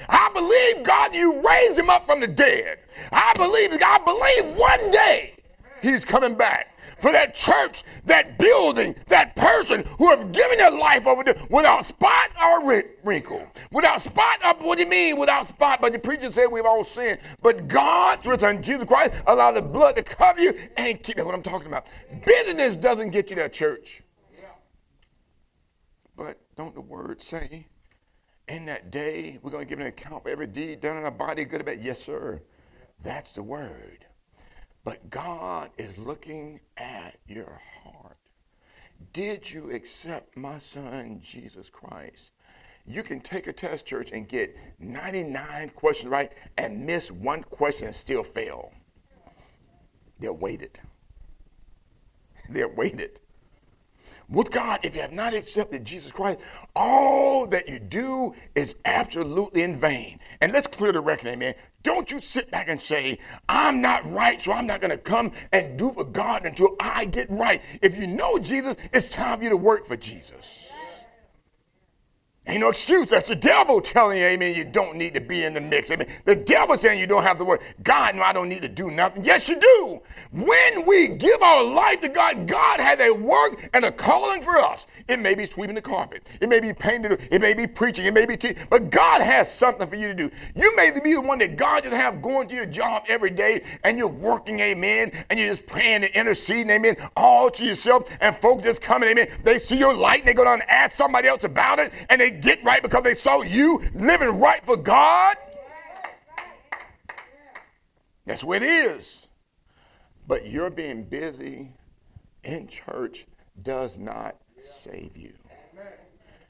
I 0.10 0.32
believe, 0.34 0.84
God, 0.84 1.14
you 1.14 1.48
raised 1.48 1.78
him 1.78 1.92
up 1.92 2.08
from 2.08 2.20
the 2.20 2.28
dead. 2.28 2.80
I 3.12 3.34
believe, 3.36 3.72
I 3.86 4.00
believe 4.00 4.58
one 4.58 4.90
day 4.90 5.36
he's 5.84 6.04
coming 6.04 6.34
back. 6.34 6.75
For 7.06 7.12
that 7.12 7.36
church, 7.36 7.84
that 8.06 8.40
building, 8.40 8.96
that 9.10 9.36
person 9.36 9.84
who 10.00 10.10
have 10.10 10.32
given 10.32 10.58
their 10.58 10.72
life 10.72 11.06
over 11.06 11.24
to 11.24 11.38
without 11.52 11.86
spot 11.86 12.32
or 12.44 12.84
wrinkle. 13.04 13.46
Without 13.72 14.02
spot, 14.02 14.44
or, 14.44 14.56
what 14.66 14.80
do 14.80 14.86
you 14.86 14.90
mean 14.90 15.20
without 15.20 15.48
spot? 15.48 15.82
But 15.82 15.94
the 15.94 16.00
preacher 16.00 16.32
said 16.32 16.48
we've 16.48 16.66
all 16.66 16.84
sinned. 16.84 17.20
But 17.44 17.68
God, 17.68 18.24
through 18.24 18.40
Son 18.40 18.60
Jesus 18.60 18.86
Christ, 18.86 19.14
allowed 19.28 19.52
the 19.52 19.62
blood 19.62 19.98
to 19.98 20.02
cover 20.02 20.42
you 20.42 20.58
and 20.78 21.04
keep. 21.04 21.18
That's 21.18 21.28
what 21.28 21.36
I'm 21.36 21.44
talking 21.44 21.68
about. 21.68 21.86
Business 22.26 22.76
doesn't 22.76 23.12
get 23.12 23.30
you 23.30 23.36
that 23.36 23.54
church. 23.54 24.02
But 26.18 26.40
don't 26.56 26.74
the 26.74 26.82
word 26.82 27.22
say, 27.22 27.68
in 28.48 28.66
that 28.66 28.90
day, 28.90 29.38
we're 29.44 29.52
going 29.52 29.64
to 29.64 29.70
give 29.70 29.80
an 29.80 29.86
account 29.86 30.24
for 30.24 30.30
every 30.30 30.48
deed 30.48 30.82
done 30.82 30.98
in 30.98 31.04
our 31.04 31.12
body, 31.12 31.46
good 31.46 31.62
or 31.62 31.66
bad? 31.66 31.82
Yes, 31.82 32.04
sir. 32.04 32.42
That's 33.04 33.34
the 33.34 33.44
word. 33.44 34.05
But 34.86 35.10
God 35.10 35.72
is 35.80 35.98
looking 35.98 36.62
at 36.78 37.18
your 37.28 37.60
heart. 37.84 38.18
Did 39.14 39.52
you 39.52 39.72
accept 39.72 40.38
my 40.38 40.60
son, 40.60 41.20
Jesus 41.22 41.70
Christ? 41.72 42.32
You 42.86 43.02
can 43.02 43.20
take 43.20 43.48
a 43.48 43.54
test, 43.54 43.88
church, 43.88 44.12
and 44.12 44.28
get 44.28 44.56
99 44.78 45.70
questions 45.70 46.10
right 46.10 46.32
and 46.60 46.86
miss 46.86 47.12
one 47.12 47.42
question 47.44 47.88
and 47.88 47.96
still 47.96 48.24
fail. 48.24 48.72
They're 50.20 50.32
weighted. 50.32 50.80
They're 52.50 52.70
weighted. 52.70 53.20
With 54.30 54.52
God, 54.52 54.80
if 54.84 54.96
you 54.96 55.02
have 55.02 55.12
not 55.12 55.34
accepted 55.34 55.86
Jesus 55.86 56.12
Christ, 56.12 56.40
all 56.76 57.46
that 57.48 57.70
you 57.70 57.80
do 57.80 58.34
is 58.56 58.76
absolutely 58.86 59.62
in 59.62 59.80
vain. 59.80 60.20
And 60.42 60.52
let's 60.52 60.68
clear 60.68 60.92
the 60.92 61.02
record, 61.02 61.28
amen. 61.28 61.54
Don't 61.84 62.10
you 62.10 62.20
sit 62.20 62.50
back 62.50 62.68
and 62.68 62.82
say, 62.82 63.20
I'm 63.48 63.82
not 63.82 64.12
right, 64.12 64.42
so 64.42 64.52
I'm 64.52 64.66
not 64.66 64.82
going 64.82 64.92
to 64.92 64.98
come 64.98 65.32
and 65.52 65.78
do 65.78 65.92
for 65.92 66.04
God 66.04 66.46
until 66.46 66.76
I 66.80 67.06
get 67.06 67.30
right. 67.30 67.62
If 67.82 67.98
you 67.98 68.08
know 68.08 68.40
Jesus, 68.40 68.76
it's 68.92 69.08
time 69.08 69.38
for 69.38 69.44
you 69.44 69.52
to 69.52 69.58
work 69.58 69.86
for 69.86 69.96
Jesus. 69.96 70.72
Ain't 72.48 72.62
no 72.62 72.70
excuse. 72.70 73.08
That's 73.08 73.28
the 73.28 73.36
devil 73.36 73.82
telling 73.82 74.20
you, 74.20 74.26
amen, 74.26 74.56
you 74.56 74.64
don't 74.64 74.98
need 74.98 75.16
to 75.16 75.22
be 75.22 75.44
in 75.44 75.56
the 75.56 75.62
mix. 75.62 75.90
Amen. 75.90 76.08
The 76.26 76.36
devil 76.36 76.78
saying 76.78 77.00
you 77.00 77.08
don't 77.08 77.24
have 77.24 77.40
the 77.40 77.46
word. 77.46 77.62
God, 77.84 78.14
no, 78.16 78.22
I 78.22 78.34
don't 78.34 78.50
need 78.50 78.62
to 78.62 78.68
do 78.68 78.92
nothing. 78.92 79.24
Yes, 79.24 79.50
you 79.50 79.60
do. 79.60 80.02
When 80.32 80.86
we 80.86 81.08
give 81.08 81.42
our 81.42 81.64
life 81.64 82.02
to 82.02 82.10
God, 82.10 82.46
God 82.46 82.80
has 82.80 83.00
a 83.00 83.12
work 83.12 83.68
and 83.74 83.84
a 83.86 83.92
calling 83.92 84.44
for 84.44 84.58
us. 84.58 84.86
It 85.08 85.20
may 85.20 85.34
be 85.34 85.48
sweeping 85.48 85.76
the 85.76 85.82
carpet. 85.82 86.28
It 86.40 86.48
may 86.48 86.60
be 86.60 86.72
painting. 86.72 87.18
It 87.32 87.42
may 87.42 87.56
be 87.56 87.66
preaching. 87.66 88.06
It 88.06 88.14
may 88.14 88.28
be 88.28 88.38
teaching. 88.38 88.64
But 88.70 88.92
God 88.92 89.22
has 89.22 89.52
something 89.52 89.88
for 89.88 89.96
you 89.96 90.08
to 90.08 90.14
do. 90.14 90.30
You 90.56 90.76
may 90.76 90.92
be 90.92 91.14
the 91.14 91.22
one 91.22 91.40
that 91.40 91.58
God 91.58 91.84
just 91.84 91.96
have 91.96 92.22
going 92.22 92.48
to 92.50 92.56
your 92.56 92.66
job 92.68 93.04
every 93.08 93.32
day 93.32 93.64
and 93.84 93.98
you're 93.98 94.08
working, 94.08 94.60
amen, 94.60 95.12
and 95.30 95.40
you're 95.40 95.50
just 95.50 95.66
praying 95.66 96.04
and 96.04 96.14
interceding, 96.14 96.70
amen, 96.70 96.96
all 97.16 97.50
to 97.50 97.66
yourself. 97.66 98.16
And 98.22 98.36
folks 98.36 98.64
just 98.64 98.82
coming, 98.82 99.10
amen. 99.10 99.28
They 99.44 99.58
see 99.58 99.78
your 99.78 99.94
light 99.96 100.20
and 100.20 100.28
they 100.28 100.34
go 100.34 100.44
down 100.44 100.62
and 100.62 100.70
ask 100.70 100.96
somebody 100.96 101.28
else 101.28 101.44
about 101.44 101.80
it 101.80 101.92
and 102.10 102.22
they 102.22 102.32
get 102.42 102.64
right 102.64 102.82
because 102.82 103.04
they 103.04 103.16
saw 103.16 103.42
you 103.42 103.82
living 103.94 104.40
right 104.40 104.66
for 104.66 104.78
God. 104.78 105.38
That's 108.26 108.44
what 108.44 108.64
it 108.64 108.70
is. 108.70 109.28
But 110.28 110.48
you're 110.48 110.70
being 110.70 111.04
busy 111.04 111.72
in 112.44 112.68
church 112.68 113.26
does 113.62 113.98
not 113.98 114.36
save 114.58 115.16
you. 115.16 115.34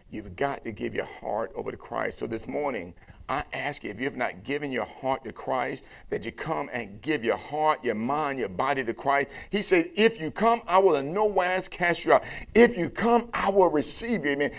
You've 0.10 0.36
got 0.36 0.64
to 0.64 0.72
give 0.72 0.96
your 0.96 1.06
heart 1.06 1.52
over 1.56 1.72
to 1.72 1.78
Christ. 1.78 2.20
So 2.20 2.28
this 2.28 2.48
morning, 2.48 2.94
I 3.28 3.44
ask 3.54 3.84
you, 3.84 3.90
if 3.90 3.98
you 4.00 4.06
have 4.06 4.16
not 4.16 4.44
given 4.44 4.72
your 4.72 4.86
heart 4.86 5.24
to 5.24 5.34
Christ, 5.34 5.84
that 6.10 6.26
you 6.26 6.32
come 6.32 6.70
and 6.72 7.02
give 7.02 7.24
your 7.24 7.38
heart, 7.38 7.84
your 7.84 7.96
mind, 7.96 8.38
your 8.38 8.50
body 8.50 8.84
to 8.84 8.94
Christ. 8.94 9.30
He 9.50 9.64
said, 9.64 9.90
If 9.96 10.22
you 10.22 10.30
come, 10.30 10.62
I 10.68 10.78
will 10.78 10.96
in 10.96 11.12
no 11.12 11.26
wise 11.26 11.68
cast 11.68 12.06
you 12.06 12.14
out. 12.14 12.24
If 12.54 12.78
you 12.78 12.90
come, 12.90 13.30
I 13.34 13.50
will 13.50 13.70
receive 13.70 14.26
you. 14.26 14.32
Amen. 14.32 14.52